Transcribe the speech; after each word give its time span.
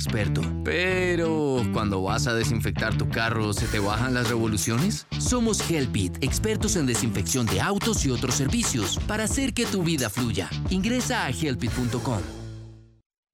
experto. 0.00 0.40
Pero, 0.64 1.62
cuando 1.74 2.02
vas 2.02 2.26
a 2.26 2.34
desinfectar 2.34 2.96
tu 2.96 3.08
carro, 3.08 3.52
¿se 3.52 3.66
te 3.66 3.78
bajan 3.78 4.14
las 4.14 4.28
revoluciones? 4.28 5.06
Somos 5.18 5.70
Helpit, 5.70 6.22
expertos 6.24 6.76
en 6.76 6.86
desinfección 6.86 7.44
de 7.46 7.60
autos 7.60 8.06
y 8.06 8.10
otros 8.10 8.34
servicios, 8.34 8.98
para 9.06 9.24
hacer 9.24 9.52
que 9.52 9.66
tu 9.66 9.82
vida 9.82 10.08
fluya. 10.08 10.48
Ingresa 10.70 11.26
a 11.26 11.30
helpit.com. 11.30 12.20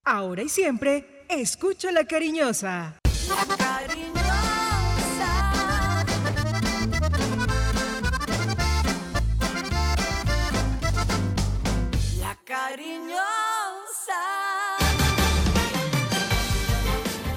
Ahora 0.04 0.42
y 0.42 0.48
siempre, 0.48 1.24
escucha 1.28 1.92
la 1.92 2.04
cariñosa. 2.04 2.98
La 3.28 4.15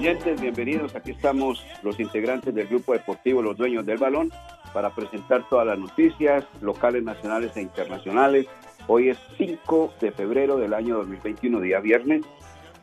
Oyentes, 0.00 0.40
bienvenidos. 0.40 0.96
Aquí 0.96 1.10
estamos 1.10 1.62
los 1.82 2.00
integrantes 2.00 2.54
del 2.54 2.68
grupo 2.68 2.94
deportivo 2.94 3.42
Los 3.42 3.58
Dueños 3.58 3.84
del 3.84 3.98
Balón 3.98 4.30
para 4.72 4.94
presentar 4.94 5.46
todas 5.50 5.66
las 5.66 5.78
noticias 5.78 6.46
locales, 6.62 7.02
nacionales 7.02 7.54
e 7.54 7.60
internacionales. 7.60 8.46
Hoy 8.86 9.10
es 9.10 9.18
5 9.36 9.92
de 10.00 10.10
febrero 10.10 10.56
del 10.56 10.72
año 10.72 10.96
2021, 10.96 11.60
día 11.60 11.80
viernes. 11.80 12.22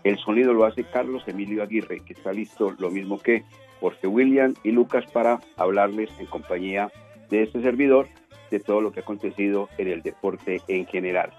El 0.04 0.20
sonido 0.20 0.54
lo 0.54 0.66
hace 0.66 0.84
Carlos 0.84 1.24
Emilio 1.26 1.64
Aguirre, 1.64 2.02
que 2.02 2.14
está 2.14 2.32
listo 2.32 2.76
lo 2.78 2.92
mismo 2.92 3.18
que 3.18 3.46
Jorge 3.80 4.06
William 4.06 4.54
y 4.64 4.70
Lucas 4.70 5.06
para 5.12 5.40
hablarles 5.56 6.12
en 6.20 6.28
compañía 6.28 6.92
de 7.32 7.42
este 7.42 7.64
servidor 7.64 8.08
de 8.52 8.60
todo 8.60 8.80
lo 8.80 8.92
que 8.92 9.00
ha 9.00 9.04
acontecido 9.04 9.70
en 9.80 9.88
el 9.88 10.04
deporte 10.04 10.62
en 10.68 10.86
general. 10.86 11.34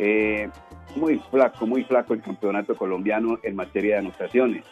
Eh, 0.00 0.50
muy 0.96 1.18
flaco, 1.30 1.66
muy 1.66 1.84
flaco 1.84 2.14
el 2.14 2.22
campeonato 2.22 2.74
colombiano 2.74 3.38
en 3.44 3.54
materia 3.54 3.94
de 3.94 4.00
anotaciones. 4.00 4.64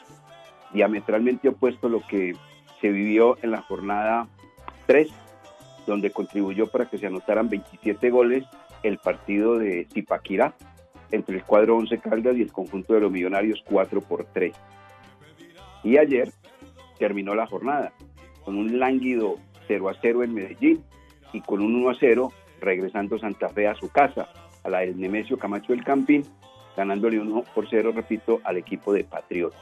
Diametralmente 0.72 1.48
opuesto 1.48 1.86
a 1.86 1.90
lo 1.90 2.00
que 2.06 2.34
se 2.80 2.90
vivió 2.90 3.36
en 3.42 3.50
la 3.50 3.62
jornada 3.62 4.28
3, 4.86 5.08
donde 5.86 6.10
contribuyó 6.10 6.66
para 6.66 6.86
que 6.86 6.98
se 6.98 7.06
anotaran 7.06 7.48
27 7.48 8.10
goles 8.10 8.44
el 8.82 8.98
partido 8.98 9.58
de 9.58 9.86
Zipaquirá 9.92 10.54
entre 11.10 11.36
el 11.36 11.44
cuadro 11.44 11.76
11 11.76 11.98
Caldas 11.98 12.36
y 12.36 12.42
el 12.42 12.52
conjunto 12.52 12.94
de 12.94 13.00
los 13.00 13.10
Millonarios 13.10 13.62
4 13.68 14.00
por 14.02 14.24
3. 14.26 14.54
Y 15.84 15.96
ayer 15.96 16.32
terminó 16.98 17.34
la 17.34 17.46
jornada 17.46 17.92
con 18.44 18.56
un 18.56 18.78
lánguido 18.78 19.36
0 19.66 19.88
a 19.88 19.94
0 20.00 20.24
en 20.24 20.34
Medellín 20.34 20.84
y 21.32 21.40
con 21.40 21.60
un 21.60 21.76
1 21.76 21.90
a 21.90 21.94
0 21.98 22.32
regresando 22.60 23.18
Santa 23.18 23.48
Fe 23.48 23.68
a 23.68 23.74
su 23.74 23.88
casa 23.88 24.28
a 24.64 24.70
la 24.70 24.80
del 24.80 24.98
Nemesio 24.98 25.38
Camacho 25.38 25.72
del 25.72 25.84
Campín, 25.84 26.24
ganándole 26.76 27.18
1 27.20 27.44
por 27.54 27.68
0, 27.68 27.92
repito, 27.94 28.40
al 28.44 28.56
equipo 28.56 28.92
de 28.92 29.04
Patriotas. 29.04 29.60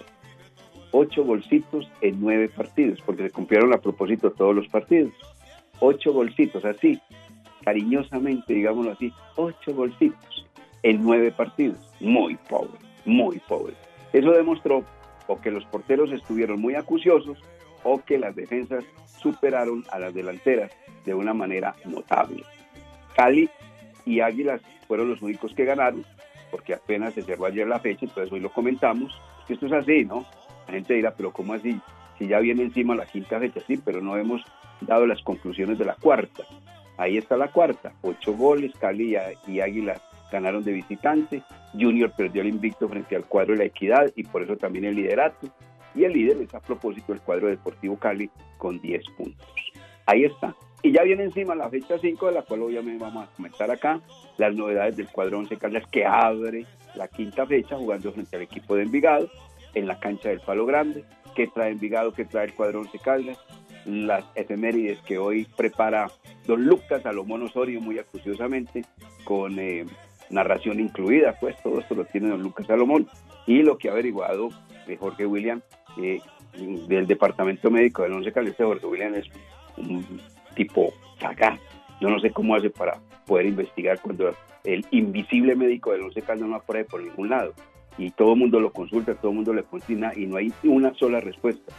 Ocho 0.98 1.24
golcitos 1.24 1.86
en 2.00 2.22
nueve 2.22 2.48
partidos, 2.48 3.02
porque 3.04 3.24
se 3.24 3.30
cumplieron 3.30 3.70
a 3.74 3.76
propósito 3.76 4.30
todos 4.30 4.56
los 4.56 4.66
partidos. 4.68 5.12
Ocho 5.78 6.10
golcitos, 6.10 6.64
así, 6.64 6.98
cariñosamente, 7.62 8.54
digámoslo 8.54 8.92
así, 8.92 9.12
ocho 9.36 9.74
golcitos 9.74 10.46
en 10.82 11.02
nueve 11.02 11.32
partidos. 11.32 11.76
Muy 12.00 12.36
pobre, 12.48 12.78
muy 13.04 13.38
pobre. 13.40 13.74
Eso 14.14 14.30
demostró 14.30 14.84
o 15.26 15.38
que 15.38 15.50
los 15.50 15.66
porteros 15.66 16.12
estuvieron 16.12 16.62
muy 16.62 16.76
acuciosos 16.76 17.36
o 17.84 18.02
que 18.02 18.18
las 18.18 18.34
defensas 18.34 18.82
superaron 19.20 19.84
a 19.92 19.98
las 19.98 20.14
delanteras 20.14 20.72
de 21.04 21.12
una 21.12 21.34
manera 21.34 21.76
notable. 21.84 22.42
Cali 23.14 23.50
y 24.06 24.20
Águilas 24.20 24.62
fueron 24.88 25.10
los 25.10 25.20
únicos 25.20 25.52
que 25.52 25.66
ganaron, 25.66 26.06
porque 26.50 26.72
apenas 26.72 27.12
se 27.12 27.20
cerró 27.20 27.44
ayer 27.44 27.66
la 27.66 27.80
fecha, 27.80 28.06
entonces 28.06 28.32
hoy 28.32 28.40
lo 28.40 28.50
comentamos, 28.50 29.12
esto 29.46 29.66
es 29.66 29.72
así, 29.72 30.06
¿no? 30.06 30.24
La 30.66 30.74
gente 30.74 30.94
dirá, 30.94 31.14
pero 31.14 31.32
¿cómo 31.32 31.54
así? 31.54 31.80
Si 32.18 32.26
ya 32.26 32.40
viene 32.40 32.62
encima 32.62 32.94
la 32.94 33.06
quinta 33.06 33.38
fecha, 33.38 33.60
sí, 33.66 33.76
pero 33.84 34.00
no 34.00 34.16
hemos 34.16 34.42
dado 34.80 35.06
las 35.06 35.22
conclusiones 35.22 35.78
de 35.78 35.84
la 35.84 35.94
cuarta. 35.94 36.44
Ahí 36.96 37.18
está 37.18 37.36
la 37.36 37.48
cuarta, 37.48 37.92
ocho 38.02 38.32
goles, 38.32 38.72
Cali 38.78 39.16
y 39.46 39.60
Águilas 39.60 40.00
ganaron 40.32 40.64
de 40.64 40.72
visitante, 40.72 41.42
Junior 41.72 42.10
perdió 42.16 42.42
el 42.42 42.48
invicto 42.48 42.88
frente 42.88 43.16
al 43.16 43.26
cuadro 43.26 43.52
de 43.52 43.58
la 43.58 43.64
equidad 43.64 44.10
y 44.16 44.24
por 44.24 44.42
eso 44.42 44.56
también 44.56 44.86
el 44.86 44.96
liderato, 44.96 45.48
y 45.94 46.04
el 46.04 46.12
líder 46.12 46.38
es 46.42 46.54
a 46.54 46.60
propósito 46.60 47.12
el 47.12 47.20
cuadro 47.20 47.48
deportivo 47.48 47.96
Cali 47.96 48.30
con 48.58 48.80
10 48.80 49.02
puntos. 49.16 49.46
Ahí 50.06 50.24
está. 50.24 50.54
Y 50.82 50.92
ya 50.92 51.02
viene 51.02 51.24
encima 51.24 51.54
la 51.54 51.68
fecha 51.68 51.98
5, 51.98 52.26
de 52.26 52.32
la 52.32 52.42
cual 52.42 52.62
obviamente 52.62 53.02
vamos 53.02 53.26
a 53.26 53.34
comentar 53.34 53.70
acá 53.70 54.00
las 54.36 54.54
novedades 54.54 54.96
del 54.96 55.08
cuadro 55.08 55.38
11 55.38 55.56
Caldas 55.56 55.86
que 55.90 56.04
abre 56.04 56.66
la 56.94 57.08
quinta 57.08 57.46
fecha 57.46 57.76
jugando 57.76 58.12
frente 58.12 58.36
al 58.36 58.42
equipo 58.42 58.76
de 58.76 58.82
Envigado 58.82 59.28
en 59.76 59.86
la 59.86 60.00
cancha 60.00 60.30
del 60.30 60.40
Palo 60.40 60.66
Grande. 60.66 61.04
¿Qué 61.36 61.46
trae 61.46 61.70
Envigado? 61.70 62.12
¿Qué 62.12 62.24
trae 62.24 62.46
el 62.46 62.54
cuadro 62.54 62.80
11 62.80 62.98
Caldas? 62.98 63.38
Las 63.84 64.24
efemérides 64.34 64.98
que 65.02 65.18
hoy 65.18 65.46
prepara 65.56 66.10
don 66.46 66.64
Lucas 66.64 67.02
Salomón 67.02 67.42
Osorio 67.42 67.80
muy 67.80 67.98
acuciosamente 67.98 68.84
con 69.24 69.58
eh, 69.58 69.84
narración 70.30 70.80
incluida, 70.80 71.36
pues 71.38 71.56
todo 71.62 71.78
esto 71.78 71.94
lo 71.94 72.04
tiene 72.06 72.30
don 72.30 72.42
Lucas 72.42 72.66
Salomón 72.66 73.06
y 73.46 73.62
lo 73.62 73.78
que 73.78 73.88
ha 73.88 73.92
averiguado 73.92 74.48
de 74.86 74.96
Jorge 74.96 75.26
William 75.26 75.60
eh, 76.02 76.20
del 76.88 77.06
departamento 77.06 77.70
médico 77.70 78.02
del 78.02 78.14
11 78.14 78.32
Caldas. 78.32 78.52
Este 78.52 78.64
Jorge 78.64 78.86
William 78.86 79.14
es 79.14 79.26
un 79.76 80.04
tipo 80.56 80.92
sagaz. 81.20 81.60
Yo 82.00 82.08
no 82.08 82.18
sé 82.18 82.30
cómo 82.30 82.56
hace 82.56 82.70
para 82.70 82.98
poder 83.26 83.46
investigar 83.46 84.00
cuando 84.00 84.34
el 84.64 84.84
invisible 84.90 85.54
médico 85.54 85.92
del 85.92 86.02
Once 86.02 86.20
Caldas 86.22 86.48
no 86.48 86.56
aparece 86.56 86.88
por 86.88 87.02
ningún 87.02 87.28
lado. 87.28 87.54
Y 87.98 88.10
todo 88.10 88.32
el 88.32 88.38
mundo 88.38 88.60
lo 88.60 88.72
consulta, 88.72 89.14
todo 89.14 89.30
el 89.30 89.36
mundo 89.36 89.54
le 89.54 89.64
consigna 89.64 90.12
y 90.14 90.26
no 90.26 90.36
hay 90.36 90.52
una 90.64 90.94
sola 90.94 91.20
respuesta. 91.20 91.72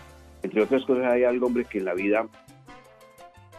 Entre 0.43 0.61
otras 0.61 0.85
cosas 0.85 1.05
hay 1.05 1.23
algo, 1.23 1.47
hombre, 1.47 1.65
que 1.65 1.79
en 1.79 1.85
la 1.85 1.93
vida 1.93 2.27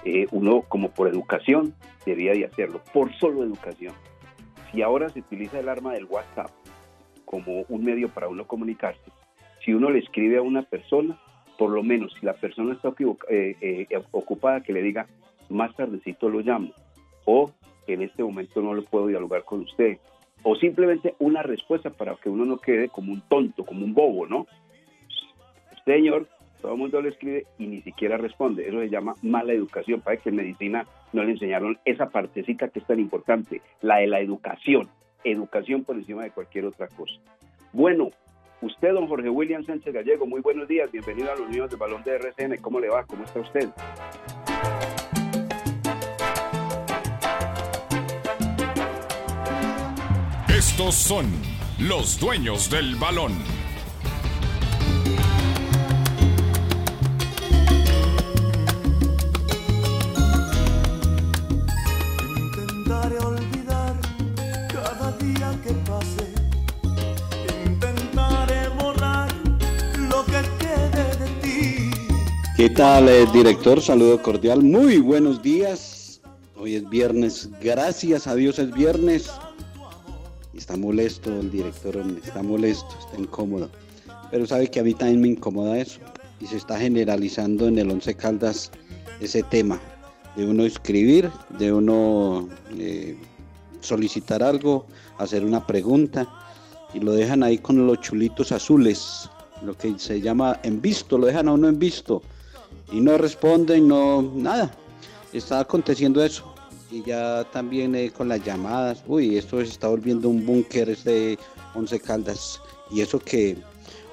eh, 0.05 0.27
uno 0.31 0.63
como 0.63 0.91
por 0.91 1.09
educación 1.09 1.75
debía 2.07 2.33
de 2.33 2.45
hacerlo, 2.45 2.81
por 2.93 3.13
solo 3.15 3.43
educación. 3.43 3.95
Si 4.73 4.83
ahora 4.83 5.09
se 5.09 5.21
utiliza 5.21 5.61
el 5.61 5.69
arma 5.69 5.93
del 5.93 6.05
WhatsApp 6.05 6.51
como 7.25 7.65
un 7.69 7.85
medio 7.85 8.09
para 8.09 8.29
uno 8.29 8.47
comunicarse, 8.47 9.11
si 9.65 9.75
uno 9.75 9.91
le 9.91 9.99
escribe 9.99 10.39
a 10.39 10.43
una 10.43 10.63
persona, 10.63 11.19
por 11.59 11.71
lo 11.71 11.83
menos 11.83 12.15
si 12.19 12.25
la 12.25 12.35
persona 12.35 12.75
está 12.75 12.95
eh, 13.29 13.57
eh, 13.61 13.87
ocupada, 14.13 14.63
que 14.63 14.73
le 14.73 14.83
diga, 14.83 15.07
más 15.49 15.75
tardecito 15.75 16.29
lo 16.29 16.41
llamo, 16.41 16.73
o 17.25 17.51
en 17.87 18.03
este 18.03 18.23
momento 18.23 18.63
no 18.63 18.75
lo 18.75 18.85
puedo 18.85 19.09
dialogar 19.09 19.45
con 19.45 19.61
usted, 19.61 19.99
o 20.43 20.57
simplemente 20.57 21.15
una 21.19 21.43
respuesta 21.43 21.91
para 21.91 22.15
que 22.17 22.29
uno 22.29 22.45
no 22.45 22.59
quede 22.59 22.89
como 22.89 23.13
un 23.13 23.21
tonto, 23.23 23.65
como 23.65 23.85
un 23.85 23.95
bobo, 23.95 24.27
¿no? 24.27 24.47
Señor, 25.85 26.27
todo 26.61 26.73
el 26.73 26.79
mundo 26.79 27.01
le 27.01 27.11
escribe 27.11 27.47
y 27.59 27.67
ni 27.67 27.81
siquiera 27.83 28.17
responde. 28.17 28.69
Eso 28.69 28.81
se 28.81 28.91
llama 28.91 29.15
mala 29.23 29.53
educación. 29.53 30.01
Para 30.01 30.17
que 30.17 30.31
en 30.31 30.37
medicina 30.37 30.87
no 31.13 31.25
le 31.25 31.33
enseñaron 31.33 31.79
esa 31.85 32.11
partecita 32.11 32.69
que 32.69 32.81
es 32.81 32.87
tan 32.87 32.99
importante, 32.99 33.63
la 33.81 33.99
de 33.99 34.07
la 34.07 34.21
educación. 34.21 34.89
Educación 35.25 35.85
por 35.85 35.97
encima 35.97 36.23
de 36.25 36.31
cualquier 36.31 36.67
otra 36.67 36.89
cosa. 36.89 37.15
Bueno, 37.73 38.11
usted, 38.61 38.93
don 38.93 39.07
Jorge 39.07 39.29
William 39.29 39.65
Sánchez 39.65 39.93
Gallego, 39.93 40.27
muy 40.27 40.41
buenos 40.41 40.69
días. 40.69 40.91
Bienvenido 40.91 41.33
a 41.33 41.37
los 41.37 41.49
niños 41.49 41.71
del 41.71 41.79
balón 41.79 42.03
de 42.03 42.17
RCN. 42.17 42.57
¿Cómo 42.61 42.81
le 42.81 42.89
va? 42.89 43.05
¿Cómo 43.05 43.25
está 43.25 43.41
usted? 43.41 43.69
Estos 50.79 50.95
son 50.95 51.27
los 51.81 52.21
dueños 52.21 52.71
del 52.71 52.95
balón. 52.95 53.33
Intentaré 62.31 63.19
olvidar 63.19 63.97
cada 64.73 65.11
día 65.19 65.61
que 65.65 65.73
pase. 65.91 66.33
Intentaré 67.67 68.69
borrar 68.81 69.35
lo 70.09 70.25
que 70.27 70.45
quede 70.61 71.17
de 71.17 71.27
ti. 71.43 71.91
¿Qué 72.57 72.71
tal, 72.71 73.09
eh, 73.09 73.27
director? 73.33 73.83
Saludo 73.83 74.23
cordial. 74.23 74.63
Muy 74.63 74.99
buenos 74.99 75.43
días. 75.43 76.21
Hoy 76.57 76.77
es 76.77 76.89
viernes. 76.89 77.49
Gracias 77.61 78.29
a 78.29 78.37
Dios 78.37 78.61
es 78.61 78.73
viernes. 78.73 79.29
Está 80.59 80.77
molesto 80.77 81.31
el 81.39 81.53
director, 81.53 82.05
está 82.25 82.43
molesto, 82.43 82.89
está 82.99 83.17
incómodo. 83.17 83.71
Pero 84.29 84.45
sabe 84.45 84.69
que 84.69 84.81
a 84.81 84.83
mí 84.83 84.93
también 84.93 85.21
me 85.21 85.29
incomoda 85.29 85.79
eso. 85.79 86.01
Y 86.41 86.47
se 86.47 86.57
está 86.57 86.77
generalizando 86.77 87.69
en 87.69 87.79
el 87.79 87.89
Once 87.89 88.13
Caldas 88.15 88.73
ese 89.21 89.45
tema 89.45 89.81
de 90.35 90.45
uno 90.45 90.65
escribir, 90.65 91.31
de 91.61 91.73
uno 91.73 92.49
eh, 92.77 93.17
solicitar 93.81 94.43
algo, 94.43 94.87
hacer 95.19 95.45
una 95.45 95.65
pregunta 95.65 96.29
y 96.93 96.99
lo 96.99 97.13
dejan 97.13 97.45
ahí 97.45 97.59
con 97.59 97.87
los 97.87 98.01
chulitos 98.01 98.51
azules, 98.51 99.31
lo 99.63 99.77
que 99.77 99.97
se 99.97 100.21
llama 100.21 100.59
en 100.65 100.83
visto, 100.83 101.19
lo 101.19 101.27
dejan 101.27 101.47
a 101.47 101.53
uno 101.53 101.69
en 101.69 101.79
visto 101.79 102.21
y 102.91 103.01
no 103.01 103.17
responden, 103.17 103.87
no, 103.87 104.23
nada. 104.23 104.73
Está 105.33 105.61
aconteciendo 105.61 106.25
eso 106.25 106.48
y 106.91 107.03
ya 107.03 107.45
también 107.53 107.95
eh, 107.95 108.11
con 108.11 108.29
las 108.29 108.45
llamadas. 108.45 109.03
Uy, 109.07 109.37
esto 109.37 109.59
se 109.59 109.71
está 109.71 109.89
volviendo 109.89 110.29
un 110.29 110.45
búnker 110.45 110.91
este 110.91 111.39
Once 111.75 111.99
Caldas. 112.01 112.61
Y 112.91 113.01
eso 113.01 113.19
que 113.19 113.57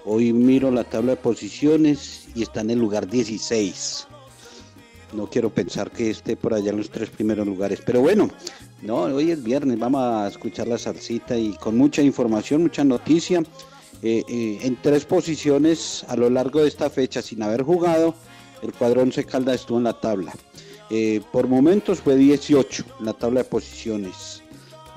hoy 0.04 0.34
miro 0.34 0.72
la 0.72 0.84
tabla 0.84 1.12
de 1.12 1.18
posiciones 1.18 2.28
y 2.36 2.44
está 2.44 2.62
en 2.62 2.72
el 2.72 2.80
lugar 2.80 3.08
16. 3.08 4.08
No 5.14 5.30
quiero 5.30 5.50
pensar 5.50 5.92
que 5.92 6.10
esté 6.10 6.36
por 6.36 6.54
allá 6.54 6.72
en 6.72 6.78
los 6.78 6.90
tres 6.90 7.10
primeros 7.10 7.48
lugares. 7.48 7.82
Pero 7.86 8.02
bueno, 8.02 8.30
no, 8.82 9.04
hoy 9.04 9.32
es 9.32 9.42
viernes, 9.42 9.80
vamos 9.80 10.02
a 10.02 10.28
escuchar 10.28 10.68
la 10.68 10.78
salsita 10.78 11.38
y 11.38 11.54
con 11.54 11.78
mucha 11.78 12.02
información, 12.02 12.64
mucha 12.64 12.84
noticia. 12.84 13.42
Eh, 14.02 14.24
eh, 14.28 14.60
en 14.62 14.76
tres 14.82 15.06
posiciones 15.06 16.06
a 16.10 16.18
lo 16.18 16.30
largo 16.30 16.62
de 16.62 16.68
esta 16.68 16.90
fecha 16.90 17.22
sin 17.22 17.42
haber 17.42 17.64
jugado, 17.64 18.14
el 18.62 18.74
cuadro 18.74 19.02
Once 19.02 19.24
Caldas 19.24 19.62
estuvo 19.62 19.78
en 19.78 19.86
la 19.86 20.00
tabla. 20.00 20.34
Eh, 20.90 21.22
por 21.32 21.48
momentos 21.48 22.00
fue 22.00 22.16
18 22.16 22.86
en 23.00 23.06
la 23.06 23.14
tabla 23.14 23.42
de 23.42 23.50
posiciones. 23.50 24.44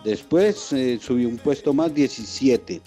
Después 0.04 0.72
eh, 0.72 0.98
subió 1.00 1.28
un 1.28 1.38
puesto 1.38 1.72
más, 1.72 1.94
17. 1.94 2.80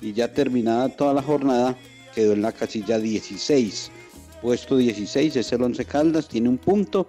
Y 0.00 0.12
ya 0.12 0.32
terminada 0.32 0.88
toda 0.88 1.14
la 1.14 1.22
jornada, 1.22 1.76
quedó 2.14 2.32
en 2.32 2.42
la 2.42 2.52
casilla 2.52 2.98
16. 2.98 3.90
Puesto 4.42 4.76
16 4.76 5.36
es 5.36 5.52
el 5.52 5.62
11 5.62 5.84
Caldas, 5.86 6.28
tiene 6.28 6.48
un 6.48 6.58
punto 6.58 7.08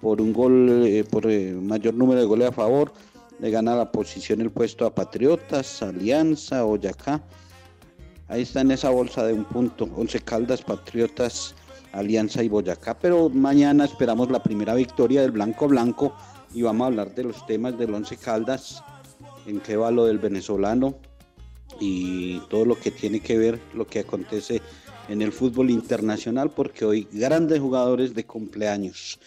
por 0.00 0.20
un 0.20 0.32
gol, 0.32 0.84
eh, 0.86 1.04
por 1.04 1.26
mayor 1.26 1.94
número 1.94 2.20
de 2.20 2.26
goles 2.26 2.48
a 2.48 2.52
favor. 2.52 2.92
Le 3.40 3.50
gana 3.50 3.74
la 3.74 3.90
posición 3.90 4.40
el 4.40 4.50
puesto 4.50 4.86
a 4.86 4.94
Patriotas, 4.94 5.82
Alianza, 5.82 6.62
Boyacá. 6.62 7.22
Ahí 8.28 8.42
está 8.42 8.60
en 8.60 8.70
esa 8.70 8.90
bolsa 8.90 9.26
de 9.26 9.32
un 9.32 9.44
punto. 9.44 9.88
11 9.96 10.20
Caldas, 10.20 10.62
Patriotas, 10.62 11.54
Alianza 11.94 12.42
y 12.42 12.48
Boyacá, 12.48 12.98
pero 12.98 13.28
mañana 13.30 13.84
esperamos 13.84 14.30
la 14.30 14.42
primera 14.42 14.74
victoria 14.74 15.22
del 15.22 15.30
Blanco 15.30 15.68
Blanco 15.68 16.14
y 16.52 16.62
vamos 16.62 16.84
a 16.84 16.88
hablar 16.88 17.14
de 17.14 17.24
los 17.24 17.46
temas 17.46 17.78
del 17.78 17.94
Once 17.94 18.16
Caldas, 18.16 18.82
en 19.46 19.60
qué 19.60 19.76
va 19.76 19.90
lo 19.90 20.06
del 20.06 20.18
venezolano 20.18 20.96
y 21.80 22.38
todo 22.50 22.64
lo 22.64 22.78
que 22.78 22.90
tiene 22.90 23.20
que 23.20 23.38
ver 23.38 23.60
lo 23.74 23.86
que 23.86 24.00
acontece 24.00 24.60
en 25.08 25.22
el 25.22 25.32
fútbol 25.32 25.70
internacional, 25.70 26.50
porque 26.50 26.84
hoy 26.84 27.08
grandes 27.12 27.60
jugadores 27.60 28.14
de 28.14 28.24
cumpleaños. 28.24 29.18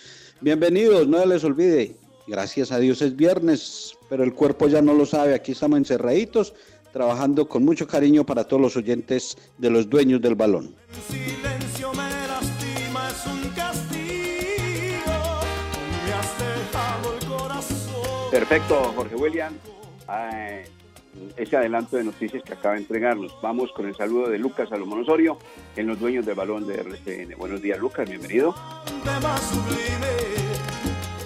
Bienvenidos, 0.42 1.08
no 1.08 1.26
les 1.26 1.44
olvide, 1.44 1.96
gracias 2.28 2.72
a 2.72 2.80
Dios 2.80 3.02
es 3.02 3.16
viernes, 3.16 3.96
pero 4.10 4.24
el 4.24 4.34
cuerpo 4.34 4.68
ya 4.68 4.82
no 4.82 4.94
lo 4.94 5.06
sabe, 5.06 5.36
aquí 5.36 5.54
estamos 5.54 5.78
encerraditos, 5.78 6.54
trabajando 6.92 7.48
con 7.48 7.64
mucho 7.64 7.88
cariño 7.88 8.26
para 8.26 8.44
todos 8.44 8.62
los 8.62 8.76
oyentes 8.76 9.38
de 9.58 9.70
los 9.70 9.90
dueños 9.90 10.22
del 10.22 10.36
balón. 10.36 10.76
Perfecto, 18.32 18.94
Jorge 18.96 19.16
William. 19.16 19.54
ese 21.36 21.58
adelanto 21.58 21.98
de 21.98 22.04
noticias 22.04 22.44
que 22.44 22.54
acaba 22.54 22.76
de 22.76 22.82
entregarnos. 22.82 23.34
Vamos 23.42 23.72
con 23.72 23.88
el 23.88 23.96
saludo 23.96 24.30
de 24.30 24.38
Lucas 24.38 24.70
Salomón 24.70 25.02
Osorio 25.02 25.40
en 25.76 25.88
los 25.88 26.00
dueños 26.00 26.26
del 26.26 26.36
balón 26.36 26.68
de 26.68 26.76
RCN. 26.76 27.38
Buenos 27.38 27.62
días, 27.62 27.80
Lucas, 27.80 28.08
bienvenido. 28.08 28.56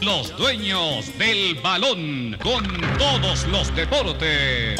Los 0.01 0.36
dueños 0.38 1.17
del 1.17 1.55
balón 1.62 2.38
con 2.41 2.63
todos 2.98 3.48
los 3.48 3.75
deportes. 3.75 4.79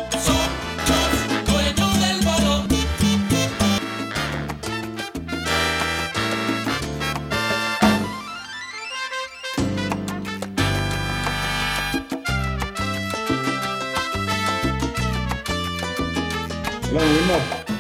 Hola, 16.94 17.06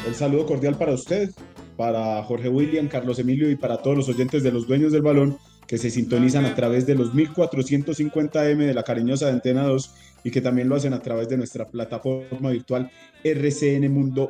El 0.07 0.15
saludo 0.15 0.45
cordial 0.45 0.77
para 0.77 0.93
usted, 0.93 1.31
para 1.75 2.23
Jorge 2.23 2.47
William, 2.47 2.87
Carlos 2.87 3.19
Emilio 3.19 3.51
y 3.51 3.57
para 3.57 3.81
todos 3.81 3.97
los 3.97 4.07
oyentes 4.07 4.41
de 4.41 4.53
los 4.53 4.67
dueños 4.67 4.93
del 4.93 5.01
balón 5.01 5.37
que 5.67 5.77
se 5.77 5.89
sintonizan 5.89 6.45
a 6.45 6.55
través 6.55 6.85
de 6.85 6.95
los 6.95 7.13
1450M 7.13 8.55
de 8.55 8.73
la 8.73 8.83
cariñosa 8.83 9.25
de 9.25 9.33
Antena 9.33 9.63
2 9.63 9.93
y 10.23 10.31
que 10.31 10.39
también 10.39 10.69
lo 10.69 10.77
hacen 10.77 10.93
a 10.93 11.01
través 11.01 11.27
de 11.27 11.35
nuestra 11.35 11.67
plataforma 11.67 12.51
virtual 12.51 12.89
rcnmundo.com. 13.25 14.29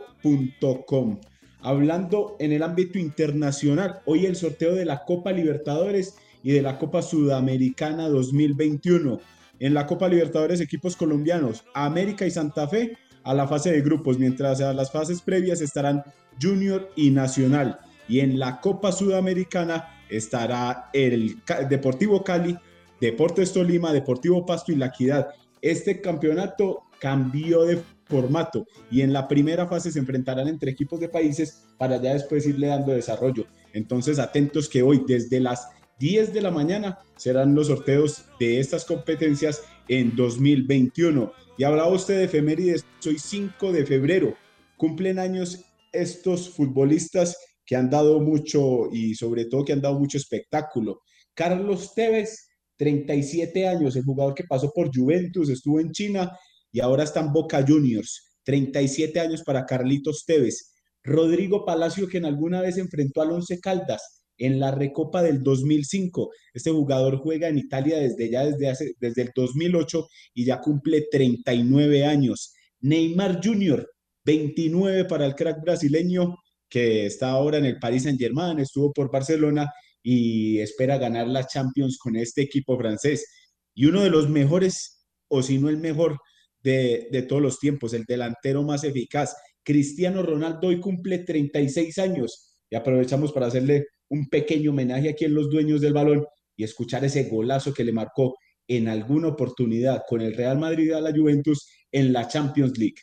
Hablando 1.61 2.35
en 2.39 2.51
el 2.51 2.63
ámbito 2.63 2.97
internacional, 2.97 3.99
hoy 4.05 4.25
el 4.25 4.35
sorteo 4.35 4.73
de 4.73 4.85
la 4.85 5.05
Copa 5.05 5.31
Libertadores 5.31 6.15
y 6.41 6.53
de 6.53 6.63
la 6.63 6.79
Copa 6.79 7.03
Sudamericana 7.03 8.09
2021. 8.09 9.19
En 9.59 9.75
la 9.75 9.85
Copa 9.85 10.09
Libertadores, 10.09 10.59
equipos 10.59 10.95
colombianos, 10.95 11.65
América 11.75 12.25
y 12.25 12.31
Santa 12.31 12.67
Fe 12.67 12.97
a 13.23 13.33
la 13.33 13.47
fase 13.47 13.71
de 13.71 13.81
grupos, 13.81 14.17
mientras 14.17 14.61
a 14.61 14.73
las 14.73 14.91
fases 14.91 15.21
previas 15.21 15.61
estarán 15.61 16.03
Junior 16.41 16.89
y 16.95 17.11
Nacional. 17.11 17.79
Y 18.07 18.19
en 18.19 18.39
la 18.39 18.59
Copa 18.59 18.91
Sudamericana 18.91 19.87
estará 20.09 20.89
el 20.93 21.37
Deportivo 21.69 22.23
Cali, 22.23 22.57
Deportes 22.99 23.53
Tolima, 23.53 23.93
Deportivo 23.93 24.45
Pasto 24.45 24.71
y 24.71 24.75
La 24.75 24.87
Equidad. 24.87 25.29
Este 25.61 26.01
campeonato 26.01 26.83
cambió 26.99 27.63
de 27.63 27.81
formato 28.05 28.67
y 28.91 29.01
en 29.01 29.13
la 29.13 29.27
primera 29.27 29.67
fase 29.67 29.91
se 29.91 29.99
enfrentarán 29.99 30.47
entre 30.47 30.71
equipos 30.71 30.99
de 30.99 31.09
países 31.09 31.63
para 31.77 32.01
ya 32.01 32.13
después 32.13 32.45
irle 32.45 32.67
dando 32.67 32.91
desarrollo. 32.91 33.45
Entonces 33.73 34.19
atentos 34.19 34.67
que 34.67 34.83
hoy 34.83 35.03
desde 35.07 35.39
las 35.39 35.69
10 35.99 36.33
de 36.33 36.41
la 36.41 36.51
mañana 36.51 36.99
serán 37.15 37.55
los 37.55 37.67
sorteos 37.67 38.25
de 38.39 38.59
estas 38.59 38.85
competencias 38.85 39.63
en 39.87 40.15
2021. 40.15 41.31
Y 41.57 41.63
hablaba 41.63 41.89
usted 41.89 42.17
de 42.17 42.23
efemérides, 42.25 42.85
hoy 43.05 43.17
5 43.19 43.71
de 43.71 43.85
febrero, 43.85 44.35
cumplen 44.77 45.19
años 45.19 45.59
estos 45.91 46.49
futbolistas 46.49 47.37
que 47.65 47.75
han 47.75 47.89
dado 47.89 48.19
mucho 48.19 48.89
y 48.91 49.15
sobre 49.15 49.45
todo 49.45 49.65
que 49.65 49.73
han 49.73 49.81
dado 49.81 49.99
mucho 49.99 50.17
espectáculo. 50.17 51.01
Carlos 51.33 51.93
Tevez, 51.93 52.47
37 52.77 53.67
años, 53.67 53.95
el 53.95 54.03
jugador 54.03 54.33
que 54.33 54.45
pasó 54.45 54.71
por 54.73 54.89
Juventus, 54.95 55.49
estuvo 55.49 55.79
en 55.79 55.91
China 55.91 56.31
y 56.71 56.79
ahora 56.79 57.03
está 57.03 57.19
en 57.19 57.31
Boca 57.31 57.63
Juniors. 57.67 58.37
37 58.43 59.19
años 59.19 59.43
para 59.43 59.65
Carlitos 59.65 60.25
Tevez. 60.25 60.73
Rodrigo 61.03 61.65
Palacio, 61.65 62.07
que 62.07 62.17
en 62.17 62.25
alguna 62.25 62.61
vez 62.61 62.77
enfrentó 62.77 63.21
al 63.21 63.31
Once 63.31 63.59
Caldas 63.59 64.20
en 64.41 64.59
la 64.59 64.71
Recopa 64.71 65.21
del 65.21 65.43
2005. 65.43 66.31
Este 66.53 66.71
jugador 66.71 67.17
juega 67.17 67.47
en 67.47 67.59
Italia 67.59 67.99
desde 67.99 68.29
ya 68.29 68.45
desde, 68.45 68.69
hace, 68.69 68.93
desde 68.99 69.21
el 69.23 69.31
2008 69.35 70.07
y 70.33 70.45
ya 70.45 70.59
cumple 70.59 71.07
39 71.11 72.05
años. 72.05 72.53
Neymar 72.79 73.39
Jr., 73.43 73.87
29 74.25 75.05
para 75.05 75.25
el 75.25 75.35
crack 75.35 75.61
brasileño 75.61 76.35
que 76.67 77.05
está 77.05 77.29
ahora 77.29 77.57
en 77.57 77.65
el 77.65 77.77
Paris 77.79 78.03
Saint-Germain, 78.03 78.57
estuvo 78.59 78.91
por 78.93 79.11
Barcelona 79.11 79.69
y 80.01 80.59
espera 80.59 80.97
ganar 80.97 81.27
la 81.27 81.45
Champions 81.45 81.99
con 81.99 82.15
este 82.15 82.41
equipo 82.41 82.77
francés. 82.77 83.27
Y 83.75 83.85
uno 83.85 84.01
de 84.01 84.09
los 84.09 84.29
mejores, 84.29 85.05
o 85.27 85.43
si 85.43 85.59
no 85.59 85.69
el 85.69 85.77
mejor 85.77 86.17
de, 86.63 87.09
de 87.11 87.21
todos 87.23 87.41
los 87.41 87.59
tiempos, 87.59 87.93
el 87.93 88.05
delantero 88.05 88.63
más 88.63 88.83
eficaz, 88.83 89.35
Cristiano 89.63 90.23
Ronaldo, 90.23 90.69
hoy 90.69 90.79
cumple 90.79 91.19
36 91.19 91.99
años 91.99 92.57
y 92.69 92.75
aprovechamos 92.75 93.31
para 93.33 93.47
hacerle 93.47 93.85
un 94.11 94.27
pequeño 94.27 94.71
homenaje 94.71 95.09
aquí 95.09 95.25
en 95.25 95.33
los 95.33 95.49
dueños 95.49 95.81
del 95.81 95.93
balón 95.93 96.25
y 96.55 96.63
escuchar 96.63 97.03
ese 97.05 97.23
golazo 97.23 97.73
que 97.73 97.83
le 97.83 97.93
marcó 97.93 98.35
en 98.67 98.87
alguna 98.87 99.29
oportunidad 99.29 100.03
con 100.07 100.21
el 100.21 100.35
Real 100.35 100.59
Madrid 100.59 100.91
a 100.91 101.01
la 101.01 101.11
Juventus 101.11 101.67
en 101.91 102.13
la 102.13 102.27
Champions 102.27 102.77
League. 102.77 103.01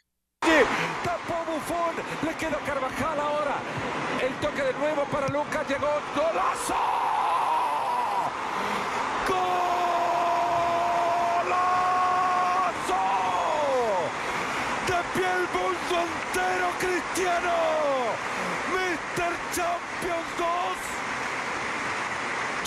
le 2.25 2.35
queda 2.39 2.59
Carvajal 2.65 3.21
ahora, 3.21 3.57
el 4.25 4.35
toque 4.41 4.63
de 4.63 4.73
nuevo 4.75 5.05
para 5.11 5.29
Lucas, 5.29 5.69
llegó, 5.69 5.89
golazo. 6.15 6.99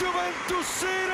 Juventus 0.01 0.65
0. 0.79 1.13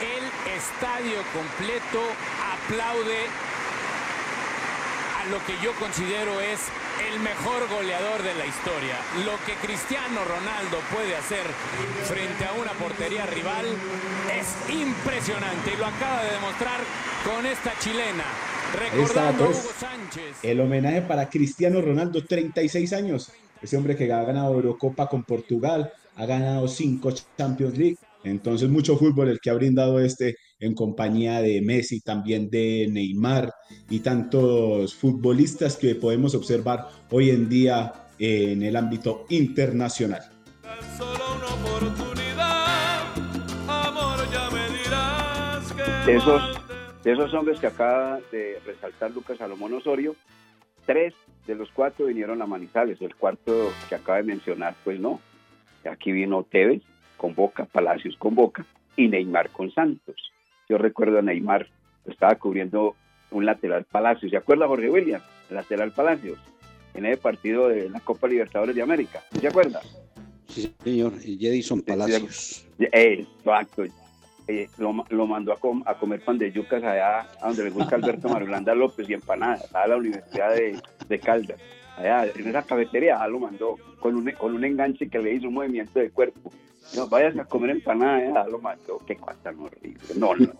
El 0.00 0.24
estadio 0.98 1.22
completo 1.32 2.02
aplaude 2.58 3.22
a 5.14 5.30
lo 5.30 5.38
que 5.46 5.54
yo 5.62 5.70
considero 5.78 6.40
es 6.40 6.58
el 7.06 7.20
mejor 7.20 7.68
goleador 7.70 8.22
de 8.24 8.34
la 8.34 8.46
historia. 8.46 8.98
Lo 9.24 9.38
que 9.46 9.54
Cristiano 9.64 10.24
Ronaldo 10.24 10.78
puede 10.92 11.14
hacer 11.14 11.46
frente 12.02 12.44
a 12.44 12.52
una 12.54 12.72
portería 12.72 13.26
rival 13.26 13.66
es 14.34 14.74
impresionante 14.74 15.72
y 15.72 15.76
lo 15.76 15.86
acaba 15.86 16.24
de 16.24 16.32
demostrar 16.32 16.80
con 17.24 17.46
esta 17.46 17.78
chilena. 17.78 18.24
Recordando 18.74 19.44
a 19.44 19.48
Hugo 19.50 19.70
Sánchez. 19.78 20.38
El 20.42 20.60
homenaje 20.60 21.02
para 21.02 21.30
Cristiano 21.30 21.80
Ronaldo, 21.80 22.24
36 22.24 22.92
años. 22.92 23.30
Ese 23.62 23.76
hombre 23.76 23.94
que 23.94 24.12
ha 24.12 24.24
ganado 24.24 24.54
Eurocopa 24.54 25.08
con 25.08 25.22
Portugal, 25.22 25.92
ha 26.16 26.26
ganado 26.26 26.66
cinco 26.66 27.12
Champions 27.36 27.78
League. 27.78 27.98
Entonces, 28.24 28.68
mucho 28.68 28.96
fútbol 28.96 29.28
el 29.28 29.38
que 29.38 29.50
ha 29.50 29.54
brindado 29.54 30.00
este 30.00 30.36
en 30.60 30.74
compañía 30.74 31.40
de 31.40 31.60
Messi, 31.62 32.00
también 32.00 32.50
de 32.50 32.88
Neymar 32.90 33.52
y 33.88 34.00
tantos 34.00 34.94
futbolistas 34.94 35.76
que 35.76 35.94
podemos 35.94 36.34
observar 36.34 36.88
hoy 37.10 37.30
en 37.30 37.48
día 37.48 37.92
en 38.18 38.62
el 38.62 38.76
ámbito 38.76 39.26
internacional. 39.28 40.22
Esos, 46.08 46.42
de 47.04 47.12
esos 47.12 47.34
hombres 47.34 47.60
que 47.60 47.66
acaba 47.66 48.18
de 48.32 48.58
resaltar 48.64 49.10
Lucas 49.10 49.38
Salomón 49.38 49.74
Osorio, 49.74 50.16
tres 50.86 51.14
de 51.46 51.54
los 51.54 51.70
cuatro 51.70 52.06
vinieron 52.06 52.40
a 52.40 52.46
Manizales, 52.46 53.00
el 53.02 53.14
cuarto 53.14 53.70
que 53.88 53.94
acaba 53.94 54.18
de 54.18 54.24
mencionar, 54.24 54.74
pues 54.84 54.98
no. 54.98 55.20
Aquí 55.90 56.12
vino 56.12 56.44
Tevez 56.44 56.82
con 57.16 57.34
Boca, 57.34 57.66
Palacios 57.66 58.16
con 58.16 58.34
Boca 58.34 58.66
y 58.96 59.08
Neymar 59.08 59.50
con 59.50 59.70
Santos. 59.70 60.32
Yo 60.68 60.78
recuerdo 60.78 61.18
a 61.18 61.22
Neymar, 61.22 61.66
estaba 62.06 62.34
cubriendo 62.36 62.94
un 63.30 63.46
lateral 63.46 63.84
Palacios. 63.84 64.30
¿Se 64.30 64.36
acuerda 64.36 64.66
Jorge 64.66 64.90
Williams? 64.90 65.24
lateral 65.50 65.92
Palacios, 65.92 66.38
en 66.94 67.06
ese 67.06 67.16
partido 67.16 67.68
de 67.68 67.88
la 67.88 68.00
Copa 68.00 68.28
Libertadores 68.28 68.74
de 68.74 68.82
América. 68.82 69.22
¿Se 69.40 69.48
acuerda? 69.48 69.80
Sí, 70.46 70.74
señor, 70.82 71.18
Jedison 71.20 71.80
Palacios. 71.82 72.66
Exacto. 72.78 73.84
Eh, 74.46 74.66
lo, 74.78 75.04
lo, 75.10 75.26
mandó 75.26 75.52
a, 75.52 75.90
a, 75.90 75.98
comer 75.98 76.24
pan 76.24 76.38
de 76.38 76.50
yucas 76.50 76.82
allá 76.82 77.20
a 77.20 77.48
donde 77.48 77.64
le 77.64 77.70
gusta 77.70 77.96
Alberto 77.96 78.28
Marulanda 78.30 78.74
López 78.74 79.08
y 79.08 79.12
empanadas, 79.12 79.74
a 79.74 79.86
la 79.86 79.96
Universidad 79.96 80.54
de, 80.54 80.80
de 81.06 81.18
Caldas. 81.18 81.60
Allá 81.98 82.26
en 82.34 82.48
esa 82.48 82.62
cafetería 82.62 83.26
lo 83.28 83.40
mandó 83.40 83.76
con 84.00 84.16
un, 84.16 84.30
con 84.32 84.54
un 84.54 84.64
enganche 84.64 85.10
que 85.10 85.18
le 85.18 85.34
hizo 85.34 85.48
un 85.48 85.54
movimiento 85.54 85.98
de 85.98 86.10
cuerpo. 86.10 86.50
No, 86.96 87.06
vayas 87.06 87.36
a 87.38 87.44
comer 87.44 87.70
empanada, 87.70 88.46
lo 88.48 88.58
mató. 88.58 89.00
Qué 89.06 89.16
cosa 89.16 89.36
tan 89.42 89.58
horrible. 89.60 90.00
No, 90.16 90.34
no, 90.34 90.52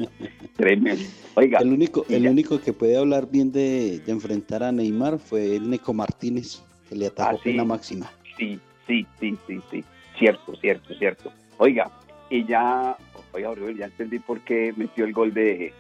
tremendo. 0.57 1.03
Oiga. 1.35 1.61
El 1.61 1.73
único, 1.73 2.05
el 2.09 2.29
único 2.29 2.61
que 2.61 2.73
puede 2.73 2.99
hablar 2.99 3.31
bien 3.31 3.51
de, 3.51 4.01
de, 4.01 4.13
enfrentar 4.13 4.63
a 4.63 4.71
Neymar 4.71 5.19
fue 5.19 5.57
el 5.57 5.71
Nico 5.71 5.95
Martínez, 5.95 6.63
que 6.89 6.97
le 6.97 7.07
atacó 7.07 7.37
ah, 7.37 7.41
sí, 7.43 7.51
en 7.51 7.57
la 7.57 7.65
máxima. 7.65 8.11
Sí, 8.37 8.61
sí, 8.87 9.07
sí, 9.19 9.39
sí, 9.47 9.61
sí. 9.71 9.85
Cierto, 10.19 10.55
cierto, 10.57 10.95
cierto. 10.95 11.33
Oiga, 11.59 11.91
y 12.29 12.45
ya, 12.45 12.97
oiga, 13.33 13.55
ya 13.77 13.87
entendí 13.87 14.19
por 14.19 14.41
qué 14.41 14.75
metió 14.77 15.05
el 15.05 15.13
gol 15.13 15.33
de, 15.33 15.73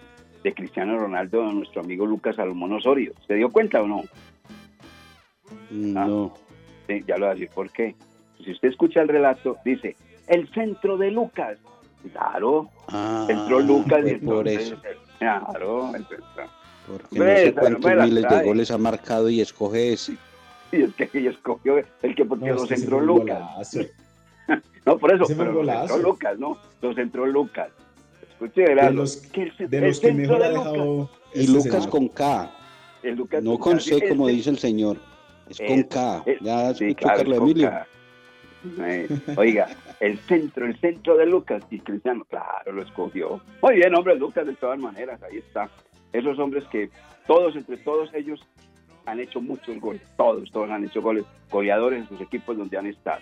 de 0.42 0.54
Cristiano 0.54 0.98
Ronaldo 0.98 1.46
a 1.46 1.52
nuestro 1.52 1.82
amigo 1.82 2.06
Lucas 2.06 2.36
Salomón 2.36 2.72
Osorio. 2.72 3.12
¿Se 3.26 3.34
dio 3.34 3.50
cuenta 3.50 3.82
o 3.82 3.86
no? 3.86 4.04
No. 5.70 6.32
Ah, 6.34 6.40
sí, 6.86 7.02
ya 7.06 7.16
lo 7.16 7.26
voy 7.26 7.30
a 7.30 7.34
decir 7.34 7.50
por 7.54 7.70
qué. 7.70 7.94
Si 8.44 8.52
usted 8.52 8.68
escucha 8.68 9.02
el 9.02 9.08
relato, 9.08 9.58
dice, 9.64 9.96
el 10.28 10.48
centro 10.52 10.96
de 10.96 11.10
Lucas. 11.10 11.58
Claro, 12.12 12.70
ah, 12.88 13.26
entró 13.28 13.60
Lucas 13.60 14.04
y 14.06 14.14
por 14.16 14.46
eso. 14.46 14.76
Claro, 15.18 15.90
Porque 16.86 17.18
no 17.18 17.24
sé 17.24 17.54
cuántos 17.54 18.04
miles 18.04 18.24
de 18.28 18.44
goles 18.44 18.70
ha 18.70 18.78
marcado 18.78 19.28
y 19.28 19.40
escoge 19.40 19.92
ese. 19.92 20.16
Y 20.70 20.82
es 20.82 20.94
que 20.94 21.08
ella 21.14 21.30
escogió 21.30 21.82
el 22.02 22.14
que 22.14 22.26
porque 22.26 22.48
no, 22.48 22.56
los 22.56 22.70
entró 22.70 23.00
Lucas. 23.00 23.78
no, 24.86 24.98
por 24.98 25.14
eso, 25.14 25.24
pero 25.26 25.62
los 25.62 25.74
entró 25.74 25.96
Lucas, 25.96 26.38
¿no? 26.38 26.58
Los 26.82 26.98
entró 26.98 27.24
Lucas. 27.24 27.70
Escuche, 28.28 28.74
de 28.74 28.92
los, 28.92 29.16
que, 29.16 29.50
de 29.58 29.80
los 29.80 29.98
que 29.98 30.12
mejor 30.12 30.42
ha 30.42 30.50
dejado. 30.50 31.10
Y 31.34 31.40
este 31.40 31.52
Lucas 31.52 31.86
con 31.86 32.08
K. 32.08 32.50
El 33.02 33.14
Lucas 33.14 33.42
no 33.42 33.58
con 33.58 33.80
C, 33.80 34.10
como 34.10 34.26
dice 34.28 34.50
el 34.50 34.58
señor. 34.58 34.98
Es 35.48 35.58
con 35.58 35.82
K. 35.84 36.24
ya 36.42 36.74
sí, 36.74 36.94
claro, 36.94 37.16
Carlos 37.16 37.38
Emilio. 37.38 37.72
Eh, 38.80 39.08
oiga, 39.36 39.68
el 40.00 40.18
centro, 40.18 40.66
el 40.66 40.78
centro 40.78 41.16
de 41.16 41.26
Lucas 41.26 41.64
y 41.70 41.80
Cristiano, 41.80 42.24
claro, 42.28 42.72
lo 42.72 42.82
escogió. 42.82 43.40
Muy 43.62 43.76
bien, 43.76 43.94
hombre, 43.94 44.16
Lucas, 44.16 44.46
de 44.46 44.54
todas 44.54 44.78
maneras, 44.78 45.22
ahí 45.22 45.38
está. 45.38 45.68
Esos 46.12 46.38
hombres 46.38 46.64
que 46.70 46.90
todos, 47.26 47.56
entre 47.56 47.76
todos 47.78 48.12
ellos, 48.14 48.40
han 49.06 49.20
hecho 49.20 49.40
muchos 49.40 49.78
goles. 49.80 50.02
Todos, 50.16 50.50
todos 50.50 50.70
han 50.70 50.84
hecho 50.84 51.02
goles. 51.02 51.24
Goleadores 51.50 52.00
en 52.00 52.08
sus 52.08 52.20
equipos 52.20 52.56
donde 52.56 52.76
han 52.78 52.86
estado. 52.86 53.20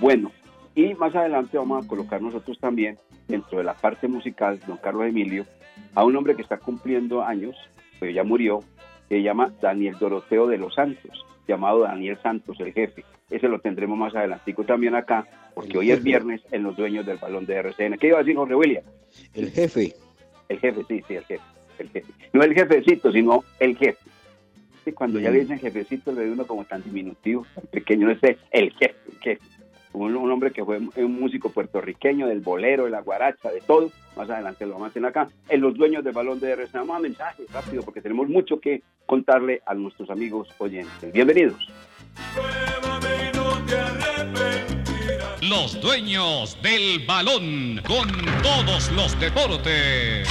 Bueno, 0.00 0.30
y 0.74 0.94
más 0.94 1.14
adelante 1.14 1.56
vamos 1.56 1.84
a 1.84 1.88
colocar 1.88 2.20
nosotros 2.20 2.58
también, 2.60 2.98
dentro 3.28 3.58
de 3.58 3.64
la 3.64 3.74
parte 3.74 4.08
musical, 4.08 4.60
don 4.66 4.76
Carlos 4.76 5.06
Emilio, 5.06 5.46
a 5.94 6.04
un 6.04 6.14
hombre 6.16 6.36
que 6.36 6.42
está 6.42 6.58
cumpliendo 6.58 7.22
años, 7.22 7.56
pero 7.98 8.12
ya 8.12 8.24
murió, 8.24 8.60
que 9.08 9.16
se 9.16 9.22
llama 9.22 9.52
Daniel 9.60 9.96
Doroteo 9.98 10.46
de 10.46 10.58
los 10.58 10.74
Santos, 10.74 11.24
llamado 11.48 11.80
Daniel 11.80 12.18
Santos, 12.22 12.60
el 12.60 12.72
jefe. 12.72 13.04
Ese 13.30 13.48
lo 13.48 13.58
tendremos 13.58 13.98
más 13.98 14.14
adelantico 14.14 14.64
también 14.64 14.94
acá, 14.94 15.26
porque 15.54 15.78
hoy 15.78 15.90
es 15.90 16.02
viernes 16.02 16.42
en 16.52 16.62
los 16.62 16.76
dueños 16.76 17.04
del 17.04 17.18
balón 17.18 17.44
de 17.44 17.56
RCN. 17.56 17.98
¿Qué 17.98 18.08
iba 18.08 18.18
a 18.18 18.22
decir 18.22 18.36
Jorge 18.36 18.54
William? 18.54 18.84
El 19.34 19.50
jefe. 19.50 19.94
El 20.48 20.60
jefe, 20.60 20.84
sí, 20.86 21.02
sí, 21.08 21.14
el 21.16 21.24
jefe. 21.24 21.44
El 21.78 21.90
jefe. 21.90 22.12
No 22.32 22.42
el 22.42 22.54
jefecito, 22.54 23.10
sino 23.10 23.42
el 23.58 23.76
jefe. 23.76 23.98
Sí, 24.84 24.92
cuando 24.92 25.18
ya 25.18 25.30
le 25.30 25.40
dicen 25.40 25.58
jefecito, 25.58 26.12
le 26.12 26.22
ve 26.22 26.30
uno 26.30 26.46
como 26.46 26.64
tan 26.64 26.84
diminutivo, 26.84 27.44
tan 27.52 27.64
pequeño, 27.64 28.08
ese 28.10 28.38
el 28.52 28.70
jefe, 28.72 28.94
el 29.10 29.18
jefe. 29.18 29.42
Un, 29.92 30.14
un, 30.14 30.30
hombre 30.30 30.52
que 30.52 30.64
fue 30.64 30.78
un 30.78 31.20
músico 31.20 31.50
puertorriqueño, 31.50 32.28
del 32.28 32.40
bolero, 32.40 32.84
de 32.84 32.90
la 32.90 33.00
guaracha, 33.00 33.50
de 33.50 33.60
todo. 33.62 33.90
Más 34.14 34.30
adelante 34.30 34.66
lo 34.66 34.74
vamos 34.74 34.90
a 34.90 34.92
tener 34.92 35.08
acá. 35.08 35.26
En 35.48 35.62
los 35.62 35.74
dueños 35.74 36.04
del 36.04 36.12
balón 36.12 36.38
de 36.38 36.52
RCN. 36.52 36.80
Vamos 36.80 36.96
a 36.98 37.00
mensajes 37.00 37.50
rápido, 37.50 37.82
porque 37.82 38.02
tenemos 38.02 38.28
mucho 38.28 38.60
que 38.60 38.82
contarle 39.04 39.62
a 39.66 39.74
nuestros 39.74 40.10
amigos 40.10 40.48
oyentes. 40.58 41.12
Bienvenidos. 41.12 41.72
Los 45.48 45.80
dueños 45.80 46.56
del 46.62 47.04
balón, 47.06 47.80
con 47.86 48.10
todos 48.42 48.90
los 48.92 49.18
deportes. 49.20 50.28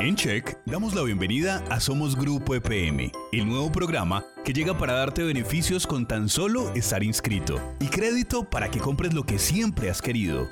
En 0.00 0.16
Check 0.16 0.56
damos 0.64 0.94
la 0.94 1.02
bienvenida 1.02 1.62
a 1.68 1.78
Somos 1.80 2.16
Grupo 2.16 2.54
EPM, 2.54 3.12
el 3.32 3.46
nuevo 3.46 3.70
programa 3.70 4.24
que 4.44 4.52
llega 4.52 4.76
para 4.78 4.92
darte 4.94 5.22
beneficios 5.22 5.86
con 5.86 6.06
tan 6.06 6.28
solo 6.28 6.72
estar 6.74 7.02
inscrito 7.02 7.60
y 7.80 7.88
crédito 7.88 8.48
para 8.48 8.70
que 8.70 8.78
compres 8.78 9.12
lo 9.12 9.24
que 9.24 9.38
siempre 9.38 9.90
has 9.90 10.00
querido. 10.00 10.48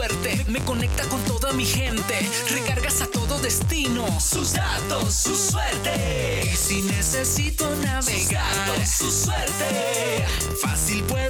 Suerte. 0.00 0.46
Me 0.48 0.60
conecta 0.60 1.04
con 1.10 1.22
toda 1.24 1.52
mi 1.52 1.66
gente. 1.66 2.26
Recargas 2.48 3.02
a 3.02 3.06
todo 3.06 3.38
destino. 3.38 4.06
Sus 4.18 4.54
datos, 4.54 5.12
su 5.12 5.36
suerte. 5.36 6.40
Y 6.50 6.56
si 6.56 6.80
necesito 6.80 7.68
navegar. 7.76 8.08
Sus 8.08 8.30
datos, 8.30 8.88
su 8.88 9.10
suerte. 9.12 10.26
Fácil 10.62 11.02
puedo 11.04 11.29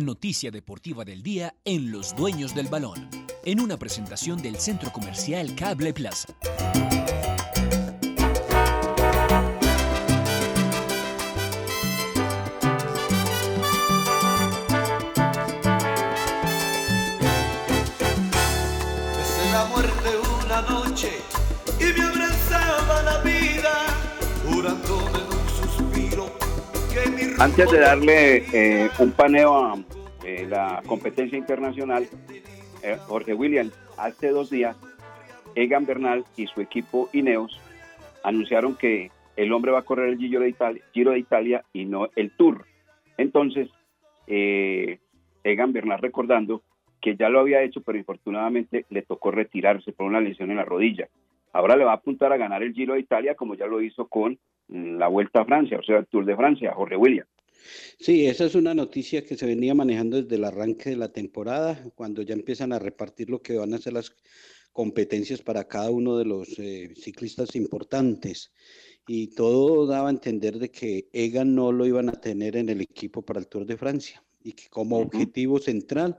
Noticia 0.00 0.50
deportiva 0.50 1.04
del 1.04 1.22
día 1.22 1.54
en 1.64 1.90
Los 1.90 2.14
Dueños 2.16 2.54
del 2.54 2.68
Balón, 2.68 3.08
en 3.44 3.60
una 3.60 3.78
presentación 3.78 4.40
del 4.40 4.56
Centro 4.56 4.92
Comercial 4.92 5.54
Cable 5.54 5.92
Plaza. 5.92 6.34
Antes 27.40 27.70
de 27.70 27.78
darle 27.78 28.44
eh, 28.52 28.90
un 28.98 29.12
paneo 29.12 29.56
a 29.56 29.74
eh, 30.26 30.46
la 30.46 30.82
competencia 30.84 31.38
internacional, 31.38 32.06
eh, 32.82 32.98
Jorge 33.06 33.32
William, 33.32 33.70
hace 33.96 34.28
dos 34.28 34.50
días, 34.50 34.76
Egan 35.54 35.86
Bernal 35.86 36.26
y 36.36 36.48
su 36.48 36.60
equipo 36.60 37.08
Ineos 37.14 37.58
anunciaron 38.24 38.76
que 38.76 39.10
el 39.36 39.54
hombre 39.54 39.72
va 39.72 39.78
a 39.78 39.84
correr 39.84 40.10
el 40.10 40.18
Giro 40.18 40.40
de 40.40 40.50
Italia, 40.50 40.82
Giro 40.92 41.12
de 41.12 41.18
Italia 41.18 41.64
y 41.72 41.86
no 41.86 42.10
el 42.14 42.30
Tour. 42.32 42.66
Entonces, 43.16 43.70
Egan 44.26 45.72
Bernal 45.72 45.98
recordando 45.98 46.62
que 47.00 47.16
ya 47.16 47.30
lo 47.30 47.40
había 47.40 47.62
hecho, 47.62 47.80
pero 47.80 47.96
infortunadamente 47.96 48.84
le 48.90 49.00
tocó 49.00 49.30
retirarse 49.30 49.92
por 49.92 50.04
una 50.04 50.20
lesión 50.20 50.50
en 50.50 50.58
la 50.58 50.66
rodilla. 50.66 51.08
Ahora 51.52 51.76
le 51.76 51.84
va 51.84 51.92
a 51.92 51.96
apuntar 51.96 52.32
a 52.32 52.36
ganar 52.36 52.62
el 52.62 52.72
Giro 52.72 52.94
de 52.94 53.00
Italia 53.00 53.34
como 53.34 53.54
ya 53.54 53.66
lo 53.66 53.82
hizo 53.82 54.08
con 54.08 54.38
mm, 54.68 54.98
la 54.98 55.08
Vuelta 55.08 55.42
a 55.42 55.44
Francia, 55.44 55.78
o 55.78 55.82
sea, 55.82 55.98
el 55.98 56.06
Tour 56.06 56.24
de 56.24 56.36
Francia, 56.36 56.72
Jorge 56.72 56.96
William. 56.96 57.26
Sí, 57.98 58.26
esa 58.26 58.46
es 58.46 58.54
una 58.54 58.74
noticia 58.74 59.24
que 59.24 59.36
se 59.36 59.46
venía 59.46 59.74
manejando 59.74 60.20
desde 60.22 60.36
el 60.36 60.44
arranque 60.44 60.90
de 60.90 60.96
la 60.96 61.12
temporada, 61.12 61.78
cuando 61.94 62.22
ya 62.22 62.34
empiezan 62.34 62.72
a 62.72 62.78
repartir 62.78 63.28
lo 63.28 63.42
que 63.42 63.58
van 63.58 63.74
a 63.74 63.78
ser 63.78 63.92
las 63.92 64.16
competencias 64.72 65.42
para 65.42 65.64
cada 65.64 65.90
uno 65.90 66.16
de 66.16 66.24
los 66.24 66.58
eh, 66.58 66.94
ciclistas 66.96 67.54
importantes. 67.56 68.52
Y 69.06 69.34
todo 69.34 69.86
daba 69.86 70.08
a 70.08 70.12
entender 70.12 70.58
de 70.58 70.70
que 70.70 71.08
Egan 71.12 71.54
no 71.54 71.72
lo 71.72 71.86
iban 71.86 72.08
a 72.08 72.20
tener 72.20 72.56
en 72.56 72.68
el 72.68 72.80
equipo 72.80 73.22
para 73.22 73.40
el 73.40 73.48
Tour 73.48 73.66
de 73.66 73.76
Francia 73.76 74.22
y 74.42 74.52
que 74.52 74.68
como 74.68 74.98
objetivo 74.98 75.58
central 75.58 76.16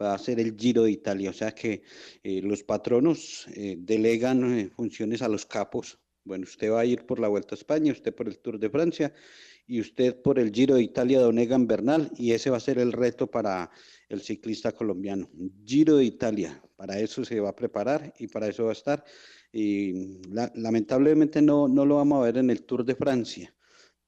va 0.00 0.14
a 0.14 0.18
ser 0.18 0.40
el 0.40 0.56
Giro 0.56 0.84
de 0.84 0.90
Italia. 0.92 1.30
O 1.30 1.32
sea 1.32 1.52
que 1.52 1.82
eh, 2.22 2.40
los 2.42 2.62
patronos 2.62 3.46
eh, 3.54 3.76
delegan 3.78 4.58
eh, 4.58 4.70
funciones 4.70 5.22
a 5.22 5.28
los 5.28 5.46
capos. 5.46 5.98
Bueno, 6.24 6.44
usted 6.44 6.70
va 6.70 6.80
a 6.80 6.84
ir 6.86 7.04
por 7.04 7.20
la 7.20 7.28
Vuelta 7.28 7.54
a 7.54 7.58
España, 7.58 7.92
usted 7.92 8.14
por 8.14 8.28
el 8.28 8.38
Tour 8.38 8.58
de 8.58 8.70
Francia 8.70 9.12
y 9.66 9.80
usted 9.80 10.20
por 10.22 10.38
el 10.38 10.50
Giro 10.52 10.74
de 10.76 10.82
Italia, 10.82 11.20
Don 11.20 11.38
Egan 11.38 11.66
Bernal, 11.66 12.10
y 12.16 12.32
ese 12.32 12.50
va 12.50 12.56
a 12.58 12.60
ser 12.60 12.78
el 12.78 12.92
reto 12.92 13.30
para 13.30 13.70
el 14.08 14.20
ciclista 14.20 14.72
colombiano. 14.72 15.30
Giro 15.64 15.96
de 15.96 16.04
Italia, 16.04 16.62
para 16.76 16.98
eso 16.98 17.24
se 17.24 17.40
va 17.40 17.50
a 17.50 17.56
preparar 17.56 18.12
y 18.18 18.26
para 18.26 18.48
eso 18.48 18.64
va 18.64 18.70
a 18.70 18.72
estar. 18.74 19.04
Y 19.52 20.22
la- 20.28 20.52
lamentablemente 20.54 21.40
no, 21.40 21.68
no 21.68 21.84
lo 21.86 21.96
vamos 21.96 22.20
a 22.22 22.24
ver 22.26 22.38
en 22.38 22.50
el 22.50 22.64
Tour 22.64 22.84
de 22.84 22.94
Francia, 22.94 23.54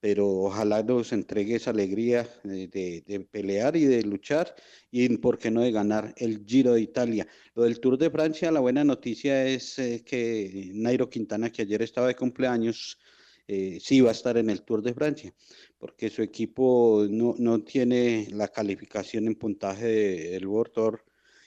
pero 0.07 0.29
ojalá 0.29 0.85
nos 0.85 1.13
entregue 1.13 1.57
esa 1.57 1.71
alegría 1.71 2.29
de, 2.45 2.69
de- 2.69 3.03
de 3.05 3.21
pelear 3.25 3.75
y 3.75 3.87
de 3.87 4.05
luchar 4.05 4.55
y, 4.89 5.09
¿por 5.17 5.37
qué 5.37 5.51
no, 5.51 5.63
de 5.63 5.73
ganar 5.73 6.15
el 6.17 6.45
Giro 6.47 6.75
de 6.75 6.81
Italia? 6.81 7.27
Lo 7.57 7.65
del 7.65 7.81
Tour 7.81 7.99
de 7.99 8.09
Francia, 8.09 8.53
la 8.53 8.61
buena 8.61 8.85
noticia 8.85 9.45
es 9.49 9.75
que 10.05 10.71
Nairo 10.75 11.11
Quintana, 11.11 11.51
que 11.51 11.63
ayer 11.63 11.83
estaba 11.83 12.07
de 12.07 12.15
cumpleaños, 12.15 13.01
eh, 13.49 13.79
sí 13.81 14.01
va 14.01 14.11
a 14.11 14.13
estar 14.13 14.37
en 14.37 14.49
el 14.49 14.63
Tour 14.63 14.81
de 14.81 14.95
Francia, 14.95 15.35
porque 15.77 16.09
su 16.09 16.23
equipo 16.23 17.05
no, 17.11 17.35
no 17.37 17.65
tiene 17.65 18.29
la 18.31 18.47
calificación 18.47 19.27
en 19.27 19.35
puntaje 19.35 19.87
de- 19.87 20.31
del 20.31 20.47
Tour 20.73 21.05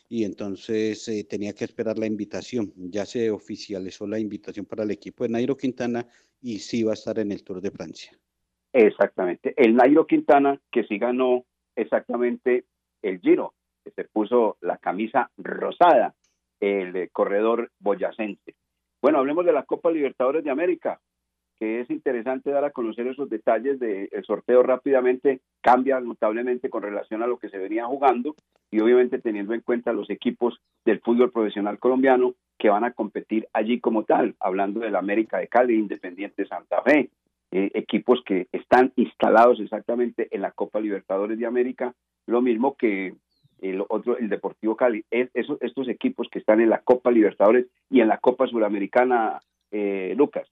y 0.10 0.26
entonces 0.26 1.08
eh, 1.08 1.24
tenía 1.24 1.54
que 1.54 1.63
esperar 1.63 1.98
la 1.98 2.08
invitación. 2.08 2.74
Ya 2.76 3.06
se 3.06 3.32
oficializó 3.32 4.06
la 4.06 4.19
invitación 4.19 4.65
para 4.65 4.84
el 4.84 4.91
equipo 4.91 5.24
de 5.24 5.30
Nairo 5.30 5.56
Quintana 5.56 6.06
y 6.41 6.60
sí 6.60 6.84
va 6.84 6.91
a 6.91 6.95
estar 6.95 7.19
en 7.19 7.32
el 7.32 7.41
Tour 7.45 7.62
de 7.62 7.72
Francia. 7.72 8.19
Exactamente. 8.73 9.53
El 9.58 9.75
Nairo 9.75 10.05
Quintana, 10.05 10.60
que 10.71 10.84
sí 10.84 10.97
ganó 10.97 11.45
exactamente 11.75 12.65
el 13.01 13.19
Giro, 13.19 13.53
que 13.84 13.91
se 13.91 14.03
puso 14.03 14.58
la 14.62 14.77
camisa 14.77 15.32
rosada, 15.38 16.13
el 16.60 16.95
eh, 16.95 17.10
corredor 17.12 17.71
boyacense. 17.79 18.55
Bueno, 19.01 19.19
hablemos 19.19 19.45
de 19.45 19.53
la 19.53 19.63
Copa 19.63 19.91
Libertadores 19.91 20.43
de 20.43 20.51
América, 20.51 20.99
que 21.60 21.82
es 21.82 21.89
interesante 21.89 22.51
dar 22.51 22.63
a 22.63 22.71
conocer 22.71 23.08
esos 23.08 23.29
detalles 23.29 23.79
del 23.79 24.10
sorteo 24.25 24.63
rápidamente, 24.63 25.41
cambia 25.62 25.99
notablemente 25.99 26.69
con 26.69 26.84
relación 26.84 27.21
a 27.21 27.27
lo 27.27 27.38
que 27.38 27.49
se 27.49 27.58
venía 27.58 27.86
jugando 27.86 28.36
y 28.71 28.79
obviamente 28.79 29.19
teniendo 29.19 29.53
en 29.53 29.62
cuenta 29.62 29.91
los 29.91 30.10
equipos 30.10 30.60
del 30.86 31.01
fútbol 31.01 31.32
profesional 31.32 31.77
colombiano 31.79 32.36
que 32.58 32.69
van 32.69 32.86
a 32.86 32.93
competir 32.93 33.47
allí 33.51 33.79
como 33.79 34.03
tal, 34.03 34.36
hablando 34.39 34.79
del 34.79 34.95
América 34.95 35.38
de 35.38 35.47
Cali, 35.47 35.77
Independiente 35.77 36.45
Santa 36.45 36.82
Fe, 36.82 37.10
eh, 37.51 37.71
equipos 37.73 38.21
que 38.25 38.47
están 38.51 38.93
instalados 38.95 39.59
exactamente 39.59 40.27
en 40.31 40.41
la 40.41 40.51
Copa 40.51 40.79
Libertadores 40.79 41.39
de 41.39 41.45
América, 41.45 41.95
lo 42.25 42.41
mismo 42.41 42.75
que 42.75 43.13
el 43.62 43.83
otro, 43.89 44.17
el 44.17 44.29
Deportivo 44.29 44.75
Cali. 44.75 45.03
Es, 45.09 45.29
esos, 45.33 45.57
estos 45.62 45.88
equipos 45.89 46.27
que 46.31 46.39
están 46.39 46.62
en 46.62 46.69
la 46.69 46.81
Copa 46.81 47.12
Libertadores 47.12 47.65
y 47.89 48.01
en 48.01 48.07
la 48.07 48.17
Copa 48.19 48.47
Suramericana, 48.47 49.39
eh, 49.71 50.13
Lucas. 50.15 50.47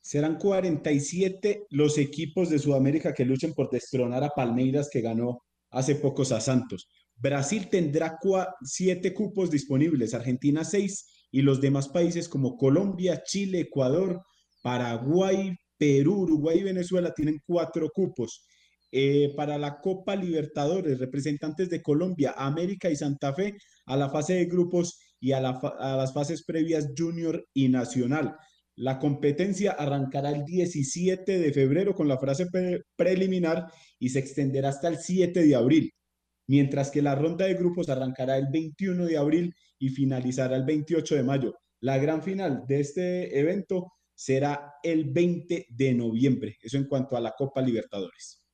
Serán 0.00 0.38
47 0.38 1.66
los 1.70 1.98
equipos 1.98 2.50
de 2.50 2.58
Sudamérica 2.58 3.12
que 3.12 3.24
luchen 3.24 3.52
por 3.52 3.68
destronar 3.70 4.24
a 4.24 4.30
Palmeiras 4.30 4.88
que 4.90 5.00
ganó 5.00 5.42
hace 5.70 5.96
pocos 5.96 6.32
a 6.32 6.40
Santos. 6.40 6.88
Brasil 7.16 7.68
tendrá 7.68 8.18
siete 8.62 9.12
cupos 9.12 9.50
disponibles, 9.50 10.14
Argentina 10.14 10.64
seis 10.64 11.26
y 11.30 11.42
los 11.42 11.60
demás 11.60 11.88
países 11.88 12.28
como 12.28 12.56
Colombia, 12.56 13.22
Chile, 13.24 13.60
Ecuador, 13.60 14.22
Paraguay, 14.62 15.54
Perú, 15.78 16.22
Uruguay 16.22 16.58
y 16.58 16.64
Venezuela 16.64 17.12
tienen 17.14 17.40
cuatro 17.46 17.88
cupos. 17.90 18.44
Eh, 18.90 19.34
para 19.36 19.58
la 19.58 19.80
Copa 19.80 20.16
Libertadores, 20.16 20.98
representantes 20.98 21.68
de 21.68 21.82
Colombia, 21.82 22.34
América 22.36 22.90
y 22.90 22.96
Santa 22.96 23.34
Fe 23.34 23.54
a 23.84 23.96
la 23.96 24.08
fase 24.08 24.34
de 24.34 24.46
grupos 24.46 24.98
y 25.20 25.32
a, 25.32 25.40
las 25.40 26.12
fases 26.14 26.44
previas 26.44 26.88
Junior 26.96 27.44
y 27.52 27.68
Nacional. 27.68 28.34
La 28.76 28.98
competencia 28.98 29.72
arrancará 29.72 30.30
el 30.30 30.44
17 30.44 31.38
de 31.38 31.52
febrero 31.52 31.94
con 31.94 32.08
la 32.08 32.18
fase 32.18 32.46
pre- 32.46 32.82
preliminar 32.96 33.66
y 33.98 34.08
se 34.08 34.20
extenderá 34.20 34.70
hasta 34.70 34.88
el 34.88 34.98
7 34.98 35.42
de 35.44 35.54
abril, 35.54 35.92
mientras 36.46 36.90
que 36.90 37.02
la 37.02 37.14
ronda 37.14 37.44
de 37.44 37.54
grupos 37.54 37.88
arrancará 37.90 38.38
el 38.38 38.46
21 38.50 39.04
de 39.04 39.18
abril 39.18 39.54
y 39.78 39.90
finalizará 39.90 40.56
el 40.56 40.64
28 40.64 41.14
de 41.16 41.22
mayo. 41.24 41.54
La 41.80 41.98
gran 41.98 42.22
final 42.22 42.64
de 42.66 42.80
este 42.80 43.38
evento 43.38 43.92
será 44.18 44.74
el 44.82 45.04
20 45.04 45.66
de 45.68 45.94
noviembre, 45.94 46.56
eso 46.60 46.76
en 46.76 46.88
cuanto 46.88 47.16
a 47.16 47.20
la 47.20 47.34
Copa 47.38 47.62
Libertadores. 47.62 48.44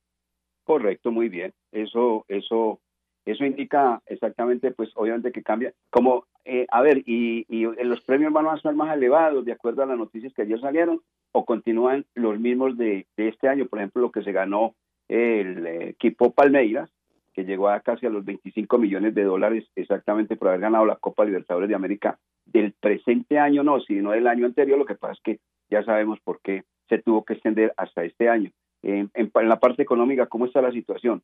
Correcto, 0.63 1.11
muy 1.11 1.27
bien. 1.27 1.53
Eso, 1.71 2.23
eso, 2.27 2.81
eso 3.25 3.45
indica 3.45 3.99
exactamente, 4.05 4.69
pues, 4.71 4.91
obviamente 4.93 5.31
que 5.31 5.41
cambia. 5.41 5.73
Como, 5.89 6.27
eh, 6.43 6.67
a 6.69 6.83
ver, 6.83 6.99
y, 7.07 7.47
y 7.49 7.65
los 7.83 8.01
premios 8.01 8.31
van 8.31 8.45
a 8.45 8.61
ser 8.61 8.75
más 8.75 8.95
elevados 8.95 9.43
de 9.43 9.53
acuerdo 9.53 9.81
a 9.81 9.87
las 9.87 9.97
noticias 9.97 10.31
que 10.35 10.43
ayer 10.43 10.61
salieron, 10.61 11.01
o 11.31 11.45
continúan 11.45 12.05
los 12.13 12.39
mismos 12.39 12.77
de, 12.77 13.07
de 13.17 13.27
este 13.29 13.47
año. 13.47 13.65
Por 13.65 13.79
ejemplo, 13.79 14.03
lo 14.03 14.11
que 14.11 14.21
se 14.21 14.31
ganó 14.31 14.75
el 15.07 15.65
eh, 15.65 15.89
equipo 15.89 16.31
Palmeiras, 16.31 16.91
que 17.33 17.43
llegó 17.43 17.69
a 17.69 17.79
casi 17.79 18.05
a 18.05 18.11
los 18.11 18.23
25 18.23 18.77
millones 18.77 19.15
de 19.15 19.23
dólares 19.23 19.65
exactamente 19.75 20.35
por 20.35 20.49
haber 20.49 20.61
ganado 20.61 20.85
la 20.85 20.95
Copa 20.95 21.25
Libertadores 21.25 21.69
de 21.69 21.75
América 21.75 22.19
del 22.45 22.71
presente 22.73 23.39
año, 23.39 23.63
no, 23.63 23.81
sino 23.81 24.11
del 24.11 24.27
año 24.27 24.45
anterior. 24.45 24.77
Lo 24.77 24.85
que 24.85 24.93
pasa 24.93 25.13
es 25.13 25.21
que 25.21 25.39
ya 25.69 25.83
sabemos 25.83 26.19
por 26.23 26.39
qué 26.41 26.63
se 26.89 26.99
tuvo 26.99 27.23
que 27.25 27.33
extender 27.33 27.73
hasta 27.77 28.03
este 28.05 28.29
año. 28.29 28.51
En, 28.83 29.09
en- 29.13 29.31
en 29.33 29.49
la 29.49 29.59
parte 29.59 29.81
económica, 29.83 30.27
¿cómo 30.27 30.45
está 30.45 30.61
la 30.61 30.71
situación? 30.71 31.23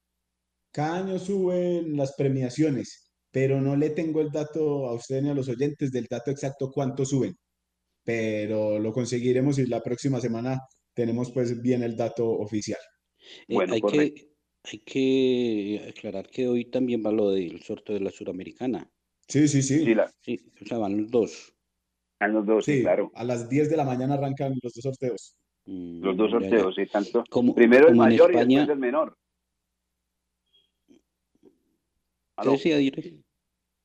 Cada 0.72 1.00
año 1.00 1.20
suben 1.20 1.96
las 1.98 2.16
premiaciones, 2.16 3.12
pero 3.32 3.62
no 3.62 3.76
le 3.76 3.90
tengo 3.92 4.22
el 4.22 4.32
dato 4.32 4.88
a 4.88 4.94
usted 4.94 5.22
ni 5.22 5.30
a 5.30 5.34
los 5.34 5.50
oyentes 5.50 5.92
del 5.92 6.08
dato 6.10 6.32
exacto 6.32 6.72
cuánto 6.74 7.06
suben, 7.06 7.36
pero 8.04 8.80
lo 8.80 8.92
conseguiremos 8.92 9.60
y 9.60 9.68
la 9.68 9.82
próxima 9.82 10.20
semana 10.20 10.60
tenemos 10.94 11.32
pues 11.32 11.62
bien 11.62 11.84
el 11.84 11.96
dato 11.96 12.30
oficial. 12.30 12.80
Eh, 13.48 13.56
hay 13.70 13.82
que, 13.82 14.30
hay 14.64 14.80
que 14.80 15.86
aclarar 15.90 16.30
que 16.30 16.48
hoy 16.48 16.66
también 16.66 17.04
va 17.06 17.12
lo 17.12 17.32
del 17.32 17.62
sorteo 17.62 17.96
de 17.96 18.02
la 18.02 18.12
Suramericana. 18.12 18.90
Sí, 19.28 19.48
sí, 19.48 19.62
sí. 19.62 19.86
Sí, 19.86 19.94
la- 19.96 20.12
Sí, 20.22 20.40
o 20.62 20.66
sea, 20.66 20.78
van 20.78 20.98
los 21.02 21.12
dos. 21.12 21.51
Van 22.22 22.34
los 22.34 22.46
dos, 22.46 22.66
sí, 22.66 22.82
claro. 22.84 23.12
a 23.16 23.24
las 23.24 23.50
10 23.50 23.68
de 23.72 23.76
la 23.78 23.84
mañana 23.84 24.14
arrancan 24.14 24.54
los 24.62 24.74
dos 24.76 24.84
sorteos. 24.84 25.36
Los 25.66 26.16
dos 26.16 26.30
Mm, 26.30 26.34
sorteos, 26.34 26.76
sí, 26.76 26.86
tanto. 26.86 27.24
Como- 27.32 27.56
Primero 27.56 27.88
el 27.88 27.94
como 27.94 28.04
mayor 28.04 28.32
y 28.32 28.38
después 28.38 28.70
el 28.70 28.78
menor. 28.78 29.18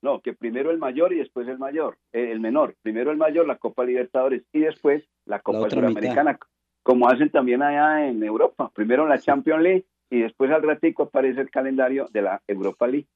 No, 0.03 0.21
que 0.21 0.33
primero 0.33 0.69
el 0.69 0.77
mayor 0.77 1.13
y 1.13 1.17
después 1.17 1.47
el 1.47 1.57
mayor, 1.57 1.97
eh, 2.13 2.31
el 2.31 2.39
menor. 2.39 2.75
Primero 2.83 3.09
el 3.11 3.17
mayor, 3.17 3.47
la 3.47 3.57
Copa 3.57 3.83
Libertadores 3.83 4.43
y 4.53 4.59
después 4.59 5.03
la 5.25 5.39
Copa. 5.39 5.67
Suramericana, 5.71 6.37
como 6.83 7.09
hacen 7.09 7.31
también 7.31 7.63
allá 7.63 8.07
en 8.07 8.21
Europa. 8.23 8.71
Primero 8.75 9.07
la 9.07 9.17
Champions 9.19 9.63
League 9.63 9.85
y 10.11 10.19
después 10.21 10.51
al 10.51 10.61
ratico 10.61 11.03
aparece 11.03 11.41
el 11.41 11.49
calendario 11.49 12.07
de 12.11 12.21
la 12.21 12.41
Europa 12.47 12.85
League. 12.85 13.07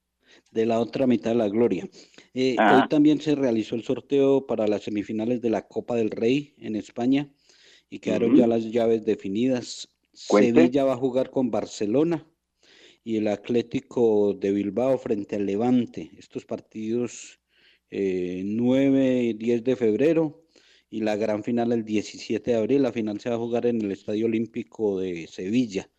De 0.51 0.65
la 0.65 0.79
otra 0.79 1.07
mitad 1.07 1.31
de 1.31 1.37
la 1.37 1.49
gloria. 1.49 1.89
Eh, 2.33 2.55
Ah. 2.57 2.81
Hoy 2.81 2.89
también 2.89 3.21
se 3.21 3.35
realizó 3.35 3.75
el 3.75 3.83
sorteo 3.83 4.45
para 4.45 4.67
las 4.67 4.83
semifinales 4.83 5.41
de 5.41 5.49
la 5.49 5.67
Copa 5.67 5.95
del 5.95 6.11
Rey 6.11 6.53
en 6.57 6.75
España 6.75 7.29
y 7.89 7.99
quedaron 7.99 8.35
ya 8.35 8.47
las 8.47 8.63
llaves 8.71 9.05
definidas. 9.05 9.89
Cuente. 10.27 10.53
Sevilla 10.53 10.83
va 10.83 10.93
a 10.93 10.97
jugar 10.97 11.29
con 11.29 11.51
Barcelona 11.51 12.27
y 13.03 13.17
el 13.17 13.27
Atlético 13.27 14.33
de 14.33 14.51
Bilbao 14.51 14.97
frente 14.97 15.35
al 15.35 15.45
Levante. 15.45 16.11
Estos 16.17 16.45
partidos 16.45 17.39
eh, 17.89 18.43
9 18.45 19.23
y 19.23 19.33
10 19.33 19.63
de 19.63 19.75
febrero 19.75 20.45
y 20.89 21.01
la 21.01 21.15
gran 21.15 21.43
final 21.43 21.71
el 21.71 21.83
17 21.83 22.51
de 22.51 22.57
abril. 22.57 22.83
La 22.83 22.91
final 22.91 23.19
se 23.19 23.29
va 23.29 23.35
a 23.35 23.39
jugar 23.39 23.65
en 23.65 23.81
el 23.81 23.91
Estadio 23.91 24.25
Olímpico 24.25 24.99
de 24.99 25.27
Sevilla. 25.27 25.89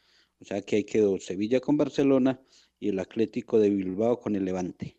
O 0.40 0.44
sea 0.44 0.60
que 0.62 0.76
ahí 0.76 0.84
quedó 0.84 1.18
Sevilla 1.18 1.60
con 1.60 1.76
Barcelona 1.76 2.40
y 2.82 2.88
el 2.88 2.98
Atlético 2.98 3.60
de 3.60 3.70
Bilbao 3.70 4.18
con 4.18 4.34
el 4.34 4.44
Levante. 4.44 4.96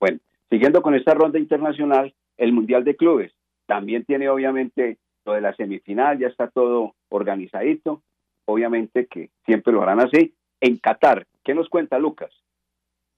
Bueno, 0.00 0.20
siguiendo 0.48 0.80
con 0.80 0.94
esta 0.94 1.12
ronda 1.12 1.38
internacional, 1.38 2.14
el 2.38 2.54
Mundial 2.54 2.82
de 2.82 2.96
Clubes 2.96 3.30
también 3.66 4.06
tiene 4.06 4.30
obviamente 4.30 4.96
lo 5.26 5.34
de 5.34 5.42
la 5.42 5.54
semifinal, 5.54 6.18
ya 6.18 6.28
está 6.28 6.48
todo 6.48 6.94
organizadito, 7.10 8.02
obviamente 8.46 9.06
que 9.06 9.28
siempre 9.44 9.70
lo 9.70 9.82
harán 9.82 10.00
así. 10.00 10.34
En 10.62 10.78
Qatar, 10.78 11.26
¿qué 11.44 11.54
nos 11.54 11.68
cuenta 11.68 11.98
Lucas? 11.98 12.30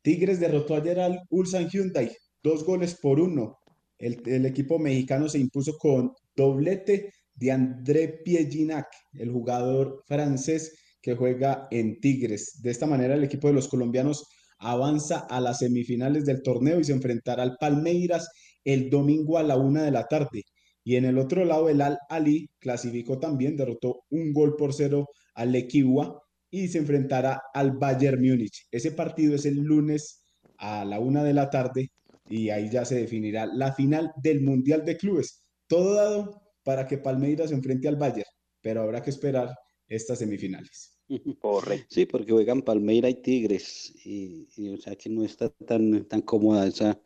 Tigres 0.03 0.41
derrotó 0.41 0.75
ayer 0.75 0.99
al 0.99 1.21
Ulsan 1.31 1.69
Hyundai, 1.69 2.11
dos 2.43 2.65
goles 2.65 2.99
por 3.01 3.21
uno. 3.21 3.61
El, 3.99 4.21
el 4.27 4.47
equipo 4.47 4.81
mexicano 4.81 5.29
se 5.29 5.39
impuso 5.39 5.79
con 5.79 6.13
doblete 6.35 7.13
de 7.37 7.53
André 7.53 8.21
Pierginac, 8.25 8.89
el 9.15 9.31
jugador 9.31 10.03
francés 10.07 10.82
que 11.03 11.17
juega 11.17 11.69
en 11.71 12.01
Tigres. 12.01 12.61
De 12.63 12.71
esta 12.71 12.87
manera, 12.87 13.15
el 13.15 13.25
equipo 13.25 13.49
de 13.49 13.55
los 13.55 13.69
colombianos 13.69 14.25
avanza 14.59 15.19
a 15.19 15.41
las 15.41 15.59
semifinales 15.59 16.25
del 16.25 16.43
torneo 16.43 16.79
y 16.81 16.85
se 16.85 16.93
enfrentará 16.93 17.43
al 17.43 17.57
Palmeiras 17.59 18.29
el 18.65 18.89
domingo 18.89 19.39
a 19.39 19.43
la 19.43 19.57
una 19.57 19.83
de 19.83 19.91
la 19.91 20.07
tarde. 20.07 20.45
Y 20.85 20.97
en 20.97 21.05
el 21.05 21.19
otro 21.19 21.45
lado, 21.45 21.69
el 21.69 21.81
Al 21.81 21.99
Ali 22.09 22.49
clasificó 22.59 23.19
también, 23.19 23.57
derrotó 23.57 24.05
un 24.11 24.33
gol 24.33 24.57
por 24.57 24.73
cero 24.73 25.09
al 25.35 25.55
Equiwa 25.55 26.21
y 26.51 26.69
se 26.69 26.79
enfrentará 26.79 27.43
al 27.55 27.73
Bayern 27.73 28.21
Múnich. 28.21 28.67
Ese 28.71 28.93
partido 28.93 29.35
es 29.35 29.47
el 29.47 29.57
lunes 29.57 30.25
a 30.59 30.85
la 30.85 31.01
una 31.01 31.25
de 31.25 31.35
la 31.35 31.51
tarde 31.51 31.91
y 32.29 32.51
ahí 32.51 32.71
ya 32.71 32.85
se 32.85 32.97
definirá 32.97 33.47
la 33.47 33.73
final 33.73 34.13
del 34.23 34.43
Mundial 34.43 34.85
de 34.85 34.97
Clubes. 34.97 35.43
Todo 35.67 35.95
dado 35.95 36.43
para 36.63 36.87
que 36.87 36.99
Palmeiras 36.99 37.51
se 37.51 37.57
enfrente 37.57 37.89
al 37.89 37.97
Bayern, 37.97 38.29
pero 38.61 38.83
habrá 38.83 39.03
que 39.03 39.11
esperar 39.11 39.55
estas 39.89 40.19
semifinales. 40.19 40.92
Correcto. 41.41 41.87
Sí, 41.89 42.07
porque 42.07 42.33
juegan 42.33 42.63
Palmeira 42.63 43.09
y 43.09 43.15
Tigres, 43.15 43.93
y, 44.05 44.49
y, 44.57 44.71
o 44.71 44.77
sea 44.77 44.97
que 44.97 45.09
no 45.09 45.25
está 45.25 45.49
tan, 45.51 46.05
tan 46.07 46.23
cómoda 46.23 46.67
esa, 46.67 47.01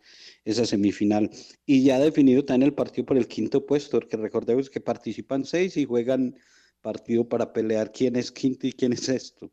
esa 0.44 0.66
semifinal. 0.66 1.30
Y 1.64 1.84
ya 1.84 1.98
definido 1.98 2.44
también 2.44 2.68
el 2.68 2.74
partido 2.74 3.06
por 3.06 3.16
el 3.16 3.26
quinto 3.26 3.64
puesto, 3.64 3.98
porque 3.98 4.16
recordemos 4.16 4.70
que 4.70 4.80
participan 4.80 5.44
seis 5.44 5.76
y 5.76 5.84
juegan 5.84 6.36
partido 6.80 7.28
para 7.28 7.52
pelear 7.52 7.90
quién 7.92 8.16
es 8.16 8.30
quinto 8.30 8.66
y 8.66 8.72
quién 8.72 8.92
es 8.92 9.00
sexto. 9.00 9.50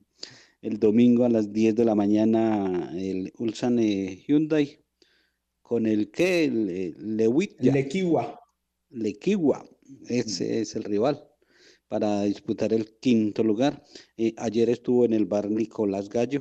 El 0.61 0.79
domingo 0.79 1.25
a 1.25 1.29
las 1.29 1.51
10 1.51 1.75
de 1.75 1.85
la 1.85 1.95
mañana 1.95 2.91
el 2.95 3.33
Ulsan 3.37 3.79
eh, 3.79 4.23
Hyundai 4.27 4.79
con 5.61 5.85
el 5.87 6.11
que 6.11 6.45
el, 6.45 6.69
eh, 6.69 6.93
Lewitt. 6.97 7.59
Lequiwa. 7.59 8.39
Lequiwa, 8.91 9.65
ese 10.07 10.61
es 10.61 10.75
el 10.75 10.83
rival 10.83 11.32
para 11.93 12.23
disputar 12.23 12.73
el 12.73 12.85
quinto 12.99 13.43
lugar. 13.43 13.83
Eh, 14.17 14.33
ayer 14.37 14.67
estuvo 14.71 15.05
en 15.05 15.13
el 15.13 15.25
bar 15.27 15.51
Nicolás 15.51 16.09
Gallo, 16.09 16.39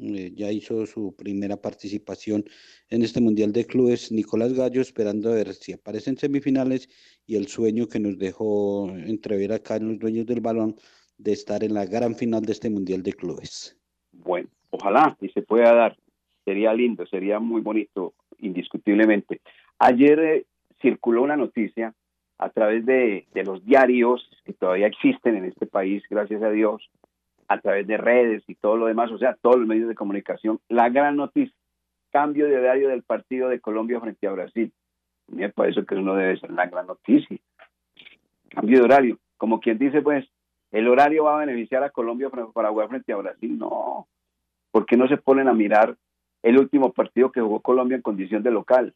eh, 0.00 0.32
ya 0.34 0.50
hizo 0.50 0.86
su 0.86 1.14
primera 1.14 1.58
participación 1.58 2.42
en 2.88 3.02
este 3.02 3.20
Mundial 3.20 3.52
de 3.52 3.66
Clubes. 3.66 4.10
Nicolás 4.10 4.54
Gallo 4.54 4.80
esperando 4.80 5.30
a 5.30 5.34
ver 5.34 5.52
si 5.52 5.74
aparece 5.74 6.08
en 6.08 6.16
semifinales 6.16 6.88
y 7.26 7.36
el 7.36 7.48
sueño 7.48 7.86
que 7.86 8.00
nos 8.00 8.16
dejó 8.16 8.88
entrever 8.96 9.52
acá 9.52 9.76
en 9.76 9.88
los 9.88 9.98
dueños 9.98 10.24
del 10.24 10.40
balón 10.40 10.74
de 11.18 11.32
estar 11.32 11.62
en 11.62 11.74
la 11.74 11.84
gran 11.84 12.14
final 12.14 12.40
de 12.40 12.52
este 12.52 12.70
Mundial 12.70 13.02
de 13.02 13.12
Clubes. 13.12 13.78
Bueno, 14.10 14.48
ojalá 14.70 15.18
y 15.20 15.28
se 15.28 15.42
pueda 15.42 15.74
dar. 15.74 15.98
Sería 16.46 16.72
lindo, 16.72 17.04
sería 17.08 17.40
muy 17.40 17.60
bonito, 17.60 18.14
indiscutiblemente. 18.38 19.42
Ayer 19.78 20.18
eh, 20.18 20.46
circuló 20.80 21.20
una 21.20 21.36
noticia 21.36 21.94
a 22.38 22.48
través 22.50 22.84
de, 22.84 23.26
de 23.32 23.44
los 23.44 23.64
diarios 23.64 24.28
que 24.44 24.52
todavía 24.52 24.86
existen 24.86 25.36
en 25.36 25.44
este 25.44 25.66
país, 25.66 26.02
gracias 26.10 26.42
a 26.42 26.50
Dios, 26.50 26.90
a 27.48 27.60
través 27.60 27.86
de 27.86 27.96
redes 27.96 28.42
y 28.46 28.54
todo 28.54 28.76
lo 28.76 28.86
demás, 28.86 29.10
o 29.10 29.18
sea, 29.18 29.36
todos 29.40 29.56
los 29.56 29.68
medios 29.68 29.88
de 29.88 29.94
comunicación. 29.94 30.60
La 30.68 30.88
gran 30.88 31.16
noticia, 31.16 31.54
cambio 32.10 32.46
de 32.46 32.58
horario 32.58 32.88
del 32.88 33.02
partido 33.02 33.48
de 33.48 33.60
Colombia 33.60 34.00
frente 34.00 34.26
a 34.26 34.32
Brasil. 34.32 34.72
Me 35.28 35.48
parece 35.48 35.84
que 35.84 35.94
eso 35.94 36.14
debe 36.14 36.38
ser 36.38 36.50
la 36.50 36.66
gran 36.66 36.86
noticia. 36.86 37.38
Cambio 38.50 38.78
de 38.78 38.84
horario. 38.84 39.18
Como 39.36 39.60
quien 39.60 39.78
dice, 39.78 40.02
pues, 40.02 40.26
el 40.70 40.88
horario 40.88 41.24
va 41.24 41.36
a 41.36 41.44
beneficiar 41.44 41.82
a 41.82 41.90
Colombia 41.90 42.30
para 42.30 42.68
jugar 42.68 42.88
frente 42.88 43.12
a 43.12 43.16
Brasil. 43.16 43.58
No. 43.58 44.06
¿Por 44.70 44.86
qué 44.86 44.96
no 44.96 45.08
se 45.08 45.16
ponen 45.16 45.48
a 45.48 45.54
mirar 45.54 45.96
el 46.42 46.58
último 46.58 46.92
partido 46.92 47.32
que 47.32 47.40
jugó 47.40 47.60
Colombia 47.60 47.96
en 47.96 48.02
condición 48.02 48.42
de 48.42 48.50
local? 48.50 48.94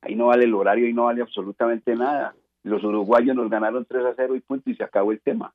Ahí 0.00 0.14
no 0.14 0.26
vale 0.26 0.44
el 0.44 0.54
horario 0.54 0.88
y 0.88 0.92
no 0.92 1.04
vale 1.04 1.22
absolutamente 1.22 1.94
nada. 1.94 2.34
Los 2.64 2.82
uruguayos 2.84 3.36
nos 3.36 3.50
ganaron 3.50 3.84
3 3.84 4.04
a 4.04 4.14
0 4.16 4.36
y 4.36 4.40
punto 4.40 4.70
y 4.70 4.74
se 4.74 4.84
acabó 4.84 5.12
el 5.12 5.20
tema 5.20 5.54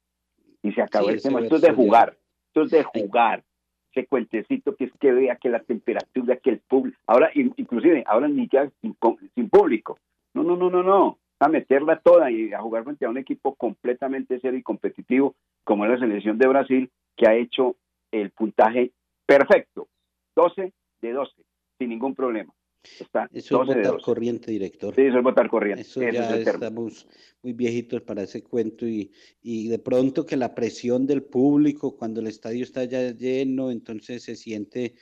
y 0.63 0.71
se 0.71 0.81
acabó 0.81 1.09
el 1.09 1.21
tema. 1.21 1.41
Esto 1.41 1.57
es 1.57 1.61
de 1.61 1.73
jugar, 1.73 2.17
esto 2.47 2.61
es 2.63 2.71
de 2.71 2.83
jugar. 2.83 3.43
Ese 3.91 4.07
cuentecito 4.07 4.75
que 4.75 4.85
es 4.85 4.91
que 4.99 5.11
vea 5.11 5.35
que 5.35 5.49
la 5.49 5.59
temperatura, 5.59 6.37
que 6.37 6.49
el 6.49 6.59
público, 6.59 6.97
ahora 7.05 7.29
inclusive, 7.35 8.03
ahora 8.07 8.27
ni 8.27 8.47
ya 8.47 8.67
sin, 8.81 8.97
sin, 9.35 9.49
público. 9.49 9.99
No, 10.33 10.41
no, 10.41 10.55
no, 10.55 10.71
no, 10.71 10.81
no. 10.81 11.19
A 11.39 11.47
meterla 11.47 11.99
toda 11.99 12.31
y 12.31 12.53
a 12.53 12.59
jugar 12.59 12.85
frente 12.85 13.05
a 13.05 13.09
un 13.09 13.19
equipo 13.19 13.53
completamente 13.53 14.39
serio 14.39 14.57
y 14.57 14.63
competitivo 14.63 15.35
como 15.63 15.85
es 15.85 15.91
la 15.91 15.99
selección 15.99 16.39
de 16.39 16.47
Brasil, 16.47 16.89
que 17.15 17.27
ha 17.27 17.35
hecho 17.35 17.75
el 18.11 18.31
puntaje 18.31 18.91
perfecto, 19.25 19.87
12 20.35 20.73
de 21.01 21.11
12, 21.11 21.31
sin 21.77 21.89
ningún 21.89 22.15
problema. 22.15 22.51
Está 22.99 23.29
eso 23.31 23.61
es 23.61 23.67
votar 23.67 24.01
corriente, 24.01 24.51
director. 24.51 24.93
Sí, 24.93 25.01
eso 25.03 25.17
es 25.17 25.23
votar 25.23 25.49
corriente. 25.49 25.81
Eso 25.81 26.01
ya 26.01 26.35
estamos 26.35 27.07
muy 27.41 27.53
viejitos 27.53 28.01
para 28.01 28.23
ese 28.23 28.43
cuento 28.43 28.85
y, 28.85 29.11
y, 29.41 29.67
de 29.67 29.79
pronto 29.79 30.25
que 30.25 30.35
la 30.35 30.53
presión 30.53 31.05
del 31.05 31.23
público 31.23 31.95
cuando 31.95 32.19
el 32.19 32.27
estadio 32.27 32.63
está 32.63 32.83
ya 32.83 33.11
lleno, 33.11 33.71
entonces 33.71 34.23
se 34.23 34.35
siente, 34.35 34.95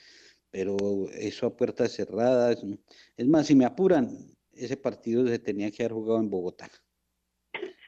pero 0.50 0.76
eso 1.12 1.46
a 1.46 1.56
puertas 1.56 1.92
cerradas. 1.92 2.64
Es 3.16 3.26
más, 3.26 3.46
si 3.46 3.54
me 3.54 3.64
apuran, 3.64 4.10
ese 4.52 4.76
partido 4.76 5.26
se 5.26 5.38
tenía 5.38 5.70
que 5.70 5.82
haber 5.82 5.94
jugado 5.94 6.20
en 6.20 6.30
Bogotá. 6.30 6.70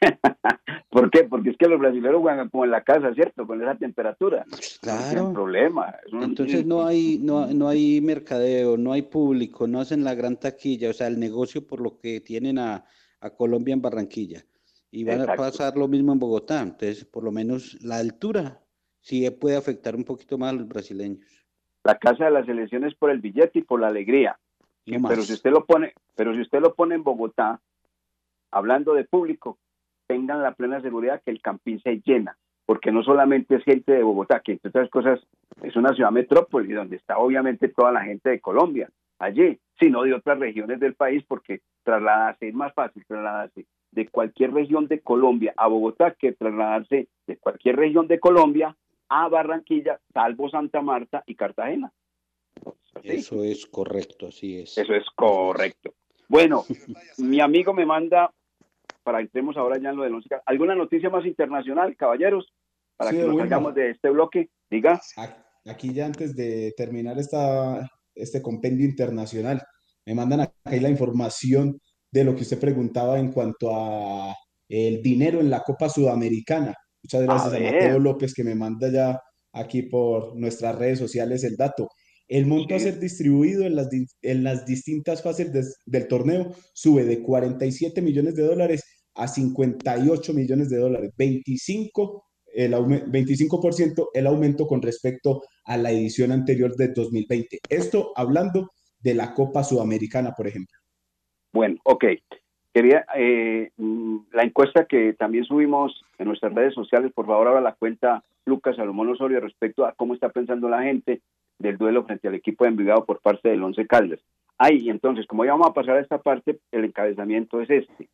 ¿Por 0.91 1.11
qué? 1.11 1.25
Porque 1.25 1.51
es 1.51 1.57
que 1.57 1.69
los 1.69 1.81
brasileños 1.81 2.21
juegan 2.21 2.49
como 2.49 2.65
en 2.65 2.71
la 2.71 2.83
casa, 2.83 3.13
¿cierto? 3.15 3.47
Con 3.47 3.61
esa 3.61 3.75
temperatura. 3.75 4.45
Claro. 4.81 5.25
No 5.25 5.33
problema. 5.33 5.95
Entonces 6.13 6.65
no 6.65 6.87
hay, 6.87 7.19
no, 7.19 7.47
no 7.49 7.69
hay 7.69 8.01
mercadeo, 8.01 8.77
no 8.77 8.93
hay 8.93 9.03
público, 9.03 9.67
no 9.67 9.81
hacen 9.81 10.05
la 10.05 10.15
gran 10.15 10.39
taquilla, 10.39 10.91
o 10.91 10.93
sea, 10.93 11.09
el 11.09 11.19
negocio 11.19 11.67
por 11.67 11.81
lo 11.81 11.99
que 11.99 12.21
tienen 12.21 12.59
a, 12.59 12.85
Colombia 13.39 13.73
en 13.73 13.81
Barranquilla. 13.81 14.45
Y 14.91 15.03
van 15.03 15.23
a 15.23 15.35
pasar 15.35 15.79
lo 15.79 15.89
mismo 15.89 16.13
en 16.13 16.19
Bogotá. 16.19 16.61
Entonces, 16.61 17.07
por 17.07 17.25
lo 17.25 17.33
menos 17.33 17.83
la 17.83 17.97
altura 17.97 18.61
sí 19.01 19.29
puede 19.31 19.57
afectar 19.57 19.97
un 19.97 20.05
poquito 20.05 20.37
más 20.37 20.51
a 20.51 20.57
los 20.57 20.69
brasileños. 20.69 21.27
La 21.85 21.97
casa 21.99 22.27
de 22.27 22.31
las 22.31 22.47
elecciones 22.47 22.95
por 22.95 23.11
el 23.11 23.21
billete 23.21 23.61
y 23.61 23.63
por 23.63 23.81
la 23.81 23.89
alegría. 23.89 24.39
pero 24.85 25.23
si 25.23 25.33
usted 25.33 25.51
lo 25.51 25.65
pone, 25.65 25.95
pero 26.15 26.35
si 26.35 26.43
usted 26.43 26.61
lo 26.61 26.75
pone 26.75 26.95
en 26.95 27.03
Bogotá, 27.03 27.63
hablando 28.51 28.95
de 28.95 29.05
público, 29.05 29.59
tengan 30.07 30.43
la 30.43 30.53
plena 30.53 30.81
seguridad 30.81 31.23
que 31.25 31.31
el 31.31 31.41
Campín 31.41 31.81
se 31.81 32.01
llena, 32.05 32.37
porque 32.67 32.93
no 32.93 33.03
solamente 33.03 33.57
es 33.57 33.65
gente 33.65 33.93
de 33.93 34.03
Bogotá, 34.03 34.41
que 34.41 34.53
entre 34.53 34.71
otras 34.71 34.91
cosas 34.91 35.21
es 35.63 35.77
una 35.77 35.95
ciudad 35.95 36.11
metrópoli, 36.11 36.73
donde 36.73 36.97
está 36.97 37.19
obviamente 37.19 37.69
toda 37.69 37.93
la 37.93 38.03
gente 38.03 38.31
de 38.31 38.41
Colombia 38.41 38.91
allí, 39.19 39.59
sino 39.79 40.03
de 40.03 40.15
otras 40.15 40.39
regiones 40.39 40.81
del 40.81 40.95
país, 40.95 41.25
porque 41.27 41.61
trasladarse 41.83 42.49
es 42.49 42.55
más 42.55 42.73
fácil 42.75 43.05
trasladarse 43.07 43.67
de 43.93 44.09
cualquier 44.09 44.53
región 44.53 44.89
de 44.89 45.01
Colombia 45.01 45.55
a 45.57 45.69
Bogotá 45.69 46.15
que 46.19 46.33
trasladarse 46.33 47.09
de 47.27 47.37
cualquier 47.37 47.77
región 47.77 48.09
de 48.09 48.19
Colombia 48.19 48.77
a 49.09 49.29
Barranquilla, 49.29 50.01
salvo 50.13 50.49
Santa 50.51 50.81
Marta 50.81 51.23
y 51.27 51.37
Cartagena. 51.37 51.93
Eso 53.03 53.45
es 53.45 53.67
correcto, 53.67 54.29
así 54.29 54.61
es. 54.61 54.79
Eso 54.79 54.95
es 54.95 55.05
correcto. 55.15 55.95
Bueno, 56.29 56.65
mi 57.19 57.41
amigo 57.41 57.73
me 57.75 57.87
manda 57.87 58.33
para 59.05 59.21
entremos 59.21 59.57
ahora 59.57 59.79
ya 59.81 59.91
en 59.91 59.97
lo 59.97 60.03
de 60.03 60.11
música. 60.11 60.43
¿Alguna 60.47 60.75
noticia 60.75 61.11
más 61.11 61.25
internacional, 61.25 61.95
caballeros? 61.97 62.53
Para 62.97 63.11
que 63.11 63.23
nos 63.23 63.37
salgamos 63.37 63.75
de 63.75 63.91
este 63.91 64.11
bloque, 64.11 64.51
diga. 64.71 65.01
Aquí 65.67 65.93
ya 65.93 66.07
antes 66.07 66.35
de 66.35 66.73
terminar 66.77 67.19
esta, 67.19 67.89
este 68.15 68.43
compendio 68.43 68.87
internacional, 68.87 69.63
me 70.07 70.15
mandan 70.15 70.41
aquí 70.41 70.81
la 70.81 70.89
información 70.89 71.79
de 72.11 72.25
lo 72.25 72.35
que 72.35 72.43
usted 72.43 72.59
preguntaba 72.59 73.19
en 73.19 73.33
cuanto 73.33 73.75
a 73.75 74.35
el 74.69 75.03
dinero 75.03 75.41
en 75.41 75.51
la 75.51 75.61
Copa 75.61 75.89
Sudamericana. 75.89 76.75
Muchas 77.03 77.23
gracias 77.23 77.55
a, 77.55 77.59
Mateo 77.59 77.99
López 77.99 78.33
que 78.33 78.45
me 78.45 78.55
manda 78.55 78.91
ya 78.91 79.21
aquí 79.53 79.83
por 79.83 80.37
nuestras 80.37 80.77
redes 80.77 80.99
sociales 80.99 81.45
el 81.45 81.57
dato. 81.57 81.89
El 82.27 82.47
monto 82.47 82.75
a 82.75 82.79
ser 82.79 82.99
distribuido 82.99 83.65
en 83.65 83.77
las, 83.77 83.89
en 84.23 84.45
las 84.45 84.65
distintas 84.65 85.23
fases 85.23 85.77
del 85.85 86.09
torneo 86.09 86.55
sube 86.73 87.05
de 87.05 87.23
47 87.23 88.01
millones 88.01 88.35
de 88.35 88.45
dólares 88.45 88.83
a 89.15 89.29
58 89.29 90.33
millones 90.35 90.71
de 90.71 90.79
dólares, 90.79 91.13
25 91.17 92.25
el 92.55 92.73
25% 92.73 94.09
el 94.15 94.27
aumento 94.27 94.67
con 94.67 94.81
respecto 94.81 95.43
a 95.65 95.77
la 95.77 95.91
edición 95.91 96.33
anterior 96.33 96.75
de 96.77 96.89
2020. 96.89 97.59
Esto 97.69 98.13
hablando 98.17 98.71
de 99.01 99.15
la 99.15 99.35
Copa 99.35 99.65
Sudamericana, 99.65 100.33
por 100.37 100.47
ejemplo. 100.47 100.79
Bueno, 101.53 101.77
ok. 101.85 102.05
Quería 102.73 103.05
eh, 103.15 103.71
la 104.33 104.43
encuesta 104.43 104.87
que 104.87 105.13
también 105.13 105.45
subimos 105.45 106.05
en 106.19 106.27
nuestras 106.27 106.53
redes 106.55 106.75
sociales, 106.75 107.13
por 107.13 107.27
favor, 107.27 107.47
ahora 107.47 107.61
la 107.61 107.75
cuenta 107.75 108.25
Lucas 108.47 108.77
Salomón 108.77 109.11
Osorio 109.11 109.41
respecto 109.41 109.87
a 109.87 109.93
cómo 109.93 110.15
está 110.15 110.29
pensando 110.31 110.69
la 110.69 110.83
gente 110.83 111.21
del 111.59 111.79
duelo 111.79 112.05
frente 112.05 112.27
al 112.27 112.35
equipo 112.35 112.65
de 112.65 112.71
Envigado 112.71 113.05
por 113.05 113.21
parte 113.21 113.49
del 113.49 113.63
Once 113.63 113.87
Caldas. 113.87 114.21
Ahí, 114.59 114.89
entonces, 114.91 115.27
como 115.27 115.45
ya 115.45 115.53
vamos 115.53 115.69
a 115.69 115.75
pasar 115.75 115.97
a 115.97 116.01
esta 116.01 116.19
parte, 116.19 116.59
el 116.73 116.85
encabezamiento 116.85 117.61
es 117.61 117.71
este 117.71 118.09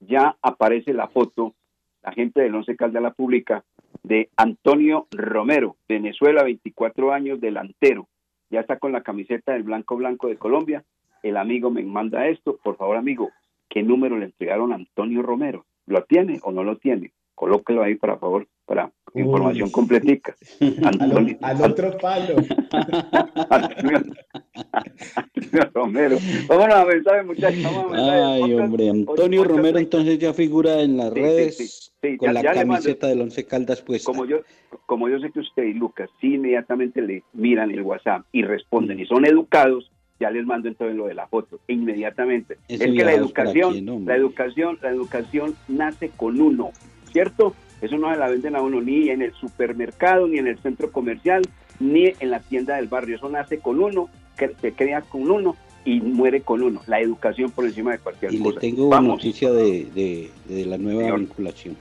ya 0.00 0.36
aparece 0.42 0.92
la 0.92 1.08
foto, 1.08 1.54
la 2.02 2.12
gente 2.12 2.40
del 2.40 2.54
Once 2.54 2.76
Caldas 2.76 3.02
la 3.02 3.12
publica, 3.12 3.64
de 4.02 4.30
Antonio 4.36 5.06
Romero, 5.10 5.76
Venezuela, 5.88 6.42
24 6.42 7.12
años, 7.12 7.40
delantero. 7.40 8.08
Ya 8.50 8.60
está 8.60 8.78
con 8.78 8.92
la 8.92 9.02
camiseta 9.02 9.52
del 9.52 9.62
Blanco 9.62 9.96
Blanco 9.96 10.28
de 10.28 10.36
Colombia. 10.36 10.84
El 11.22 11.36
amigo 11.36 11.70
me 11.70 11.82
manda 11.82 12.28
esto. 12.28 12.58
Por 12.62 12.76
favor, 12.76 12.96
amigo, 12.96 13.30
¿qué 13.68 13.82
número 13.82 14.16
le 14.16 14.26
entregaron 14.26 14.72
a 14.72 14.76
Antonio 14.76 15.22
Romero? 15.22 15.66
¿Lo 15.86 16.04
tiene 16.04 16.38
o 16.42 16.52
no 16.52 16.64
lo 16.64 16.76
tiene? 16.76 17.12
Colóquelo 17.38 17.84
ahí, 17.84 17.94
por 17.94 18.18
favor, 18.18 18.48
para 18.66 18.90
información 19.14 19.70
completica. 19.70 20.34
al, 21.40 21.62
otro 21.62 21.96
palo. 21.96 22.34
Romero. 25.72 26.16
Vámonos 26.48 26.74
a 26.74 26.84
mensaje, 26.84 27.22
muchachos. 27.22 27.64
Ay, 27.92 28.52
hombre, 28.54 28.90
Antonio 28.90 29.44
Romero 29.44 29.78
entonces 29.78 30.18
ya 30.18 30.34
figura 30.34 30.80
en 30.80 30.96
las 30.96 31.12
redes 31.12 31.94
con 32.18 32.34
la 32.34 32.42
camiseta 32.42 33.06
del 33.06 33.20
Once 33.20 33.46
Caldas 33.46 33.82
pues. 33.82 34.02
Como 34.02 34.24
yo, 34.24 34.38
como 34.86 35.08
yo 35.08 35.20
sé 35.20 35.30
que 35.30 35.38
usted 35.38 35.62
y 35.62 35.74
Lucas 35.74 36.10
sí 36.20 36.34
inmediatamente 36.34 37.02
le 37.02 37.22
miran 37.34 37.70
el 37.70 37.82
WhatsApp 37.82 38.26
y 38.32 38.42
responden 38.42 38.98
y 38.98 39.06
son 39.06 39.24
educados, 39.24 39.92
ya 40.18 40.30
les 40.30 40.44
mando 40.44 40.66
entonces 40.66 40.96
lo 40.96 41.06
de 41.06 41.14
la 41.14 41.28
foto 41.28 41.60
inmediatamente. 41.68 42.58
es 42.66 42.80
que 42.80 43.04
la 43.04 43.12
educación, 43.12 44.04
la 44.06 44.16
educación, 44.16 44.80
la 44.82 44.90
educación 44.90 45.54
nace 45.68 46.10
con 46.16 46.40
uno, 46.40 46.72
¿cierto? 47.18 47.54
Eso 47.80 47.96
no 47.98 48.12
se 48.12 48.18
la 48.18 48.28
venden 48.28 48.54
a 48.54 48.62
uno 48.62 48.80
ni 48.80 49.08
en 49.08 49.22
el 49.22 49.34
supermercado, 49.34 50.28
ni 50.28 50.38
en 50.38 50.46
el 50.46 50.58
centro 50.58 50.92
comercial, 50.92 51.42
ni 51.80 52.12
en 52.20 52.30
la 52.30 52.38
tienda 52.38 52.76
del 52.76 52.86
barrio. 52.86 53.16
Eso 53.16 53.28
nace 53.28 53.58
con 53.58 53.80
uno, 53.80 54.08
que 54.36 54.54
se 54.60 54.72
crea 54.72 55.02
con 55.02 55.28
uno 55.28 55.56
y 55.84 56.00
muere 56.00 56.42
con 56.42 56.62
uno. 56.62 56.80
La 56.86 57.00
educación 57.00 57.50
por 57.50 57.64
encima 57.64 57.90
de 57.92 57.98
cualquier 57.98 58.30
cosa. 58.30 58.50
Y 58.50 58.52
le 58.52 58.60
tengo 58.60 58.86
una 58.86 59.00
noticia 59.00 59.50
de, 59.50 60.30
de, 60.46 60.66
la 60.66 60.78
nueva 60.78 61.16
vinculación. 61.16 61.76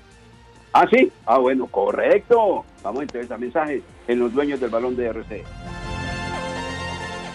Ah, 0.73 0.87
sí. 0.91 1.11
Ah, 1.25 1.37
bueno, 1.37 1.67
correcto. 1.67 2.65
Vamos 2.81 3.03
entonces 3.03 3.29
a 3.29 3.37
mensajes 3.37 3.83
en 4.07 4.19
los 4.19 4.33
dueños 4.33 4.59
del 4.59 4.71
balón 4.71 4.95
de 4.95 5.05
RC. 5.05 5.43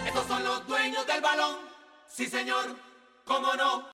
Estos 0.07 0.25
son 0.27 0.43
los 0.43 0.67
dueños 0.67 1.07
del 1.07 1.21
balón. 1.21 1.55
Sí, 2.07 2.25
señor. 2.25 2.65
¿Cómo 3.25 3.47
no? 3.55 3.93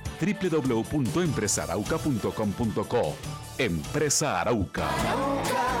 www.empresarauca.com.co. 0.21 3.15
Empresa 3.57 4.39
Arauca. 4.39 4.87
El 4.87 5.80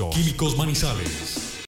Químicos 0.09 0.57
Manizales. 0.57 1.67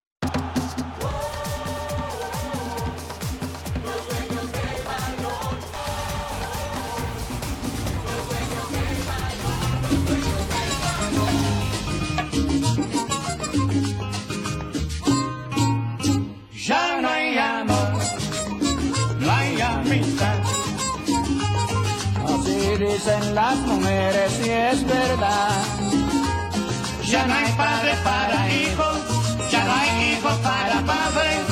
Ya 16.66 17.02
no 17.02 17.10
hay 17.10 17.38
amor, 17.38 18.00
no 19.20 19.32
hay 19.32 19.62
amistad. 19.62 20.40
Así 22.26 22.78
dicen 22.78 23.36
las 23.36 23.58
mujeres 23.60 24.40
y 24.44 24.50
es 24.50 24.84
verdad. 24.86 25.83
Ya 27.14 27.28
no 27.28 27.34
hay 27.36 27.52
padre 27.52 27.94
para 28.04 28.50
hijos, 28.52 28.98
ya 29.52 29.64
no 29.66 29.72
hay 29.72 30.14
hijos 30.14 30.34
para 30.40 30.82
padres. 30.82 31.46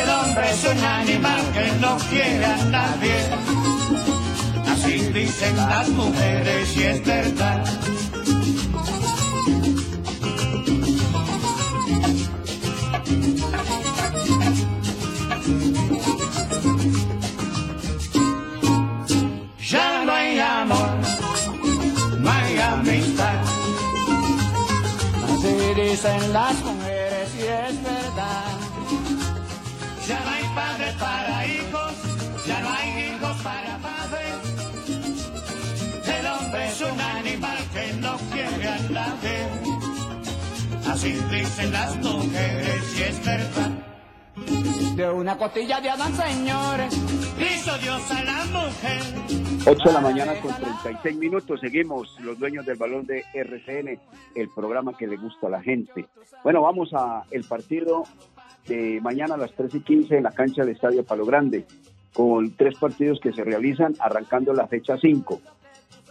El 0.00 0.08
hombre 0.10 0.50
es 0.52 0.64
un 0.64 0.84
animal 0.84 1.40
que 1.52 1.72
no 1.80 1.98
quiere 2.08 2.44
a 2.44 2.56
nadie. 2.66 3.16
Así 4.70 4.92
dicen 5.12 5.56
las 5.56 5.88
mujeres 5.88 6.76
y 6.76 6.82
es 6.84 7.04
verdad. 7.04 7.64
Dicen 26.00 26.32
las 26.32 26.54
mujeres 26.64 27.34
y 27.36 27.42
es 27.42 27.82
verdad. 27.82 28.44
Ya 30.08 30.20
no 30.20 30.30
hay 30.30 30.44
padre 30.54 30.94
para 30.98 31.46
hijos, 31.46 31.92
ya 32.46 32.60
no 32.60 32.70
hay 32.70 32.88
hijos 33.04 33.36
para 33.42 33.78
padres. 33.78 34.34
El 36.18 36.26
hombre 36.26 36.68
es 36.68 36.80
un 36.80 37.00
animal 37.00 37.58
que 37.74 37.92
no 38.00 38.16
quiere 38.32 38.68
a 38.68 38.78
nadie. 38.88 39.48
Así 40.90 41.12
dicen 41.30 41.72
las 41.72 41.96
mujeres 41.96 42.98
y 42.98 43.02
es 43.02 43.24
verdad. 43.24 43.70
De 44.96 45.10
una 45.10 45.36
costilla 45.36 45.80
de 45.80 45.90
Adán, 45.90 46.16
señores, 46.16 46.94
hizo 47.38 47.78
Dios 47.78 48.10
a 48.10 48.22
la 48.22 48.44
mujer. 48.46 49.39
8 49.66 49.88
de 49.88 49.92
la 49.92 50.00
mañana 50.00 50.32
con 50.40 50.54
36 50.54 51.16
minutos. 51.16 51.60
Seguimos 51.60 52.18
los 52.20 52.38
dueños 52.38 52.64
del 52.64 52.78
balón 52.78 53.04
de 53.06 53.24
RCN, 53.34 54.00
el 54.34 54.48
programa 54.48 54.96
que 54.96 55.06
le 55.06 55.16
gusta 55.16 55.48
a 55.48 55.50
la 55.50 55.62
gente. 55.62 56.06
Bueno, 56.42 56.62
vamos 56.62 56.94
a 56.94 57.24
el 57.30 57.44
partido 57.44 58.04
de 58.66 59.00
mañana 59.02 59.34
a 59.34 59.38
las 59.38 59.52
3 59.52 59.74
y 59.74 59.80
15 59.80 60.16
en 60.16 60.22
la 60.24 60.32
cancha 60.32 60.62
del 60.62 60.74
Estadio 60.74 61.04
Palo 61.04 61.26
Grande. 61.26 61.66
con 62.14 62.56
tres 62.56 62.76
partidos 62.76 63.20
que 63.20 63.32
se 63.32 63.44
realizan 63.44 63.94
arrancando 64.00 64.52
la 64.52 64.66
fecha 64.66 64.96
5. 64.98 65.40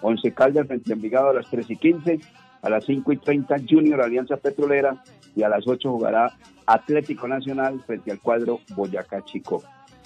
Once 0.02 0.32
Caldas 0.32 0.68
frente 0.68 0.94
a 0.94 0.96
Envigado 0.96 1.30
a 1.30 1.34
las 1.34 1.50
3 1.50 1.72
y 1.72 1.76
15, 1.76 2.20
a 2.62 2.70
las 2.70 2.86
5 2.86 3.12
y 3.12 3.18
30 3.18 3.56
Junior 3.70 4.02
Alianza 4.02 4.38
Petrolera 4.38 5.04
y 5.36 5.44
a 5.44 5.50
las 5.50 5.68
8 5.68 5.92
jugará 5.92 6.32
Atlético 6.66 7.28
Nacional 7.28 7.82
frente 7.82 8.12
al 8.12 8.22
cuadro 8.22 8.62
Boyacá 8.76 9.26
Chico. 9.26 9.62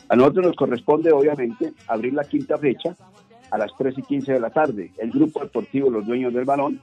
A 0.09 0.15
nosotros 0.15 0.47
nos 0.47 0.55
corresponde 0.55 1.11
obviamente 1.11 1.73
abrir 1.87 2.13
la 2.13 2.23
quinta 2.23 2.57
fecha 2.57 2.95
a 3.53 3.57
las 3.59 3.71
3 3.77 3.99
y 3.99 4.01
15 4.01 4.33
de 4.33 4.39
la 4.39 4.49
tarde. 4.49 4.91
El 4.97 5.11
grupo 5.11 5.39
deportivo 5.39 5.91
Los 5.91 6.07
Dueños 6.07 6.33
del 6.33 6.43
Balón 6.43 6.81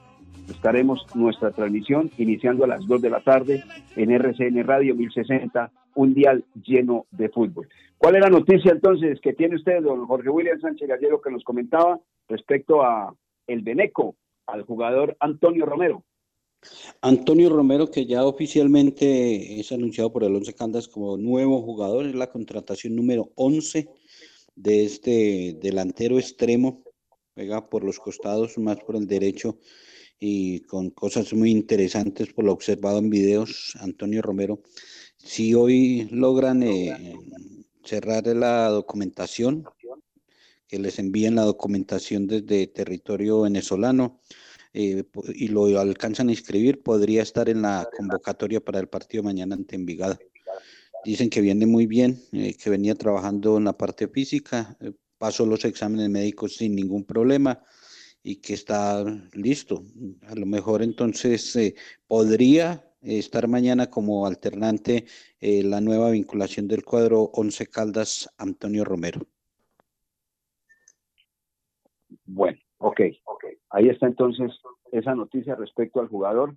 estaremos 0.49 1.05
nuestra 1.15 1.51
transmisión 1.51 2.09
iniciando 2.17 2.63
a 2.63 2.67
las 2.67 2.87
2 2.87 3.01
de 3.01 3.09
la 3.09 3.19
tarde 3.19 3.61
en 3.97 4.09
RCN 4.09 4.63
Radio 4.65 4.95
1060, 4.95 5.69
un 5.95 6.13
dial 6.13 6.45
lleno 6.65 7.07
de 7.11 7.27
fútbol. 7.27 7.67
¿Cuál 7.97 8.15
es 8.15 8.21
la 8.21 8.29
noticia 8.29 8.71
entonces 8.71 9.19
que 9.19 9.33
tiene 9.33 9.57
usted, 9.57 9.83
don 9.83 10.07
Jorge 10.07 10.29
William 10.29 10.61
Sánchez 10.61 10.87
Gallero, 10.87 11.19
que 11.19 11.29
nos 11.29 11.43
comentaba 11.43 11.99
respecto 12.29 12.81
a 12.81 13.13
el 13.47 13.63
Beneco, 13.63 14.15
al 14.47 14.63
jugador 14.63 15.17
Antonio 15.19 15.65
Romero? 15.65 16.05
Antonio 17.01 17.49
Romero, 17.49 17.91
que 17.91 18.05
ya 18.05 18.23
oficialmente 18.23 19.59
es 19.59 19.73
anunciado 19.73 20.13
por 20.13 20.23
el 20.23 20.33
Once 20.33 20.53
Candas 20.53 20.87
como 20.87 21.17
nuevo 21.17 21.61
jugador, 21.61 22.05
es 22.05 22.15
la 22.15 22.31
contratación 22.31 22.95
número 22.95 23.31
11 23.35 23.89
de 24.61 24.85
este 24.85 25.57
delantero 25.59 26.19
extremo, 26.19 26.83
juega 27.33 27.69
por 27.69 27.83
los 27.83 27.99
costados, 27.99 28.57
más 28.57 28.77
por 28.77 28.95
el 28.95 29.07
derecho, 29.07 29.57
y 30.19 30.61
con 30.61 30.91
cosas 30.91 31.33
muy 31.33 31.49
interesantes 31.49 32.31
por 32.31 32.45
lo 32.45 32.53
observado 32.53 32.99
en 32.99 33.09
videos, 33.09 33.73
Antonio 33.79 34.21
Romero. 34.21 34.61
Si 35.17 35.55
hoy 35.55 36.07
logran 36.11 36.61
eh, 36.61 37.15
cerrar 37.83 38.27
la 38.27 38.69
documentación, 38.69 39.65
que 40.67 40.79
les 40.79 40.99
envíen 40.99 41.35
la 41.35 41.43
documentación 41.43 42.27
desde 42.27 42.67
territorio 42.67 43.41
venezolano 43.41 44.21
eh, 44.73 45.03
y 45.33 45.47
lo 45.47 45.65
alcanzan 45.79 46.29
a 46.29 46.31
inscribir, 46.31 46.83
podría 46.83 47.23
estar 47.23 47.49
en 47.49 47.63
la 47.63 47.89
convocatoria 47.97 48.63
para 48.63 48.79
el 48.79 48.87
partido 48.87 49.23
mañana 49.23 49.55
ante 49.55 49.75
Envigado. 49.75 50.19
Dicen 51.03 51.29
que 51.29 51.41
viene 51.41 51.65
muy 51.65 51.87
bien, 51.87 52.17
eh, 52.31 52.55
que 52.55 52.69
venía 52.69 52.95
trabajando 52.95 53.57
en 53.57 53.65
la 53.65 53.77
parte 53.77 54.07
física, 54.07 54.77
pasó 55.17 55.45
los 55.45 55.65
exámenes 55.65 56.09
médicos 56.09 56.55
sin 56.55 56.75
ningún 56.75 57.05
problema 57.05 57.61
y 58.23 58.37
que 58.37 58.53
está 58.53 59.03
listo. 59.33 59.83
A 60.27 60.35
lo 60.35 60.45
mejor 60.45 60.81
entonces 60.81 61.55
eh, 61.55 61.75
podría 62.07 62.83
estar 63.01 63.47
mañana 63.47 63.89
como 63.89 64.25
alternante 64.25 65.05
eh, 65.39 65.63
la 65.63 65.81
nueva 65.81 66.11
vinculación 66.11 66.67
del 66.67 66.83
cuadro 66.83 67.31
Once 67.33 67.65
Caldas 67.67 68.29
Antonio 68.37 68.83
Romero. 68.83 69.21
Bueno, 72.25 72.57
ok, 72.77 73.01
ok. 73.25 73.45
Ahí 73.69 73.89
está 73.89 74.07
entonces 74.07 74.51
esa 74.91 75.15
noticia 75.15 75.55
respecto 75.55 75.99
al 75.99 76.07
jugador, 76.07 76.55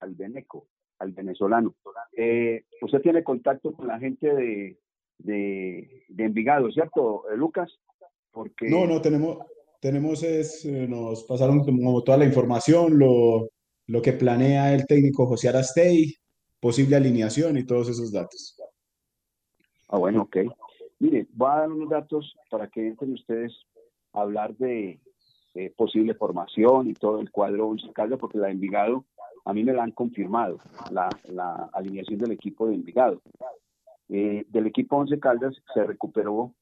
al 0.00 0.14
Beneco, 0.14 0.66
al 0.98 1.12
venezolano. 1.12 1.74
Eh, 2.16 2.64
usted 2.82 3.00
tiene 3.00 3.24
contacto 3.24 3.72
con 3.72 3.86
la 3.86 3.98
gente 3.98 4.32
de, 4.34 4.78
de, 5.18 6.04
de 6.08 6.24
Envigado, 6.24 6.70
¿cierto, 6.70 7.24
Lucas? 7.36 7.78
Porque... 8.30 8.68
No, 8.68 8.86
no, 8.86 9.00
tenemos, 9.00 9.38
tenemos 9.80 10.22
es, 10.22 10.64
eh, 10.64 10.86
nos 10.88 11.24
pasaron 11.24 11.64
como 11.64 12.02
toda 12.02 12.18
la 12.18 12.24
información, 12.24 12.98
lo, 12.98 13.50
lo 13.86 14.02
que 14.02 14.12
planea 14.12 14.74
el 14.74 14.86
técnico 14.86 15.26
José 15.26 15.48
Arastey, 15.48 16.14
posible 16.60 16.96
alineación 16.96 17.58
y 17.58 17.66
todos 17.66 17.88
esos 17.88 18.12
datos. 18.12 18.56
Ah, 19.88 19.98
bueno, 19.98 20.22
ok. 20.22 20.38
Mire, 20.98 21.26
voy 21.32 21.50
a 21.50 21.56
dar 21.60 21.70
unos 21.70 21.90
datos 21.90 22.34
para 22.50 22.68
que 22.68 22.86
entren 22.86 23.12
ustedes 23.12 23.52
a 24.12 24.22
hablar 24.22 24.56
de, 24.56 25.00
posible 25.76 26.14
formación 26.14 26.88
y 26.88 26.94
todo 26.94 27.20
el 27.20 27.30
cuadro 27.30 27.68
Once 27.68 27.92
Caldas, 27.92 28.18
porque 28.18 28.38
la 28.38 28.46
de 28.46 28.52
Envigado, 28.52 29.04
a 29.44 29.52
mí 29.52 29.62
me 29.62 29.72
la 29.72 29.84
han 29.84 29.92
confirmado, 29.92 30.58
la, 30.90 31.08
la 31.24 31.70
alineación 31.72 32.18
del 32.18 32.32
equipo 32.32 32.66
de 32.66 32.74
Envigado. 32.74 33.20
Eh, 34.08 34.44
del 34.48 34.66
equipo 34.66 34.96
Once 34.96 35.18
Caldas 35.18 35.54
se 35.72 35.82
recuperó 35.84 36.52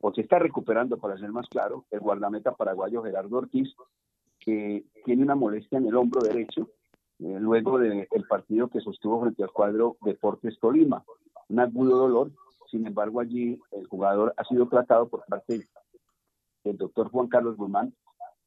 o 0.00 0.12
se 0.14 0.22
está 0.22 0.38
recuperando, 0.38 0.98
para 0.98 1.18
ser 1.18 1.30
más 1.30 1.46
claro, 1.48 1.84
el 1.90 2.00
guardameta 2.00 2.52
paraguayo 2.52 3.02
Gerardo 3.02 3.36
Ortiz, 3.36 3.68
que 4.38 4.84
tiene 5.04 5.22
una 5.22 5.34
molestia 5.34 5.78
en 5.78 5.86
el 5.86 5.96
hombro 5.96 6.22
derecho, 6.22 6.70
eh, 7.18 7.36
luego 7.38 7.78
del 7.78 8.06
partido 8.28 8.68
que 8.68 8.80
sostuvo 8.80 9.20
frente 9.20 9.42
al 9.42 9.52
cuadro 9.52 9.98
Deportes 10.00 10.58
Tolima. 10.58 11.04
Un 11.48 11.60
agudo 11.60 11.98
dolor, 11.98 12.30
sin 12.70 12.86
embargo 12.86 13.20
allí 13.20 13.60
el 13.72 13.86
jugador 13.86 14.32
ha 14.36 14.44
sido 14.44 14.66
tratado 14.68 15.08
por 15.08 15.24
parte 15.26 15.66
del 16.64 16.76
doctor 16.76 17.10
Juan 17.10 17.28
Carlos 17.28 17.56
Guzmán, 17.56 17.92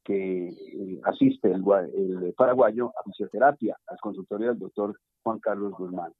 que 0.04 0.48
eh, 0.48 1.00
asiste 1.04 1.50
el, 1.50 1.64
el, 1.94 2.34
paraguayo 2.34 2.92
a 2.98 3.02
fisioterapia, 3.04 3.76
al 3.86 3.98
consultorio 4.00 4.48
del 4.48 4.58
doctor 4.58 4.98
Juan 5.22 5.40
Carlos 5.40 5.72
Guzmán. 5.72 6.12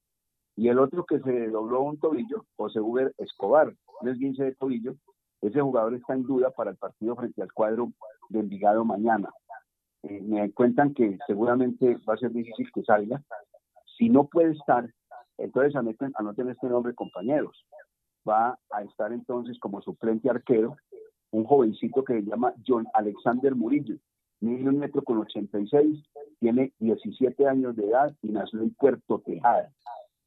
Y 0.57 0.69
el 0.69 0.79
otro 0.79 1.05
que 1.05 1.21
se 1.21 1.49
dobló 1.49 1.83
un 1.83 1.99
tobillo, 1.99 2.47
José 2.57 2.81
Uber 2.81 3.13
Escobar, 3.19 3.73
un 4.01 4.09
esguince 4.09 4.45
de 4.45 4.55
tobillo, 4.55 4.95
ese 5.43 5.61
jugador 5.61 5.95
está 5.95 6.15
en 6.15 6.23
duda 6.23 6.51
para 6.51 6.71
el 6.71 6.77
partido 6.77 7.17
frente 7.17 7.43
al 7.43 7.53
cuadro 7.53 7.93
de 8.31 8.41
Envigado 8.41 8.85
mañana. 8.85 9.31
Eh, 10.05 10.23
me 10.23 10.51
cuentan 10.53 10.95
que 10.95 11.19
seguramente 11.27 11.99
va 12.09 12.15
a 12.15 12.19
ser 12.19 12.33
difícil 12.33 12.71
que 12.73 12.83
salga. 12.83 13.23
Si 13.99 14.09
no 14.09 14.27
puede 14.27 14.53
estar, 14.53 14.89
entonces 15.37 15.77
anoten, 15.77 16.13
anoten 16.15 16.49
este 16.49 16.69
nombre, 16.69 16.95
compañeros. 16.95 17.65
Va 18.27 18.59
a 18.71 18.83
estar 18.83 19.13
entonces 19.13 19.59
como 19.59 19.83
suplente 19.83 20.31
arquero 20.31 20.77
un 21.35 21.45
jovencito 21.45 22.05
que 22.05 22.15
se 22.15 22.23
llama 22.23 22.55
John 22.67 22.87
Alexander 22.95 23.55
Murillo. 23.55 23.97
Mide 24.41 24.69
un 24.69 24.79
metro 24.79 25.03
con 25.03 25.19
86, 25.19 26.03
tiene 26.39 26.73
17 26.79 27.47
años 27.47 27.77
de 27.77 27.87
edad 27.87 28.15
y 28.23 28.29
nació 28.29 28.61
en 28.61 28.75
Puerto 28.75 29.21
Tejada, 29.25 29.73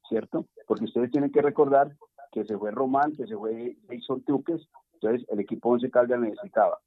¿cierto? 0.08 0.46
Porque 0.66 0.84
ustedes 0.84 1.10
tienen 1.10 1.30
que 1.30 1.42
recordar 1.42 1.96
que 2.32 2.44
se 2.44 2.58
fue 2.58 2.70
Román, 2.70 3.16
que 3.16 3.26
se 3.26 3.36
fue 3.36 3.76
Jason 3.88 4.22
Truques 4.24 4.68
entonces, 5.00 5.28
el 5.28 5.40
equipo 5.40 5.70
Once 5.70 5.90
Caldas 5.90 6.20
necesitaba 6.20 6.78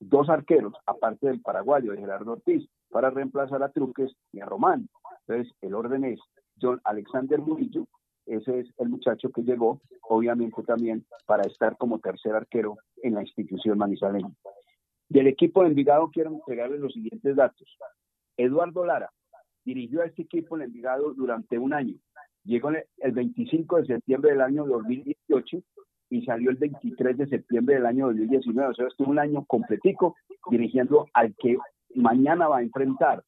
dos 0.00 0.28
arqueros, 0.28 0.74
aparte 0.86 1.28
del 1.28 1.40
paraguayo 1.40 1.92
de 1.92 1.98
Gerardo 1.98 2.32
Ortiz, 2.32 2.68
para 2.90 3.10
reemplazar 3.10 3.62
a 3.62 3.70
Truques 3.70 4.12
y 4.32 4.40
a 4.40 4.46
Román. 4.46 4.88
Entonces, 5.26 5.54
el 5.60 5.74
orden 5.74 6.04
es 6.04 6.18
John 6.60 6.80
Alexander 6.84 7.38
Murillo, 7.38 7.86
ese 8.26 8.60
es 8.60 8.68
el 8.78 8.88
muchacho 8.88 9.30
que 9.30 9.42
llegó, 9.42 9.80
obviamente 10.08 10.62
también 10.62 11.04
para 11.26 11.44
estar 11.44 11.76
como 11.76 11.98
tercer 11.98 12.34
arquero 12.34 12.76
en 13.02 13.14
la 13.14 13.22
institución 13.22 13.78
manizaleña. 13.78 14.30
Del 15.08 15.26
equipo 15.26 15.62
de 15.62 15.70
Envigado 15.70 16.10
quiero 16.12 16.30
entregarles 16.30 16.80
los 16.80 16.92
siguientes 16.92 17.34
datos. 17.34 17.76
Eduardo 18.36 18.84
Lara 18.84 19.10
dirigió 19.64 20.02
a 20.02 20.06
este 20.06 20.22
equipo 20.22 20.56
en 20.56 20.62
Envigado 20.62 21.12
durante 21.14 21.58
un 21.58 21.74
año. 21.74 21.94
Llegó 22.44 22.70
el 22.70 23.12
25 23.12 23.78
de 23.78 23.86
septiembre 23.86 24.30
del 24.30 24.40
año 24.40 24.64
2018 24.66 25.58
y 26.10 26.24
salió 26.24 26.50
el 26.50 26.56
23 26.56 27.18
de 27.18 27.26
septiembre 27.26 27.76
del 27.76 27.86
año 27.86 28.06
2019. 28.06 28.70
O 28.70 28.74
sea, 28.74 28.86
estuvo 28.86 29.10
un 29.10 29.18
año 29.18 29.44
completico 29.46 30.16
dirigiendo 30.50 31.06
al 31.12 31.34
que 31.36 31.56
mañana 31.94 32.48
va 32.48 32.58
a 32.58 32.62
enfrentar. 32.62 33.22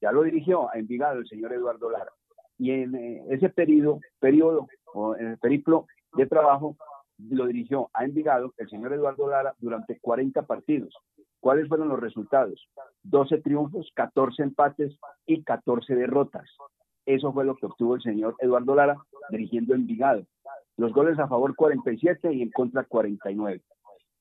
Ya 0.00 0.12
lo 0.12 0.22
dirigió 0.22 0.70
a 0.70 0.78
Envigado 0.78 1.18
el 1.18 1.28
señor 1.28 1.52
Eduardo 1.52 1.90
Lara. 1.90 2.12
Y 2.58 2.70
en 2.70 2.94
eh, 2.94 3.24
ese 3.30 3.48
periodo, 3.50 4.00
periodo 4.18 4.66
o 4.94 5.16
en 5.16 5.28
el 5.28 5.38
periplo 5.38 5.86
de 6.14 6.26
trabajo, 6.26 6.76
lo 7.18 7.46
dirigió 7.46 7.90
a 7.94 8.04
Envigado 8.04 8.52
el 8.58 8.68
señor 8.68 8.92
Eduardo 8.92 9.28
Lara 9.28 9.54
durante 9.58 9.98
40 9.98 10.42
partidos. 10.42 10.94
¿Cuáles 11.40 11.68
fueron 11.68 11.88
los 11.88 12.00
resultados? 12.00 12.68
12 13.04 13.38
triunfos, 13.38 13.90
14 13.94 14.42
empates 14.42 14.98
y 15.26 15.42
14 15.42 15.94
derrotas. 15.94 16.48
Eso 17.04 17.32
fue 17.32 17.44
lo 17.44 17.54
que 17.56 17.66
obtuvo 17.66 17.94
el 17.94 18.02
señor 18.02 18.34
Eduardo 18.40 18.74
Lara 18.74 18.96
dirigiendo 19.30 19.74
Envigado. 19.74 20.24
Los 20.76 20.92
goles 20.92 21.18
a 21.18 21.28
favor 21.28 21.54
47 21.54 22.32
y 22.32 22.42
en 22.42 22.50
contra 22.50 22.84
49. 22.84 23.62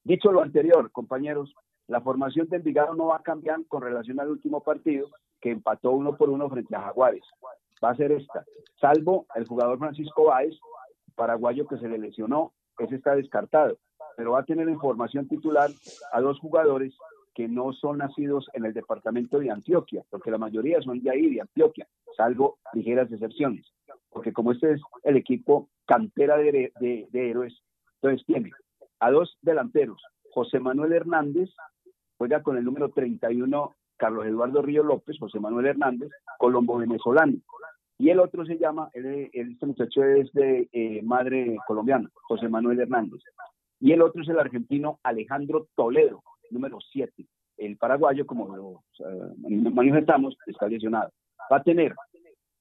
Dicho 0.03 0.31
lo 0.31 0.41
anterior, 0.41 0.91
compañeros, 0.91 1.53
la 1.87 2.01
formación 2.01 2.47
de 2.47 2.57
Envigado 2.57 2.93
no 2.93 3.07
va 3.07 3.17
a 3.17 3.23
cambiar 3.23 3.65
con 3.67 3.81
relación 3.81 4.19
al 4.19 4.29
último 4.29 4.61
partido 4.61 5.09
que 5.41 5.51
empató 5.51 5.91
uno 5.91 6.15
por 6.15 6.29
uno 6.29 6.49
frente 6.49 6.75
a 6.75 6.81
Jaguares. 6.81 7.23
Va 7.83 7.89
a 7.89 7.95
ser 7.95 8.11
esta, 8.11 8.45
salvo 8.79 9.25
el 9.35 9.47
jugador 9.47 9.77
Francisco 9.79 10.25
Báez, 10.25 10.55
paraguayo 11.15 11.67
que 11.67 11.77
se 11.77 11.87
le 11.87 11.97
lesionó, 11.97 12.53
ese 12.79 12.95
está 12.95 13.15
descartado, 13.15 13.77
pero 14.17 14.31
va 14.31 14.39
a 14.39 14.45
tener 14.45 14.67
en 14.67 14.79
formación 14.79 15.27
titular 15.27 15.69
a 16.11 16.21
dos 16.21 16.39
jugadores 16.39 16.93
que 17.33 17.47
no 17.47 17.73
son 17.73 17.97
nacidos 17.97 18.49
en 18.53 18.65
el 18.65 18.73
departamento 18.73 19.39
de 19.39 19.51
Antioquia, 19.51 20.03
porque 20.09 20.31
la 20.31 20.37
mayoría 20.37 20.81
son 20.81 21.01
de 21.01 21.11
ahí, 21.11 21.33
de 21.33 21.41
Antioquia, 21.41 21.87
salvo 22.15 22.57
ligeras 22.73 23.11
excepciones 23.11 23.65
porque 24.15 24.31
como 24.31 24.53
este 24.53 24.71
es 24.71 24.81
el 25.03 25.17
equipo 25.17 25.67
cantera 25.85 26.37
de, 26.37 26.71
héroes, 27.11 27.53
entonces 27.95 28.25
tiene 28.25 28.51
a 29.01 29.11
dos 29.11 29.37
delanteros, 29.41 30.01
José 30.33 30.61
Manuel 30.61 30.93
Hernández, 30.93 31.49
juega 32.17 32.41
con 32.41 32.55
el 32.55 32.63
número 32.63 32.91
31 32.91 33.75
Carlos 33.97 34.25
Eduardo 34.25 34.61
Río 34.61 34.83
López, 34.83 35.17
José 35.19 35.41
Manuel 35.41 35.65
Hernández, 35.65 36.09
colombo 36.37 36.77
venezolano. 36.77 37.33
Y 37.97 38.09
el 38.09 38.19
otro 38.19 38.45
se 38.45 38.57
llama, 38.57 38.89
este 38.93 39.65
muchacho 39.65 40.03
es 40.03 40.31
de 40.33 40.67
eh, 40.71 41.01
madre 41.01 41.57
colombiana, 41.65 42.09
José 42.13 42.49
Manuel 42.49 42.81
Hernández. 42.81 43.21
Y 43.79 43.91
el 43.93 44.01
otro 44.01 44.21
es 44.21 44.29
el 44.29 44.39
argentino 44.39 44.99
Alejandro 45.03 45.67
Toledo, 45.75 46.21
número 46.51 46.79
7. 46.91 47.25
El 47.57 47.77
paraguayo, 47.77 48.25
como 48.25 48.55
lo 48.55 48.83
eh, 48.99 49.69
manifestamos, 49.71 50.37
está 50.45 50.67
lesionado. 50.67 51.11
Va 51.51 51.57
a 51.57 51.63
tener 51.63 51.95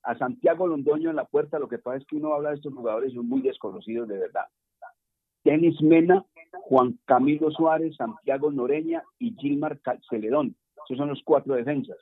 a 0.05 0.17
Santiago 0.17 0.67
Londoño 0.67 1.11
en 1.11 1.17
la 1.17 1.25
puerta. 1.25 1.59
Lo 1.59 1.69
que 1.69 1.79
pasa 1.79 1.97
es 1.97 2.07
que 2.07 2.17
uno 2.17 2.33
habla 2.33 2.51
de 2.51 2.57
estos 2.57 2.73
jugadores 2.73 3.13
son 3.13 3.29
muy 3.29 3.43
desconocidos 3.43 4.07
de 4.09 4.19
verdad. 4.19 4.47
Denis 5.45 5.81
Mena, 5.83 6.25
Juan 6.63 6.99
Camilo 7.05 7.51
Suárez, 7.51 7.97
Santiago 7.97 8.51
Noreña 8.51 9.03
y 9.19 9.35
Gilmar 9.35 9.79
Celedón. 10.09 10.55
Esos 10.85 10.99
son 10.99 11.09
los 11.09 11.23
cuatro 11.25 11.55
defensas. 11.55 11.99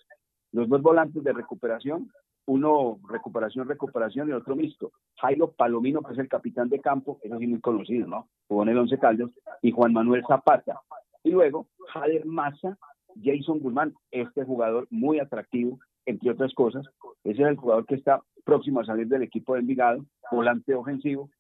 Los 0.53 0.69
dos 0.69 0.83
volantes 0.83 1.25
de 1.25 1.33
recuperación, 1.33 2.11
uno 2.47 2.99
recuperación, 3.09 3.69
recuperación 3.69 4.29
y 4.29 4.33
otro 4.33 4.57
mixto. 4.57 4.93
Jairo 5.21 5.53
Palomino, 5.53 6.03
que 6.03 6.13
es 6.13 6.19
el 6.19 6.29
capitán 6.29 6.69
de 6.69 6.81
campo, 6.81 7.19
es 7.23 7.33
así 7.33 7.47
muy 7.47 7.61
conocido, 7.61 8.07
¿no? 8.07 8.29
Jugó 8.49 8.63
en 8.65 8.71
el 8.71 8.79
Once 8.79 8.99
Caldas, 8.99 9.31
y 9.61 9.71
Juan 9.71 9.93
Manuel 9.93 10.25
Zapata. 10.27 10.81
Y 11.23 11.31
luego, 11.31 11.67
Jader 11.93 12.27
Massa, 12.27 12.77
Jason 13.23 13.61
Guzmán, 13.61 13.95
este 14.11 14.45
jugador 14.45 14.87
muy 14.91 15.21
atractivo, 15.21 15.79
entre 16.07 16.31
otras 16.31 16.53
cosas. 16.55 16.85
Ese 17.23 17.43
es 17.43 17.49
el 17.49 17.57
jugador 17.57 17.87
que 17.87 17.95
está 17.95 18.23
próximo 18.45 18.81
a 18.81 18.85
salir 18.85 19.07
del 19.07 19.23
equipo 19.23 19.55
de 19.55 19.61
Envigado, 19.61 20.05
volante 20.31 20.75
ofensivo, 20.75 21.31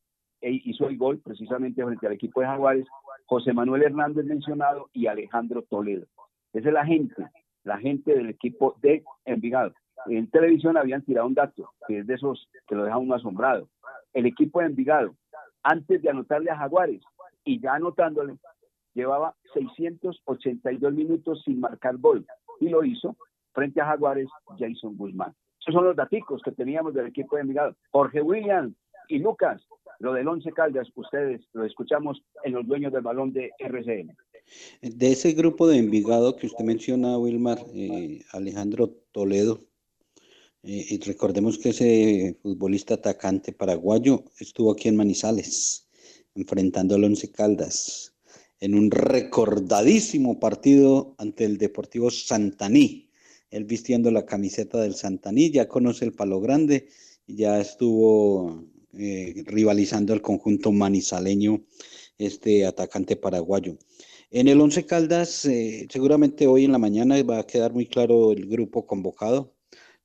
e 0.40 0.60
hizo 0.64 0.88
el 0.88 0.98
gol 0.98 1.20
precisamente 1.20 1.84
frente 1.84 2.06
al 2.06 2.12
equipo 2.12 2.40
de 2.40 2.46
Jaguares, 2.46 2.86
José 3.26 3.52
Manuel 3.52 3.82
Hernández 3.82 4.24
mencionado 4.24 4.88
y 4.92 5.06
Alejandro 5.06 5.62
Toledo. 5.62 6.06
Esa 6.52 6.68
es 6.68 6.74
la 6.74 6.84
gente, 6.84 7.26
la 7.64 7.78
gente 7.78 8.14
del 8.14 8.28
equipo 8.28 8.76
de 8.82 9.04
Envigado. 9.24 9.72
En 10.06 10.30
televisión 10.30 10.76
habían 10.76 11.02
tirado 11.02 11.26
un 11.26 11.34
dato, 11.34 11.72
que 11.86 11.98
es 11.98 12.06
de 12.06 12.14
esos 12.14 12.48
que 12.66 12.74
lo 12.74 12.84
deja 12.84 12.98
uno 12.98 13.14
asombrado. 13.14 13.68
El 14.12 14.26
equipo 14.26 14.60
de 14.60 14.66
Envigado, 14.66 15.14
antes 15.62 16.02
de 16.02 16.10
anotarle 16.10 16.50
a 16.50 16.56
Jaguares 16.56 17.02
y 17.44 17.60
ya 17.60 17.74
anotándole, 17.74 18.36
llevaba 18.94 19.34
682 19.54 20.92
minutos 20.92 21.42
sin 21.44 21.60
marcar 21.60 21.96
gol 21.98 22.26
y 22.60 22.68
lo 22.68 22.84
hizo 22.84 23.16
frente 23.52 23.80
a 23.80 23.86
Jaguares 23.86 24.28
Jason 24.58 24.96
Guzmán. 24.96 25.34
Esos 25.60 25.74
son 25.74 25.84
los 25.84 25.96
daticos 25.96 26.42
que 26.42 26.52
teníamos 26.52 26.94
del 26.94 27.06
equipo 27.06 27.36
de 27.36 27.42
Envigado. 27.42 27.76
Jorge 27.90 28.20
Williams 28.20 28.74
y 29.08 29.18
Lucas, 29.18 29.62
lo 30.00 30.12
del 30.12 30.26
Once 30.26 30.50
Caldas, 30.52 30.88
ustedes 30.94 31.40
lo 31.52 31.64
escuchamos 31.64 32.22
en 32.42 32.54
los 32.54 32.66
dueños 32.66 32.92
del 32.92 33.02
balón 33.02 33.32
de 33.32 33.52
RCN. 33.58 34.16
De 34.82 35.12
ese 35.12 35.32
grupo 35.32 35.68
de 35.68 35.78
Envigado 35.78 36.36
que 36.36 36.46
usted 36.46 36.64
menciona, 36.64 37.16
Wilmar, 37.16 37.58
eh, 37.74 38.24
Alejandro 38.32 38.90
Toledo, 39.12 39.60
y 40.64 40.98
recordemos 41.00 41.58
que 41.58 41.70
ese 41.70 42.38
futbolista 42.40 42.94
atacante 42.94 43.52
paraguayo 43.52 44.24
estuvo 44.38 44.70
aquí 44.70 44.88
en 44.88 44.96
Manizales, 44.96 45.88
enfrentando 46.34 46.94
al 46.94 47.04
Once 47.04 47.30
Caldas, 47.30 48.14
en 48.60 48.76
un 48.76 48.92
recordadísimo 48.92 50.38
partido 50.38 51.16
ante 51.18 51.44
el 51.44 51.58
Deportivo 51.58 52.12
Santaní. 52.12 53.10
Él 53.50 53.64
vistiendo 53.64 54.10
la 54.12 54.24
camiseta 54.24 54.80
del 54.80 54.94
Santaní, 54.94 55.50
ya 55.50 55.66
conoce 55.66 56.04
el 56.04 56.12
palo 56.12 56.40
grande, 56.40 56.86
ya 57.26 57.60
estuvo 57.60 58.64
eh, 58.96 59.42
rivalizando 59.46 60.14
el 60.14 60.22
conjunto 60.22 60.70
manizaleño, 60.70 61.64
este 62.18 62.64
atacante 62.64 63.16
paraguayo. 63.16 63.78
En 64.30 64.46
el 64.46 64.60
Once 64.60 64.86
Caldas, 64.86 65.44
eh, 65.44 65.88
seguramente 65.90 66.46
hoy 66.46 66.64
en 66.64 66.72
la 66.72 66.78
mañana 66.78 67.20
va 67.24 67.40
a 67.40 67.46
quedar 67.46 67.72
muy 67.72 67.86
claro 67.86 68.30
el 68.30 68.46
grupo 68.46 68.86
convocado, 68.86 69.51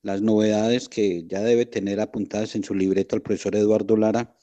las 0.02 0.22
novedades 0.22 0.88
que 0.88 1.24
ya 1.26 1.42
debe 1.42 1.66
tener 1.66 2.00
apuntadas 2.00 2.54
en 2.56 2.64
su 2.64 2.74
libreto 2.74 3.16
el 3.16 3.22
profesor 3.22 3.56
Eduardo 3.56 3.96
Lara. 3.96 4.36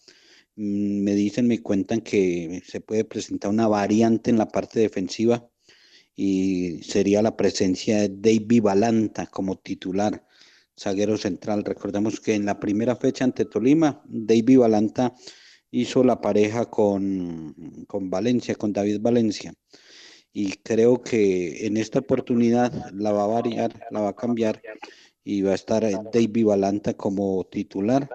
Mm, 0.55 1.03
me 1.03 1.15
dicen, 1.15 1.47
me 1.47 1.61
cuentan 1.61 2.01
que 2.01 2.61
se 2.65 2.81
puede 2.81 3.05
presentar 3.05 3.51
una 3.51 3.67
variante 3.67 4.29
en 4.31 4.37
la 4.37 4.47
parte 4.47 4.79
defensiva 4.79 5.49
y 6.15 6.81
sería 6.83 7.21
la 7.21 7.35
presencia 7.35 8.01
de 8.01 8.09
David 8.09 8.61
Balanta 8.63 9.27
como 9.27 9.57
titular 9.57 10.25
zaguero 10.77 11.17
central. 11.17 11.63
Recordemos 11.63 12.19
que 12.19 12.35
en 12.35 12.45
la 12.45 12.59
primera 12.59 12.95
fecha 12.95 13.25
ante 13.25 13.45
Tolima, 13.45 14.01
David 14.05 14.59
Balanta 14.59 15.13
hizo 15.71 16.03
la 16.03 16.21
pareja 16.21 16.69
con, 16.69 17.85
con 17.87 18.09
Valencia, 18.09 18.55
con 18.55 18.73
David 18.73 18.99
Valencia. 19.01 19.53
Y 20.31 20.51
creo 20.63 21.01
que 21.01 21.65
en 21.65 21.77
esta 21.77 21.99
oportunidad 21.99 22.91
la 22.93 23.11
va 23.11 23.23
a 23.23 23.27
variar, 23.27 23.87
la 23.91 24.01
va 24.01 24.09
a 24.09 24.15
cambiar 24.15 24.61
y 25.25 25.41
va 25.41 25.51
a 25.51 25.55
estar 25.55 25.83
David 26.13 26.45
Balanta 26.45 26.93
como 26.93 27.43
titular 27.51 28.09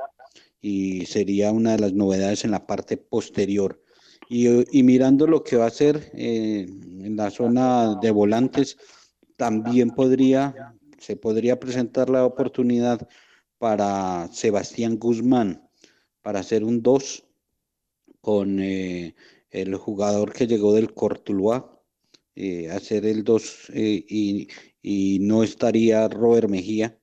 y 0.63 1.05
sería 1.05 1.53
una 1.53 1.73
de 1.73 1.81
las 1.81 1.93
novedades 1.93 2.45
en 2.47 2.53
la 2.53 2.67
parte 2.67 2.97
posterior. 2.97 3.83
Y, 4.31 4.47
y 4.79 4.83
mirando 4.83 5.27
lo 5.27 5.43
que 5.43 5.57
va 5.57 5.65
a 5.65 5.69
hacer 5.69 6.11
eh, 6.15 6.67
en 6.69 7.17
la 7.17 7.31
zona 7.31 7.99
de 8.01 8.11
volantes, 8.11 8.79
también 9.37 9.91
podría 9.91 10.75
se 11.01 11.17
podría 11.17 11.59
presentar 11.59 12.11
la 12.11 12.25
oportunidad 12.25 13.09
para 13.59 14.29
Sebastián 14.33 14.99
Guzmán 14.99 15.69
para 16.21 16.41
hacer 16.41 16.63
un 16.63 16.83
2 16.83 17.25
con 18.21 18.61
eh, 18.61 19.15
el 19.51 19.75
jugador 19.77 20.33
que 20.33 20.47
llegó 20.47 20.75
del 20.75 20.93
Cortuluá, 20.93 21.83
eh, 22.35 22.71
hacer 22.71 23.07
el 23.07 23.25
2 23.25 23.71
eh, 23.75 24.05
y, 24.07 24.49
y, 24.83 25.19
no 25.21 25.43
estaría 25.43 26.07
Robert 26.09 26.51
Mejía, 26.51 27.00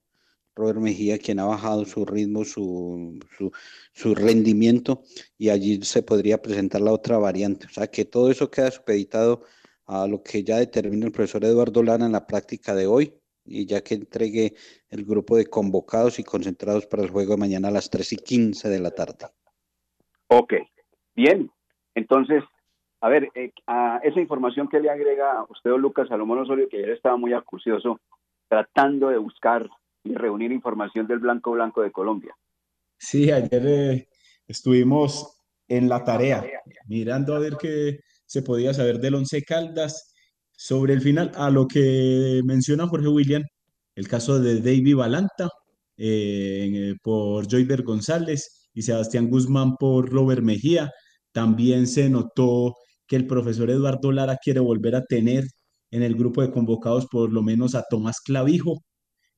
Robert 0.58 0.80
Mejía 0.80 1.18
quien 1.18 1.40
ha 1.40 1.46
bajado 1.46 1.86
su 1.86 2.06
ritmo, 2.06 2.44
su, 2.44 3.20
su, 3.38 3.52
su 3.94 4.16
rendimiento 4.16 5.04
y 5.38 5.50
allí 5.50 5.82
se 5.84 6.04
podría 6.04 6.42
presentar 6.42 6.82
la 6.82 6.92
otra 6.92 7.18
variante. 7.18 7.68
O 7.68 7.70
sea 7.70 7.88
que 7.88 8.06
todo 8.06 8.32
eso 8.32 8.50
queda 8.50 8.72
supeditado 8.72 9.44
a 9.86 10.08
lo 10.08 10.22
que 10.22 10.44
ya 10.44 10.58
determina 10.58 11.06
el 11.06 11.12
profesor 11.12 11.46
Eduardo 11.46 11.82
Lana 11.84 12.08
en 12.08 12.12
la 12.12 12.28
práctica 12.28 12.76
de 12.76 12.88
hoy 12.88 13.14
y 13.46 13.66
ya 13.66 13.82
que 13.82 13.96
entregue 13.96 14.54
el 14.90 15.06
grupo 15.06 15.38
de 15.38 15.46
convocados 15.46 16.20
y 16.20 16.24
concentrados 16.24 16.86
para 16.86 17.04
el 17.04 17.10
juego 17.10 17.32
de 17.32 17.38
mañana 17.38 17.70
a 17.70 17.72
las 17.72 17.90
3 17.90 18.14
y 18.14 18.18
15 18.18 18.70
de 18.70 18.80
la 18.80 18.92
tarde. 18.92 19.28
Ok, 20.28 20.54
bien. 21.16 21.50
Entonces, 21.96 22.44
a 23.00 23.10
ver, 23.10 23.30
eh, 23.36 23.52
a 23.66 24.02
esa 24.04 24.20
información 24.20 24.68
que 24.68 24.80
le 24.80 24.90
agrega 24.90 25.46
usted, 25.50 25.72
Lucas 25.72 26.10
Salomón 26.10 26.40
Osorio, 26.40 26.68
que 26.68 26.78
ayer 26.78 26.90
estaba 26.90 27.16
muy 27.16 27.34
acucioso 27.34 28.00
tratando 28.50 29.10
de 29.10 29.18
buscar 29.18 29.70
reunir 30.16 30.52
información 30.52 31.08
del 31.08 31.20
Blanco 31.20 31.52
Blanco 31.52 31.82
de 31.82 31.92
Colombia. 31.92 32.36
Sí, 32.98 33.32
ayer 33.32 33.68
eh, 33.68 34.08
estuvimos 34.48 35.38
en 35.68 35.90
la 35.90 36.04
tarea, 36.04 36.44
mirando 36.88 37.36
a 37.36 37.40
ver 37.40 37.58
qué 37.60 38.00
se 38.26 38.42
podía 38.42 38.74
saber 38.74 39.00
del 39.00 39.16
Once 39.16 39.42
Caldas 39.44 40.14
sobre 40.52 40.94
el 40.94 41.02
final, 41.02 41.32
a 41.36 41.50
lo 41.50 41.68
que 41.68 42.42
menciona 42.44 42.88
Jorge 42.88 43.08
William, 43.08 43.44
el 43.96 44.08
caso 44.08 44.40
de 44.40 44.62
David 44.62 44.96
Balanta 44.96 45.50
eh, 45.98 46.96
por 47.02 47.48
Joyver 47.50 47.84
González 47.84 48.70
y 48.74 48.82
Sebastián 48.82 49.30
Guzmán 49.30 49.76
por 49.76 50.10
Robert 50.10 50.42
Mejía, 50.42 50.92
también 51.32 51.88
se 51.88 52.10
notó 52.10 52.76
que 53.08 53.16
el 53.16 53.28
profesor 53.28 53.70
Eduardo 53.70 54.12
Lara 54.12 54.38
quiere 54.42 54.60
volver 54.60 54.96
a 54.96 55.04
tener 55.06 55.46
en 55.92 56.04
el 56.04 56.16
grupo 56.16 56.42
de 56.42 56.52
convocados 56.52 57.08
por 57.08 57.32
lo 57.32 57.42
menos 57.42 57.76
a 57.76 57.84
Tomás 57.90 58.20
Clavijo. 58.22 58.84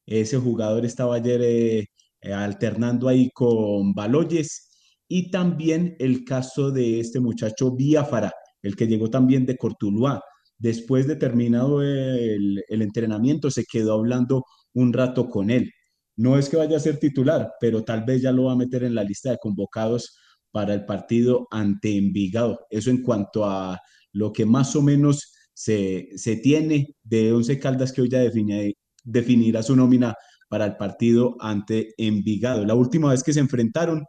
Ese 0.10 0.38
jugador 0.38 0.86
estaba 0.86 1.16
ayer 1.16 1.40
eh, 1.44 1.86
eh, 2.22 2.34
alternando 2.34 3.08
ahí 3.08 3.30
con 3.32 3.94
Baloyes. 3.94 4.68
Y 5.08 5.30
también 5.30 5.96
el 6.00 6.24
caso 6.24 6.72
de 6.72 7.00
este 7.00 7.20
muchacho 7.20 7.76
Biafara, 7.76 8.32
el 8.64 8.76
que 8.76 8.88
llegó 8.88 9.10
también 9.10 9.46
de 9.46 9.56
Cortuluá. 9.56 10.22
Después 10.58 11.08
de 11.08 11.16
terminado 11.16 11.84
el, 11.84 12.64
entrenamiento, 12.70 13.52
se 13.52 13.66
quedó 13.66 13.94
hablando 13.94 14.44
un 14.74 14.94
rato 14.94 15.30
con 15.30 15.52
él. 15.52 15.72
No 16.18 16.38
es 16.38 16.50
que 16.50 16.58
vaya 16.58 16.78
a 16.78 16.82
ser 16.82 16.98
titular, 16.98 17.52
pero 17.60 17.84
tal 17.84 18.04
vez 18.04 18.22
ya 18.24 18.32
lo 18.32 18.46
va 18.46 18.54
a 18.54 18.58
meter 18.58 18.84
en 18.84 18.96
la 18.96 19.04
lista 19.04 19.32
de 19.32 19.38
convocados 19.38 20.18
para 20.52 20.74
el 20.74 20.86
partido 20.86 21.48
ante 21.52 21.96
Envigado. 21.98 22.60
Eso 22.72 22.90
en 22.90 23.04
cuanto 23.04 23.46
a 23.46 23.80
lo 24.12 24.34
que 24.34 24.46
más 24.46 24.76
o 24.76 24.82
menos 24.82 25.34
se, 25.54 26.10
tiene 26.42 26.96
de 27.04 27.32
Once 27.32 27.60
Caldas 27.60 27.94
que 27.94 28.02
hoy 28.02 28.10
ya 28.10 28.20
definirá 29.10 29.64
su 29.64 29.76
nómina 29.76 30.16
para 30.50 30.66
el 30.66 30.78
partido 30.78 31.36
ante 31.40 31.94
Envigado. 31.98 32.66
La 32.66 32.76
última 32.76 33.12
vez 33.12 33.24
que 33.24 33.34
se 33.34 33.40
enfrentaron 33.40 34.06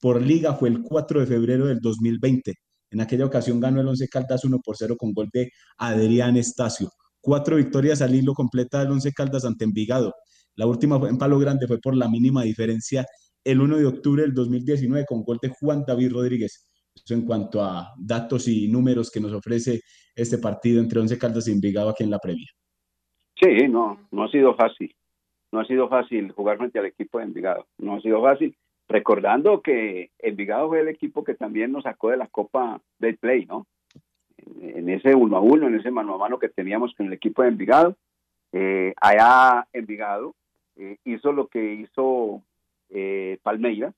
por 0.00 0.20
liga 0.20 0.54
fue 0.54 0.68
el 0.68 0.82
4 0.82 1.20
de 1.20 1.26
febrero 1.26 1.66
del 1.66 1.80
2020. 1.80 2.54
En 2.90 3.00
aquella 3.00 3.26
ocasión 3.26 3.60
ganó 3.60 3.80
el 3.80 3.88
Once 3.88 4.08
Caldas 4.08 4.44
1 4.44 4.60
por 4.64 4.76
0 4.76 4.96
con 4.98 5.12
gol 5.12 5.28
de 5.32 5.50
Adrián 5.78 6.36
Estacio. 6.36 6.90
Cuatro 7.20 7.56
victorias 7.56 8.02
al 8.02 8.14
hilo 8.14 8.34
completa 8.34 8.80
del 8.80 8.92
Once 8.92 9.12
Caldas 9.12 9.44
ante 9.44 9.64
Envigado. 9.64 10.14
La 10.54 10.66
última 10.66 10.96
en 11.08 11.18
Palo 11.18 11.38
Grande 11.38 11.66
fue 11.66 11.78
por 11.78 11.96
la 11.96 12.08
mínima 12.08 12.42
diferencia 12.42 13.04
el 13.44 13.60
1 13.60 13.76
de 13.78 13.86
octubre 13.86 14.22
del 14.22 14.34
2019 14.34 15.04
con 15.06 15.22
gol 15.22 15.38
de 15.40 15.48
Juan 15.48 15.84
David 15.86 16.12
Rodríguez. 16.12 16.66
Eso 16.94 17.14
en 17.14 17.22
cuanto 17.22 17.62
a 17.62 17.92
datos 17.98 18.48
y 18.48 18.68
números 18.68 19.10
que 19.10 19.20
nos 19.20 19.32
ofrece 19.32 19.80
este 20.14 20.38
partido 20.38 20.80
entre 20.80 21.00
Once 21.00 21.18
Caldas 21.18 21.46
y 21.48 21.52
Envigado 21.52 21.90
aquí 21.90 22.04
en 22.04 22.10
la 22.10 22.18
previa. 22.18 22.48
Sí, 23.40 23.68
no, 23.68 23.98
no 24.10 24.24
ha 24.24 24.28
sido 24.28 24.54
fácil. 24.54 24.94
No 25.52 25.60
ha 25.60 25.64
sido 25.64 25.88
fácil 25.88 26.32
jugar 26.32 26.58
frente 26.58 26.78
al 26.78 26.86
equipo 26.86 27.18
de 27.18 27.24
Envigado. 27.24 27.66
No 27.78 27.96
ha 27.96 28.00
sido 28.00 28.20
fácil 28.22 28.56
recordando 28.88 29.62
que 29.62 30.10
Envigado 30.18 30.68
fue 30.68 30.80
el 30.80 30.88
equipo 30.88 31.24
que 31.24 31.34
también 31.34 31.72
nos 31.72 31.84
sacó 31.84 32.10
de 32.10 32.16
la 32.16 32.28
Copa 32.28 32.80
del 32.98 33.16
Play, 33.16 33.46
¿no? 33.46 33.66
en 34.60 34.88
ese 34.88 35.14
uno 35.14 35.36
a 35.36 35.40
uno, 35.40 35.66
en 35.66 35.74
ese 35.74 35.90
mano 35.90 36.14
a 36.14 36.18
mano 36.18 36.38
que 36.38 36.48
teníamos 36.48 36.94
con 36.94 37.06
el 37.06 37.12
equipo 37.12 37.42
de 37.42 37.48
Envigado. 37.48 37.96
Eh, 38.52 38.94
allá 39.00 39.66
Envigado 39.72 40.34
eh, 40.76 40.98
hizo 41.04 41.32
lo 41.32 41.48
que 41.48 41.74
hizo 41.74 42.42
eh, 42.90 43.38
Palmeiras 43.42 43.94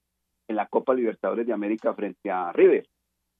en 0.49 0.57
la 0.57 0.67
Copa 0.67 0.95
Libertadores 0.95 1.47
de 1.47 1.53
América 1.53 1.95
frente 1.95 2.31
a 2.31 2.53
River. 2.53 2.87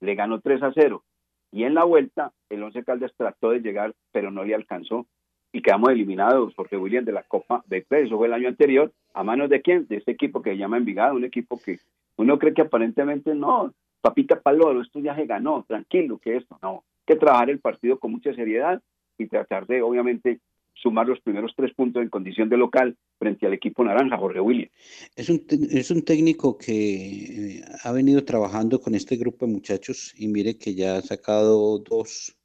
Le 0.01 0.15
ganó 0.15 0.41
3 0.41 0.63
a 0.63 0.73
0. 0.75 1.03
Y 1.51 1.65
en 1.65 1.75
la 1.75 1.85
vuelta, 1.85 2.33
el 2.51 2.63
Once 2.63 2.85
Caldas 2.85 3.13
trató 3.17 3.51
de 3.51 3.61
llegar, 3.61 3.95
pero 4.13 4.31
no 4.31 4.45
le 4.45 4.55
alcanzó. 4.55 5.07
Y 5.53 5.63
quedamos 5.63 5.91
eliminados, 5.91 6.55
Jorge 6.55 6.77
William, 6.77 7.05
de 7.05 7.13
la 7.13 7.23
Copa 7.23 7.65
de 7.67 7.85
Eso 7.89 8.19
fue 8.19 8.27
el 8.27 8.35
año 8.35 8.49
anterior. 8.49 8.93
¿A 9.15 9.25
manos 9.25 9.49
de 9.49 9.63
quién? 9.63 9.87
De 9.89 9.97
este 9.97 10.13
equipo 10.13 10.43
que 10.43 10.51
se 10.51 10.59
llama 10.59 10.77
Envigado, 10.77 11.15
un 11.15 11.25
equipo 11.25 11.59
que 11.59 11.79
uno 12.17 12.39
cree 12.39 12.53
que 12.53 12.63
aparentemente 12.63 13.35
no, 13.35 13.73
papita 14.01 14.41
paloro, 14.41 14.83
esto 14.83 15.01
ya 15.01 15.15
se 15.15 15.27
ganó, 15.27 15.65
tranquilo, 15.67 16.19
que 16.19 16.37
esto, 16.37 16.59
no. 16.63 16.85
que 17.07 17.17
trabajar 17.17 17.51
el 17.51 17.61
partido 17.61 17.99
con 17.99 18.13
mucha 18.13 18.35
seriedad 18.35 18.83
y 19.17 19.27
tratar 19.27 19.67
de, 19.67 19.83
obviamente, 19.83 20.41
sumar 20.75 21.07
los 21.07 21.21
primeros 21.21 21.53
tres 21.57 21.75
puntos 21.75 22.03
en 22.03 22.09
condición 22.09 22.49
de 22.49 22.57
local 22.57 22.97
frente 23.19 23.47
al 23.47 23.53
equipo 23.53 23.83
naranja, 23.85 24.17
Jorge 24.17 24.41
William. 24.41 24.69
Es 25.17 25.29
un, 25.29 25.45
es 25.71 25.91
un 25.91 26.03
técnico 26.03 26.57
que 26.57 27.57
eh, 27.57 27.65
ha 27.83 27.93
venido 27.93 28.25
trabajando 28.25 28.81
con 28.81 28.95
este 28.95 29.17
grupo 29.17 29.47
de 29.47 29.53
muchachos 29.53 30.15
y 30.17 30.29
mire 30.29 30.57
que 30.57 30.75
ya 30.75 30.99
ha 30.99 31.03
sacado 31.03 31.79
dos 31.79 32.38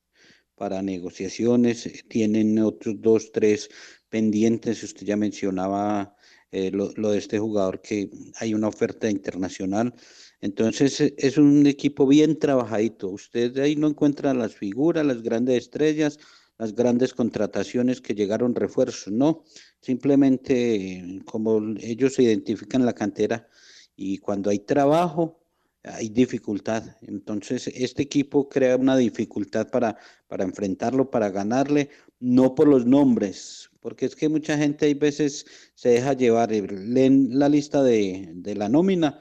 para 0.56 0.82
negociaciones, 0.82 2.04
tienen 2.08 2.60
otros 2.60 2.96
dos, 3.02 3.32
tres 3.32 3.70
pendientes, 4.10 4.84
usted 4.84 5.06
ya 5.06 5.18
mencionaba 5.18 6.16
eh, 6.52 6.70
lo, 6.72 6.90
de 6.90 7.18
este 7.18 7.40
jugador 7.40 7.82
que 7.82 8.10
hay 8.40 8.54
una 8.54 8.68
oferta 8.68 9.10
internacional. 9.10 9.94
Entonces 10.40 11.02
es 11.18 11.38
un 11.38 11.66
equipo 11.66 12.06
bien 12.06 12.38
trabajadito. 12.38 13.10
Usted 13.10 13.58
ahí 13.58 13.76
no 13.76 13.88
encuentra 13.88 14.34
las 14.34 14.54
figuras, 14.54 15.06
las 15.06 15.24
grandes 15.24 15.58
estrellas, 15.58 16.20
las 16.58 16.76
grandes 16.76 17.14
contrataciones 17.14 18.02
que 18.02 18.14
llegaron 18.14 18.54
refuerzos, 18.54 19.12
no, 19.12 19.44
simplemente 19.82 21.22
como 21.26 21.60
ellos 21.80 22.14
se 22.14 22.24
identifican 22.24 22.86
la 22.86 22.94
cantera 22.94 23.48
y 23.96 24.20
cuando 24.20 24.50
hay 24.50 24.60
trabajo 24.60 25.43
hay 25.84 26.10
dificultad. 26.10 26.84
Entonces 27.02 27.68
este 27.68 28.04
equipo 28.04 28.50
crea 28.50 28.78
una 28.78 28.98
dificultad 28.98 29.70
para, 29.70 29.98
para 30.28 30.44
enfrentarlo, 30.44 31.10
para 31.10 31.30
ganarle, 31.30 31.90
no 32.20 32.56
por 32.56 32.68
los 32.68 32.86
nombres, 32.86 33.70
porque 33.80 34.06
es 34.06 34.16
que 34.16 34.30
mucha 34.30 34.58
gente 34.58 34.86
hay 34.86 34.94
veces 34.94 35.46
se 35.76 35.90
deja 35.90 36.14
llevar, 36.14 36.52
leen 36.52 37.38
la 37.38 37.50
lista 37.50 37.84
de, 37.84 38.30
de 38.34 38.56
la 38.56 38.70
nómina, 38.70 39.20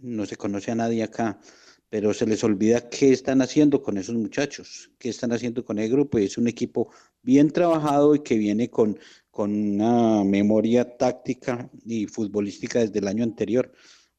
no 0.00 0.26
se 0.26 0.36
conoce 0.36 0.70
a 0.70 0.76
nadie 0.76 1.02
acá 1.02 1.40
pero 1.94 2.12
se 2.12 2.26
les 2.26 2.42
olvida 2.42 2.88
qué 2.90 3.12
están 3.12 3.40
haciendo 3.40 3.80
con 3.80 3.98
esos 3.98 4.16
muchachos, 4.16 4.90
qué 4.98 5.10
están 5.10 5.30
haciendo 5.30 5.64
con 5.64 5.78
el 5.78 5.88
grupo. 5.88 6.18
Es 6.18 6.36
un 6.36 6.48
equipo 6.48 6.90
bien 7.22 7.52
trabajado 7.52 8.16
y 8.16 8.24
que 8.24 8.36
viene 8.36 8.68
con, 8.68 8.98
con 9.30 9.54
una 9.54 10.24
memoria 10.24 10.96
táctica 10.96 11.70
y 11.86 12.06
futbolística 12.06 12.80
desde 12.80 12.98
el 12.98 13.06
año 13.06 13.22
anterior. 13.22 13.70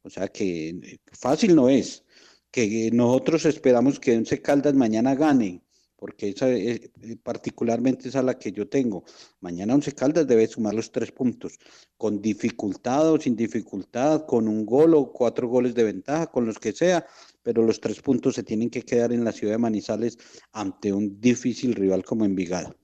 O 0.05 0.09
sea 0.09 0.27
que 0.27 0.69
eh, 0.69 0.97
fácil 1.11 1.55
no 1.55 1.67
es. 1.67 2.05
Que 2.51 2.89
nosotros 2.93 3.45
esperamos 3.45 3.99
que 3.99 4.15
Once 4.15 4.41
Caldas 4.41 4.75
mañana 4.75 5.13
gane, 5.15 5.61
porque 5.97 6.29
esa 6.29 6.49
es, 6.49 6.91
eh, 7.01 7.17
particularmente 7.21 8.07
esa 8.07 8.19
es 8.19 8.25
la 8.25 8.39
que 8.39 8.51
yo 8.51 8.69
tengo. 8.69 9.03
Mañana 9.41 9.73
Once 9.73 9.91
Caldas 9.93 10.27
debe 10.27 10.47
sumar 10.47 10.73
los 10.73 10.91
tres 10.91 11.11
puntos, 11.11 11.57
con 11.97 12.21
dificultad 12.21 13.11
o 13.11 13.19
sin 13.19 13.35
dificultad, 13.35 14.25
con 14.25 14.47
un 14.47 14.65
gol 14.65 14.93
o 14.93 15.11
cuatro 15.11 15.47
goles 15.49 15.73
de 15.73 15.83
ventaja, 15.83 16.27
con 16.27 16.45
los 16.45 16.59
que 16.59 16.71
sea, 16.71 17.05
pero 17.43 17.63
los 17.63 17.81
tres 17.81 17.99
puntos 18.01 18.35
se 18.35 18.43
tienen 18.43 18.69
que 18.69 18.83
quedar 18.83 19.11
en 19.11 19.25
la 19.25 19.31
ciudad 19.31 19.55
de 19.55 19.59
Manizales 19.59 20.17
ante 20.53 20.93
un 20.93 21.19
difícil 21.19 21.73
rival 21.73 22.05
como 22.05 22.23
Envigado. 22.23 22.75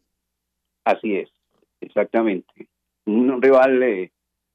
Así 0.83 1.15
es, 1.15 1.29
exactamente. 1.79 2.67
Un 3.05 3.41
rival 3.41 3.83
eh, 3.83 4.11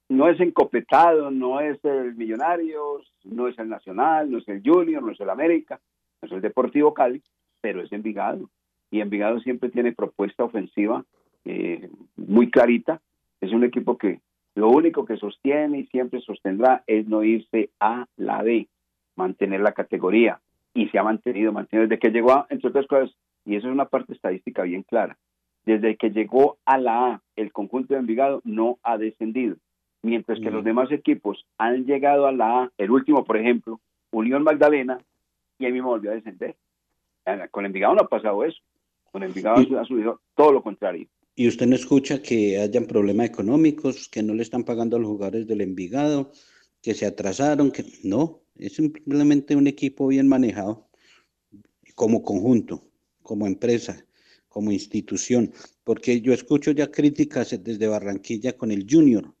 no 0.09 0.29
es 0.29 0.39
encopetado, 0.39 1.31
no 1.31 1.59
es 1.59 1.83
el 1.83 2.15
Millonarios, 2.15 3.11
no 3.23 3.47
es 3.47 3.57
el 3.59 3.69
Nacional, 3.69 4.31
no 4.31 4.37
es 4.37 4.47
el 4.47 4.61
Junior, 4.63 5.03
no 5.03 5.11
es 5.11 5.19
el 5.19 5.29
América, 5.29 5.79
no 6.21 6.27
es 6.27 6.31
el 6.31 6.41
Deportivo 6.41 6.93
Cali, 6.93 7.21
pero 7.61 7.81
es 7.81 7.91
Envigado. 7.91 8.49
Y 8.89 9.01
Envigado 9.01 9.39
siempre 9.41 9.69
tiene 9.69 9.91
propuesta 9.91 10.43
ofensiva 10.43 11.03
eh, 11.43 11.89
muy 12.15 12.49
clarita. 12.49 13.01
Es 13.41 13.51
un 13.51 13.63
equipo 13.63 13.97
que 13.97 14.21
lo 14.55 14.69
único 14.69 15.05
que 15.05 15.17
sostiene 15.17 15.79
y 15.79 15.87
siempre 15.87 16.21
sostendrá 16.21 16.83
es 16.87 17.07
no 17.07 17.23
irse 17.23 17.69
a 17.79 18.07
la 18.15 18.43
D 18.43 18.67
mantener 19.17 19.61
la 19.61 19.73
categoría 19.73 20.39
y 20.73 20.87
se 20.89 20.99
ha 20.99 21.03
mantenido, 21.03 21.51
mantenido 21.51 21.87
desde 21.87 21.99
que 21.99 22.11
llegó 22.11 22.31
a, 22.31 22.47
entre 22.49 22.69
otras 22.69 22.87
cosas, 22.87 23.15
y 23.45 23.55
eso 23.55 23.67
es 23.67 23.73
una 23.73 23.85
parte 23.85 24.13
estadística 24.13 24.61
bien 24.61 24.83
clara, 24.83 25.17
desde 25.65 25.97
que 25.97 26.11
llegó 26.11 26.57
a 26.65 26.77
la 26.77 27.07
A, 27.07 27.21
el 27.35 27.51
conjunto 27.51 27.93
de 27.93 27.99
Envigado 27.99 28.41
no 28.45 28.77
ha 28.83 28.97
descendido, 28.97 29.57
mientras 30.01 30.39
que 30.39 30.51
los 30.51 30.63
demás 30.63 30.91
equipos 30.91 31.45
han 31.57 31.85
llegado 31.85 32.27
a 32.27 32.31
la 32.31 32.63
A, 32.63 32.71
el 32.77 32.91
último, 32.91 33.23
por 33.25 33.37
ejemplo, 33.37 33.79
Unión 34.11 34.43
Magdalena, 34.43 34.99
y 35.59 35.65
ahí 35.65 35.71
mismo 35.71 35.89
volvió 35.89 36.11
a 36.11 36.15
descender. 36.15 36.55
Con 37.51 37.65
Envigado 37.65 37.95
no 37.95 38.01
ha 38.01 38.07
pasado 38.07 38.43
eso, 38.43 38.59
con 39.11 39.23
Envigado 39.23 39.57
ha 39.79 39.85
subido 39.85 40.21
todo 40.35 40.53
lo 40.53 40.63
contrario. 40.63 41.07
¿Y 41.35 41.47
usted 41.47 41.67
no 41.67 41.75
escucha 41.75 42.21
que 42.21 42.59
hayan 42.59 42.85
problemas 42.85 43.27
económicos, 43.27 44.07
que 44.09 44.23
no 44.23 44.33
le 44.33 44.43
están 44.43 44.63
pagando 44.63 44.97
a 44.97 44.99
los 44.99 45.09
jugadores 45.09 45.45
del 45.45 45.61
Envigado, 45.61 46.31
que 46.81 46.93
se 46.93 47.05
atrasaron, 47.05 47.71
que 47.71 47.85
no, 48.03 48.41
es 48.55 48.75
simplemente 48.75 49.55
un 49.55 49.67
equipo 49.67 50.07
bien 50.07 50.27
manejado 50.27 50.87
como 51.95 52.23
conjunto, 52.23 52.83
como 53.21 53.45
empresa, 53.45 54.05
como 54.47 54.71
institución, 54.71 55.51
porque 55.83 56.21
yo 56.21 56.33
escucho 56.33 56.71
ya 56.71 56.89
críticas 56.89 57.55
desde 57.63 57.87
Barranquilla 57.87 58.57
con 58.57 58.71
el 58.71 58.87
Junior, 58.89 59.35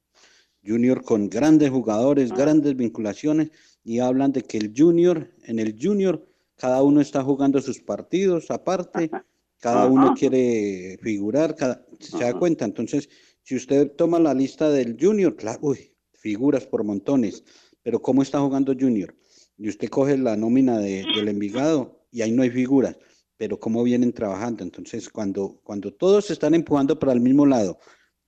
Junior 0.67 1.03
con 1.03 1.29
grandes 1.29 1.69
jugadores, 1.69 2.31
grandes 2.31 2.75
vinculaciones, 2.75 3.51
y 3.83 3.99
hablan 3.99 4.31
de 4.33 4.41
que 4.41 4.57
el 4.57 4.73
Junior, 4.75 5.31
en 5.43 5.59
el 5.59 5.77
Junior, 5.81 6.25
cada 6.55 6.83
uno 6.83 6.99
está 6.99 7.23
jugando 7.23 7.61
sus 7.61 7.79
partidos 7.79 8.51
aparte, 8.51 9.09
cada 9.59 9.87
uno 9.87 10.13
quiere 10.13 10.97
figurar, 11.01 11.55
cada, 11.55 11.85
se 11.99 12.17
da 12.17 12.33
cuenta. 12.33 12.65
Entonces, 12.65 13.09
si 13.43 13.55
usted 13.55 13.91
toma 13.91 14.19
la 14.19 14.33
lista 14.33 14.69
del 14.69 14.97
Junior, 14.99 15.35
claro, 15.35 15.59
uy, 15.61 15.93
figuras 16.13 16.65
por 16.65 16.83
montones 16.83 17.43
pero 17.87 18.01
¿cómo 18.01 18.21
está 18.21 18.41
jugando 18.41 18.75
Junior? 18.77 19.15
Y 19.57 19.69
usted 19.69 19.87
coge 19.87 20.17
la 20.17 20.35
nómina 20.35 20.77
de, 20.77 21.05
del 21.15 21.29
Envigado 21.29 22.05
y 22.11 22.21
ahí 22.21 22.33
no 22.33 22.43
hay 22.43 22.49
figuras, 22.49 22.97
pero 23.37 23.57
¿cómo 23.61 23.81
vienen 23.81 24.11
trabajando? 24.11 24.61
Entonces, 24.61 25.07
cuando, 25.07 25.61
cuando 25.63 25.93
todos 25.93 26.29
están 26.29 26.53
empujando 26.53 26.99
para 26.99 27.13
el 27.13 27.21
mismo 27.21 27.45
lado, 27.45 27.79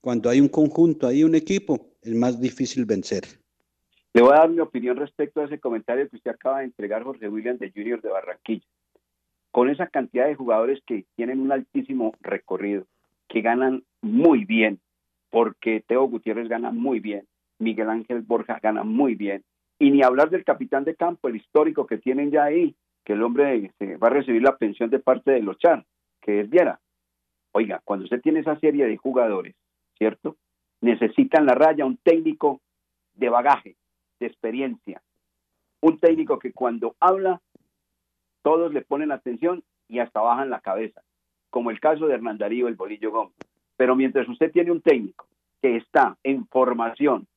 cuando 0.02 0.30
hay 0.30 0.40
un 0.40 0.50
conjunto, 0.50 1.08
hay 1.08 1.24
un 1.24 1.36
equipo, 1.36 1.92
es 2.02 2.16
más 2.16 2.40
difícil 2.40 2.86
vencer. 2.86 3.24
Le 4.14 4.22
voy 4.22 4.34
a 4.34 4.40
dar 4.40 4.50
mi 4.50 4.60
opinión 4.60 4.98
respecto 4.98 5.42
a 5.42 5.46
ese 5.46 5.60
comentario 5.60 6.10
que 6.10 6.16
usted 6.16 6.32
acaba 6.32 6.60
de 6.60 6.66
entregar, 6.66 7.04
Jorge 7.04 7.30
William 7.30 7.58
de 7.58 7.72
Junior 7.72 8.02
de 8.02 8.10
Barranquilla. 8.10 8.66
Con 9.52 9.70
esa 9.70 9.88
cantidad 9.88 10.26
de 10.26 10.36
jugadores 10.36 10.80
que 10.86 11.06
tienen 11.16 11.40
un 11.40 11.52
altísimo 11.52 12.14
recorrido, 12.22 12.86
que 13.28 13.42
ganan 13.42 13.84
muy 14.02 14.46
bien, 14.46 14.80
porque 15.30 15.84
Teo 15.86 16.06
Gutiérrez 16.06 16.50
gana 16.50 16.72
muy 16.72 17.00
bien, 17.00 17.28
Miguel 17.60 17.90
Ángel 17.90 18.22
Borja 18.22 18.60
gana 18.62 18.84
muy 18.84 19.16
bien, 19.16 19.44
y 19.78 19.92
ni 19.92 20.02
hablar 20.02 20.30
del 20.30 20.44
capitán 20.44 20.86
de 20.86 20.96
campo, 20.96 21.28
el 21.28 21.36
histórico 21.36 21.86
que 21.86 21.98
tienen 21.98 22.32
ya 22.32 22.46
ahí, 22.46 22.76
que 23.06 23.14
el 23.14 23.24
hombre 23.24 23.72
va 24.02 24.08
a 24.08 24.12
recibir 24.12 24.42
la 24.42 24.58
pensión 24.58 24.90
de 24.90 25.00
parte 25.00 25.32
de 25.32 25.42
los 25.42 25.58
Chan, 25.58 25.86
que 26.22 26.42
es 26.42 26.50
Viera. 26.50 26.80
Oiga, 27.52 27.82
cuando 27.84 28.06
usted 28.06 28.22
tiene 28.22 28.42
esa 28.42 28.60
serie 28.60 28.86
de 28.86 28.98
jugadores, 28.98 29.56
¿cierto? 30.00 30.38
Necesitan 30.82 31.46
la 31.46 31.54
raya 31.54 31.86
un 31.86 31.98
técnico 31.98 32.62
de 33.14 33.30
bagaje, 33.30 33.76
de 34.20 34.26
experiencia. 34.26 35.04
Un 35.82 36.00
técnico 36.00 36.40
que 36.40 36.52
cuando 36.52 36.96
habla, 37.00 37.42
todos 38.42 38.74
le 38.74 38.82
ponen 38.82 39.12
atención 39.12 39.64
y 39.88 40.00
hasta 40.00 40.22
bajan 40.22 40.50
la 40.50 40.62
cabeza, 40.62 41.04
como 41.52 41.70
el 41.70 41.80
caso 41.80 42.08
de 42.08 42.16
Hernán 42.16 42.40
Darío, 42.40 42.68
el 42.68 42.76
Bolillo 42.76 43.12
Gómez. 43.12 43.36
Pero 43.78 43.96
mientras 43.96 44.28
usted 44.28 44.52
tiene 44.52 44.72
un 44.72 44.82
técnico 44.82 45.28
que 45.62 45.76
está 45.76 46.18
en 46.24 46.48
formación, 46.48 47.28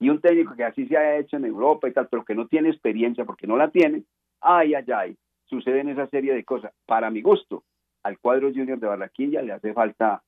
y 0.00 0.08
un 0.08 0.20
técnico 0.20 0.56
que 0.56 0.64
así 0.64 0.86
se 0.86 0.96
haya 0.96 1.18
hecho 1.18 1.36
en 1.36 1.44
Europa 1.44 1.86
y 1.86 1.92
tal, 1.92 2.08
pero 2.08 2.24
que 2.24 2.34
no 2.34 2.48
tiene 2.48 2.70
experiencia 2.70 3.24
porque 3.24 3.46
no 3.46 3.56
la 3.56 3.70
tiene, 3.70 4.02
ay, 4.40 4.74
ay, 4.74 4.84
ay, 4.92 5.16
suceden 5.44 5.90
esa 5.90 6.06
serie 6.08 6.32
de 6.32 6.42
cosas. 6.42 6.72
Para 6.86 7.10
mi 7.10 7.20
gusto, 7.20 7.64
al 8.02 8.18
cuadro 8.18 8.48
junior 8.48 8.80
de 8.80 8.86
Barranquilla 8.86 9.42
le 9.42 9.52
hace 9.52 9.74
falta 9.74 10.22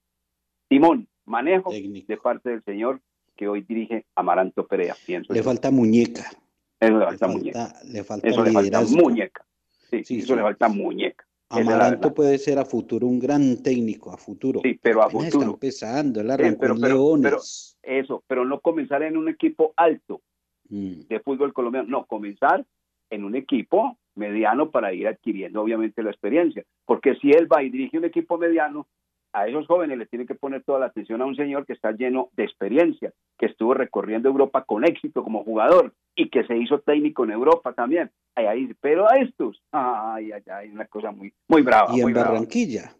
timón, 0.68 1.09
manejo 1.25 1.70
de 1.70 2.16
parte 2.23 2.51
del 2.51 2.62
señor 2.64 3.01
que 3.37 3.49
hoy 3.49 3.62
dirige 3.62 4.07
Amaranto 4.14 4.66
Perea. 4.66 4.95
Pienso 5.07 5.33
le 5.33 5.43
falta 5.43 5.70
muñeca. 5.70 6.31
Eso 6.79 6.99
le 6.99 7.05
falta, 7.05 7.29
muñeca. 7.29 7.73
Le 7.85 8.05
falta 8.05 8.29
eso 8.29 8.45
le 8.45 8.53
falta 8.53 8.81
muñeca. 8.83 9.47
Sí, 9.91 10.18
eso 10.18 10.35
le 10.35 10.43
falta 10.43 10.68
muñeca. 10.68 11.25
Amaranto 11.49 12.14
puede 12.14 12.39
ser 12.39 12.59
a 12.59 12.64
futuro 12.64 13.07
un 13.07 13.18
gran 13.18 13.62
técnico, 13.62 14.11
a 14.11 14.16
futuro. 14.16 14.61
Sí, 14.62 14.79
pero 14.83 15.03
a 15.03 15.11
futuro. 15.11 15.27
Está 15.27 15.45
empezando, 15.45 16.20
él 16.20 16.31
arrancó 16.31 16.75
Leones 16.75 17.73
eso, 17.83 18.23
pero 18.27 18.45
no 18.45 18.61
comenzar 18.61 19.03
en 19.03 19.16
un 19.16 19.29
equipo 19.29 19.73
alto 19.77 20.23
mm. 20.68 21.07
de 21.09 21.20
fútbol 21.20 21.53
colombiano, 21.53 21.89
no, 21.89 22.07
comenzar 22.07 22.64
en 23.11 23.25
un 23.25 23.35
equipo 23.35 23.99
mediano 24.14 24.70
para 24.70 24.93
ir 24.93 25.09
adquiriendo 25.09 25.62
obviamente 25.62 26.03
la 26.03 26.11
experiencia. 26.11 26.64
Porque 26.85 27.16
si 27.16 27.31
él 27.31 27.51
va 27.53 27.62
y 27.62 27.70
dirige 27.70 27.99
un 27.99 28.05
equipo 28.05 28.39
mediano, 28.39 28.87
a 29.33 29.47
esos 29.47 29.66
jóvenes 29.66 29.99
le 29.99 30.07
tiene 30.07 30.26
que 30.26 30.35
poner 30.35 30.62
toda 30.62 30.78
la 30.78 30.87
atención 30.87 31.22
a 31.22 31.26
un 31.26 31.37
señor 31.37 31.66
que 31.66 31.72
está 31.72 31.93
lleno 31.93 32.28
de 32.37 32.45
experiencia, 32.45 33.12
que 33.39 33.47
estuvo 33.47 33.74
recorriendo 33.74 34.28
Europa 34.28 34.64
con 34.64 34.85
éxito 34.85 35.22
como 35.22 35.45
jugador 35.45 35.95
y 36.14 36.28
que 36.28 36.45
se 36.45 36.57
hizo 36.57 36.80
técnico 36.80 37.24
en 37.24 37.30
Europa 37.30 37.72
también. 37.72 38.11
Ahí, 38.35 38.47
ahí, 38.47 38.74
pero 38.80 39.11
a 39.11 39.18
estos, 39.18 39.62
ay, 39.72 40.33
ay, 40.33 40.43
ay, 40.53 40.70
una 40.70 40.87
cosa 40.87 41.11
muy, 41.11 41.33
muy 41.49 41.62
brava. 41.62 41.91
Y 41.93 42.01
en 42.01 42.03
muy 42.03 42.12
brava. 42.12 42.30
Barranquilla. 42.30 42.95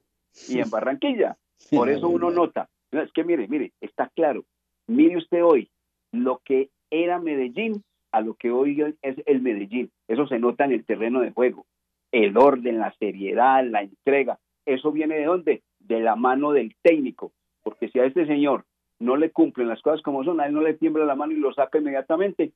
Y 0.49 0.59
en 0.59 0.71
Barranquilla. 0.71 1.37
Por 1.71 1.89
eso 1.89 2.09
uno 2.09 2.31
nota. 2.31 2.69
No, 2.91 3.03
Es 3.03 3.13
que 3.13 3.25
mire, 3.25 3.47
mire, 3.49 3.73
está 3.81 4.11
claro. 4.15 4.45
Mire 4.87 5.17
usted 5.17 5.45
hoy 5.45 5.71
lo 6.13 6.41
que 6.45 6.71
era 6.91 7.19
Medellín 7.19 7.83
a 8.13 8.21
lo 8.21 8.35
que 8.35 8.51
hoy 8.51 8.83
es 9.03 9.17
el 9.27 9.41
Medellín. 9.41 9.91
Eso 10.09 10.27
se 10.27 10.39
nota 10.39 10.65
en 10.65 10.73
el 10.73 10.85
terreno 10.85 11.21
de 11.21 11.31
juego. 11.31 11.67
El 12.13 12.37
orden, 12.37 12.79
la 12.79 12.95
seriedad, 12.99 13.65
la 13.65 13.83
entrega. 13.83 14.39
¿Eso 14.67 14.93
viene 14.93 15.17
de 15.17 15.25
dónde? 15.25 15.63
De 15.87 16.01
la 16.01 16.17
mano 16.17 16.53
del 16.53 16.75
técnico. 16.83 17.33
Porque 17.63 17.89
si 17.89 17.99
a 17.99 18.05
este 18.05 18.27
señor 18.27 18.65
no 18.99 19.17
le 19.17 19.31
cumplen 19.31 19.69
las 19.69 19.83
cosas 19.83 20.03
como 20.03 20.25
son, 20.25 20.41
a 20.41 20.47
él 20.47 20.53
no 20.55 20.63
le 20.63 20.75
tiembla 20.75 21.05
la 21.05 21.15
mano 21.17 21.33
y 21.33 21.37
lo 21.37 21.53
saca 21.53 21.79
inmediatamente 21.79 22.53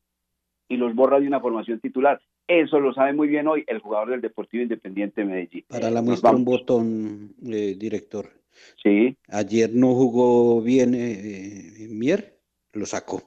y 0.68 0.76
los 0.76 0.94
borra 0.94 1.20
de 1.20 1.26
una 1.26 1.40
formación 1.40 1.80
titular. 1.80 2.20
Eso 2.48 2.78
lo 2.80 2.92
sabe 2.94 3.12
muy 3.12 3.28
bien 3.28 3.48
hoy 3.48 3.64
el 3.66 3.80
jugador 3.80 4.10
del 4.10 4.20
Deportivo 4.20 4.62
Independiente 4.62 5.20
de 5.20 5.26
Medellín. 5.26 5.64
Para 5.68 5.90
la 5.90 6.02
muestra 6.02 6.30
un 6.30 6.44
botón, 6.44 7.34
eh, 7.44 7.74
director. 7.78 8.30
Sí. 8.82 9.16
Ayer 9.28 9.70
no 9.72 9.94
jugó 9.94 10.62
bien 10.62 10.94
eh, 10.94 11.12
eh, 11.82 11.88
Mier, 11.90 12.38
lo 12.72 12.86
sacó. 12.86 13.22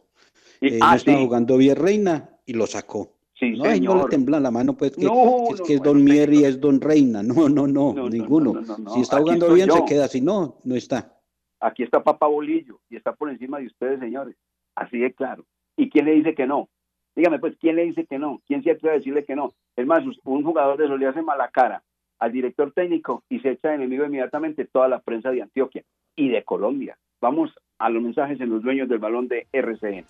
Y- 0.61 0.75
Eh, 0.75 0.79
ah, 0.81 0.91
no 0.91 0.95
estaba 0.97 1.17
sí. 1.19 1.25
jugando 1.25 1.57
bien 1.57 1.75
Reina 1.75 2.29
y 2.45 2.53
lo 2.53 2.65
sacó. 2.67 3.13
Sí, 3.39 3.51
no, 3.51 3.57
no 3.57 3.63
le 3.65 3.75
señor. 3.75 4.09
tembla 4.09 4.39
la 4.39 4.51
mano, 4.51 4.75
pues 4.75 4.91
que, 4.91 5.05
No, 5.05 5.45
que 5.47 5.53
es 5.53 5.59
no, 5.59 5.65
que 5.65 5.73
es 5.75 5.79
no, 5.79 5.85
Don 5.85 6.03
Mier 6.03 6.33
y 6.33 6.43
es 6.43 6.59
Don 6.59 6.81
Reina. 6.81 7.23
No, 7.23 7.47
no, 7.47 7.67
no, 7.67 8.09
ninguno. 8.09 8.53
no, 8.53 8.61
no, 8.61 8.77
no. 8.77 8.89
Si 8.91 9.01
está 9.01 9.19
jugando 9.19 9.53
bien, 9.53 9.71
se 9.71 9.85
queda. 9.85 10.07
Si 10.07 10.19
no, 10.19 10.57
no 10.63 10.75
está. 10.75 11.13
Aquí 11.61 11.83
está 11.83 12.03
Papa 12.03 12.27
Bolillo 12.27 12.79
y 12.89 12.97
está 12.97 13.13
por 13.13 13.29
encima 13.29 13.59
de 13.59 13.67
ustedes, 13.67 13.99
señores. 13.99 14.35
Así 14.75 14.97
de 14.97 15.13
claro. 15.13 15.45
¿Y 15.77 15.89
quién 15.89 16.05
le 16.05 16.13
dice 16.13 16.35
que 16.35 16.47
no? 16.47 16.69
Dígame, 17.15 17.39
pues, 17.39 17.55
¿quién 17.59 17.75
le 17.75 17.85
dice 17.85 18.05
que 18.05 18.19
no? 18.19 18.41
¿Quién 18.47 18.63
se 18.63 18.71
atreve 18.71 18.95
a 18.95 18.97
decirle 18.99 19.25
que 19.25 19.35
no? 19.35 19.53
Es 19.75 19.85
más, 19.85 20.03
un 20.23 20.43
jugador 20.43 20.77
de 20.77 20.85
esos 20.85 20.99
le 20.99 21.07
hace 21.07 21.21
mala 21.21 21.49
cara 21.49 21.83
al 22.19 22.31
director 22.31 22.71
técnico 22.73 23.23
y 23.29 23.39
se 23.39 23.51
echa 23.51 23.69
de 23.69 23.75
enemigo 23.75 24.05
inmediatamente 24.05 24.65
toda 24.65 24.87
la 24.87 24.99
prensa 24.99 25.31
de 25.31 25.41
Antioquia 25.41 25.83
y 26.15 26.29
de 26.29 26.43
Colombia. 26.43 26.97
Vamos 27.21 27.53
a 27.77 27.89
los 27.89 28.03
mensajes 28.03 28.39
en 28.41 28.49
los 28.49 28.61
dueños 28.61 28.89
del 28.89 28.99
balón 28.99 29.27
de 29.27 29.47
RCN. 29.51 30.05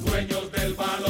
Los 0.00 0.12
dueños 0.12 0.52
del 0.52 0.72
balón, 0.74 1.09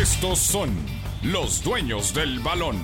Estos 0.00 0.38
son 0.38 0.70
los 1.24 1.64
dueños 1.64 2.14
del 2.14 2.38
balón. 2.38 2.76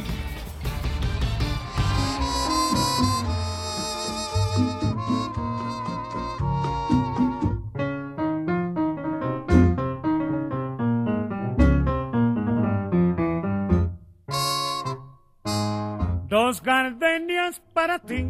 Dos 16.29 16.61
gardenias 16.63 17.63
para 17.73 18.01
ti, 18.01 18.27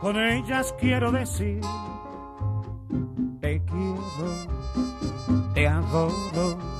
con 0.00 0.16
ellas 0.16 0.72
quiero 0.78 1.10
decir, 1.10 1.60
te 3.40 3.60
quiero, 3.64 4.46
te 5.52 5.66
adoro, 5.66 6.79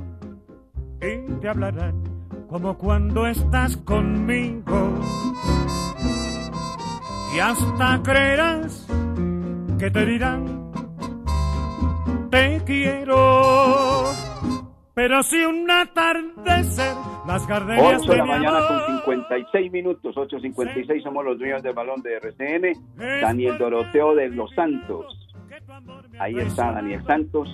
y 1.01 1.39
te 1.39 1.49
hablarán 1.49 2.03
como 2.49 2.77
cuando 2.77 3.25
estás 3.27 3.77
conmigo. 3.77 4.99
Y 7.35 7.39
hasta 7.39 8.01
creerás 8.03 8.87
que 9.79 9.89
te 9.89 10.05
dirán, 10.05 10.71
te 12.29 12.61
quiero. 12.65 14.03
Pero 14.93 15.23
si 15.23 15.41
un 15.43 15.71
atardecer 15.71 16.93
las 17.25 17.47
gardenias 17.47 18.01
8 18.01 18.11
de 18.11 18.17
la 18.17 18.25
mañana 18.25 18.59
con 18.67 18.97
56 18.97 19.71
minutos, 19.71 20.15
8.56 20.15 21.03
somos 21.03 21.23
los 21.23 21.39
dueños 21.39 21.63
del 21.63 21.73
balón 21.73 22.01
de 22.01 22.17
RCN, 22.17 23.21
Daniel 23.21 23.57
Doroteo 23.57 24.13
de 24.13 24.29
Los 24.29 24.53
Santos. 24.53 25.05
Ahí 26.19 26.37
está 26.37 26.73
Daniel 26.73 27.03
Santos, 27.05 27.49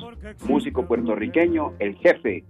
músico 0.47 0.87
puertorriqueño, 0.87 1.73
el 1.77 1.95
jefe, 1.97 2.43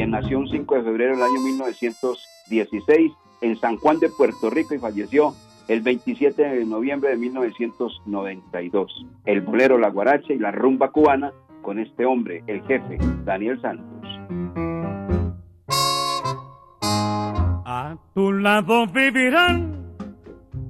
quien 0.00 0.12
nació 0.12 0.38
un 0.38 0.48
5 0.48 0.76
de 0.76 0.82
febrero 0.82 1.14
del 1.14 1.22
año 1.22 1.42
1916 1.42 3.12
en 3.42 3.56
San 3.58 3.76
Juan 3.76 3.98
de 3.98 4.08
Puerto 4.08 4.48
Rico 4.48 4.74
y 4.74 4.78
falleció 4.78 5.34
el 5.68 5.82
27 5.82 6.42
de 6.42 6.64
noviembre 6.64 7.10
de 7.10 7.18
1992. 7.18 9.06
El 9.26 9.42
bolero, 9.42 9.76
la 9.76 9.90
guaracha 9.90 10.32
y 10.32 10.38
la 10.38 10.52
rumba 10.52 10.90
cubana 10.90 11.34
con 11.60 11.78
este 11.78 12.06
hombre, 12.06 12.42
el 12.46 12.62
jefe, 12.62 12.96
Daniel 13.26 13.60
Santos. 13.60 14.08
A 17.66 17.98
tu 18.14 18.32
lado 18.32 18.86
vivirán 18.86 19.96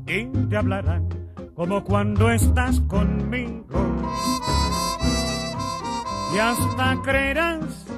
y 0.09 0.25
te 0.49 0.57
hablarán 0.57 1.09
como 1.55 1.85
cuando 1.85 2.33
estás 2.33 2.81
conmigo. 2.81 3.65
y 6.35 6.39
hasta 6.39 7.01
creerás 7.05 7.90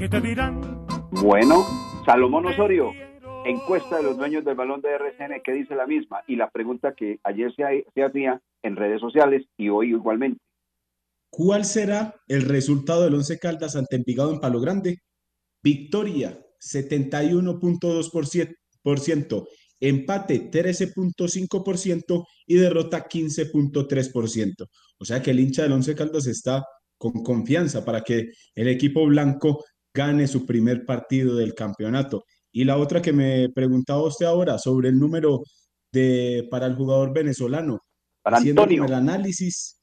que 0.00 0.08
te 0.08 0.20
dirán. 0.22 0.86
Bueno, 1.10 1.66
Salomón 2.06 2.46
Osorio, 2.46 2.94
encuesta 3.44 3.98
de 3.98 4.04
los 4.04 4.16
dueños 4.16 4.46
del 4.46 4.54
balón 4.54 4.80
de 4.80 4.94
RCN, 4.94 5.42
¿qué 5.44 5.52
dice 5.52 5.74
la 5.74 5.86
misma? 5.86 6.22
Y 6.26 6.36
la 6.36 6.48
pregunta 6.48 6.94
que 6.94 7.20
ayer 7.22 7.54
se, 7.54 7.84
se 7.94 8.02
hacía 8.02 8.40
en 8.62 8.76
redes 8.76 9.02
sociales 9.02 9.44
y 9.58 9.68
hoy 9.68 9.90
igualmente. 9.90 10.40
¿Cuál 11.28 11.66
será 11.66 12.14
el 12.28 12.48
resultado 12.48 13.04
del 13.04 13.12
Once 13.14 13.38
Caldas 13.38 13.76
ante 13.76 13.96
Envigado 13.96 14.32
en 14.32 14.40
Palo 14.40 14.58
Grande? 14.58 15.02
Victoria, 15.62 16.46
71.2%, 16.58 19.48
empate 19.80 20.50
13.5% 20.50 22.26
y 22.46 22.54
derrota 22.54 23.06
15.3%. 23.06 24.66
O 24.98 25.04
sea 25.04 25.22
que 25.22 25.32
el 25.32 25.40
hincha 25.40 25.64
del 25.64 25.72
Once 25.72 25.94
Caldas 25.94 26.26
está 26.26 26.64
con 27.00 27.22
confianza 27.22 27.82
para 27.82 28.02
que 28.02 28.28
el 28.54 28.68
equipo 28.68 29.06
blanco 29.06 29.64
gane 29.94 30.26
su 30.28 30.46
primer 30.46 30.84
partido 30.84 31.36
del 31.36 31.54
campeonato. 31.54 32.24
Y 32.52 32.64
la 32.64 32.76
otra 32.78 33.00
que 33.02 33.12
me 33.12 33.48
preguntaba 33.50 34.02
usted 34.02 34.26
ahora 34.26 34.58
sobre 34.58 34.88
el 34.88 34.98
número 34.98 35.42
de 35.92 36.46
para 36.50 36.66
el 36.66 36.74
jugador 36.74 37.12
venezolano. 37.12 37.80
Para 38.22 38.38
Haciendo 38.38 38.62
Antonio. 38.62 38.84
el 38.84 38.94
análisis, 38.94 39.80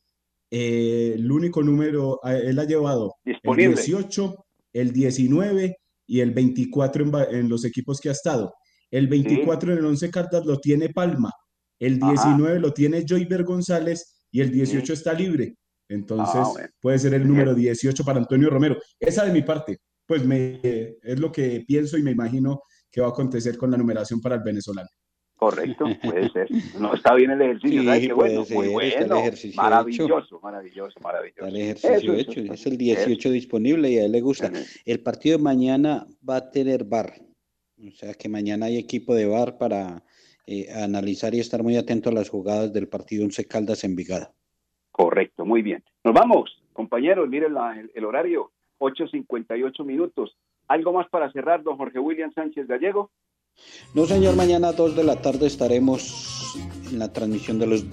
eh, 0.51 1.13
el 1.15 1.31
único 1.31 1.63
número, 1.63 2.19
eh, 2.23 2.43
él 2.47 2.59
ha 2.59 2.65
llevado 2.65 3.15
Disponible. 3.25 3.71
el 3.71 3.75
18, 3.75 4.45
el 4.73 4.91
19 4.93 5.75
y 6.07 6.19
el 6.19 6.31
24 6.31 7.03
en, 7.03 7.35
en 7.35 7.49
los 7.49 7.65
equipos 7.65 7.99
que 7.99 8.09
ha 8.09 8.13
estado. 8.13 8.53
El 8.91 9.07
24 9.07 9.73
en 9.73 9.79
el 9.79 9.85
11 9.85 10.09
cartas 10.11 10.45
lo 10.45 10.57
tiene 10.59 10.89
Palma, 10.89 11.31
el 11.79 11.99
Ajá. 12.01 12.11
19 12.13 12.59
lo 12.59 12.71
tiene 12.73 13.03
Joyver 13.07 13.43
González 13.43 14.25
y 14.31 14.39
el 14.41 14.51
18 14.51 14.93
está 14.93 15.13
libre. 15.13 15.55
Entonces 15.89 16.35
Ah, 16.35 16.47
bueno. 16.51 16.67
puede 16.81 16.99
ser 16.99 17.13
el 17.13 17.27
número 17.27 17.53
18 17.55 18.03
para 18.05 18.19
Antonio 18.19 18.49
Romero. 18.49 18.77
Esa 18.99 19.25
de 19.25 19.31
mi 19.33 19.41
parte, 19.41 19.77
pues 20.07 20.25
me, 20.25 20.59
es 21.03 21.19
lo 21.19 21.31
que 21.31 21.63
pienso 21.67 21.97
y 21.97 22.03
me 22.03 22.11
imagino 22.11 22.61
que 22.89 23.01
va 23.01 23.07
a 23.07 23.11
acontecer 23.11 23.57
con 23.57 23.69
la 23.69 23.77
numeración 23.77 24.21
para 24.21 24.35
el 24.35 24.41
venezolano. 24.41 24.87
Correcto, 25.35 25.85
puede 26.03 26.29
ser. 26.29 26.47
No 26.79 26.95
está 26.95 27.13
bien 27.13 27.29
el 27.31 27.41
ejercicio, 27.41 27.81
Sí, 27.81 27.85
¿sabes 27.85 28.07
qué 28.07 28.13
bueno? 28.13 28.39
Muy 28.39 28.47
ser, 28.47 28.83
está 28.87 28.99
el 29.01 29.07
bueno. 29.07 29.21
ejercicio 29.21 29.61
Maravilloso, 29.61 30.39
maravilloso, 30.41 30.99
maravilloso. 31.01 31.45
El 31.47 31.55
ejercicio 31.57 31.95
Eso, 31.95 32.13
hecho, 32.13 32.39
eso, 32.39 32.53
es 32.53 32.65
el 32.65 32.77
18 32.77 33.29
disponible 33.31 33.91
y 33.91 33.97
a 33.99 34.05
él 34.05 34.13
le 34.13 34.21
gusta. 34.21 34.51
El 34.85 35.01
partido 35.03 35.37
de 35.37 35.43
mañana 35.43 36.07
va 36.27 36.37
a 36.37 36.49
tener 36.49 36.85
bar, 36.85 37.13
o 37.77 37.91
sea 37.91 38.15
que 38.15 38.29
mañana 38.29 38.65
hay 38.65 38.77
equipo 38.77 39.13
de 39.13 39.27
bar 39.27 39.59
para 39.59 40.03
eh, 40.47 40.71
analizar 40.73 41.35
y 41.35 41.39
estar 41.39 41.61
muy 41.61 41.75
atento 41.75 42.09
a 42.09 42.13
las 42.13 42.29
jugadas 42.29 42.73
del 42.73 42.87
partido 42.87 43.25
Once 43.25 43.45
Caldas 43.45 43.83
Envigado. 43.83 44.33
Correcto, 44.91 45.45
muy 45.45 45.61
bien. 45.61 45.83
Nos 46.03 46.15
vamos, 46.15 46.63
compañeros, 46.73 47.29
miren 47.29 47.53
la- 47.53 47.79
el, 47.79 47.91
el 47.93 48.05
horario, 48.05 48.53
8.58 48.79 49.85
minutos. 49.85 50.35
¿Algo 50.67 50.93
más 50.93 51.07
para 51.09 51.31
cerrar, 51.31 51.63
don 51.63 51.77
Jorge 51.77 51.99
William 51.99 52.31
Sánchez 52.33 52.67
Gallego? 52.67 53.11
No, 53.93 54.05
señor, 54.05 54.35
mañana 54.35 54.69
a 54.69 54.73
2 54.73 54.95
de 54.95 55.03
la 55.03 55.21
tarde 55.21 55.47
estaremos 55.47 56.55
en 56.91 56.99
la 56.99 57.11
transmisión 57.11 57.57
de 57.59 57.67
los 57.67 57.85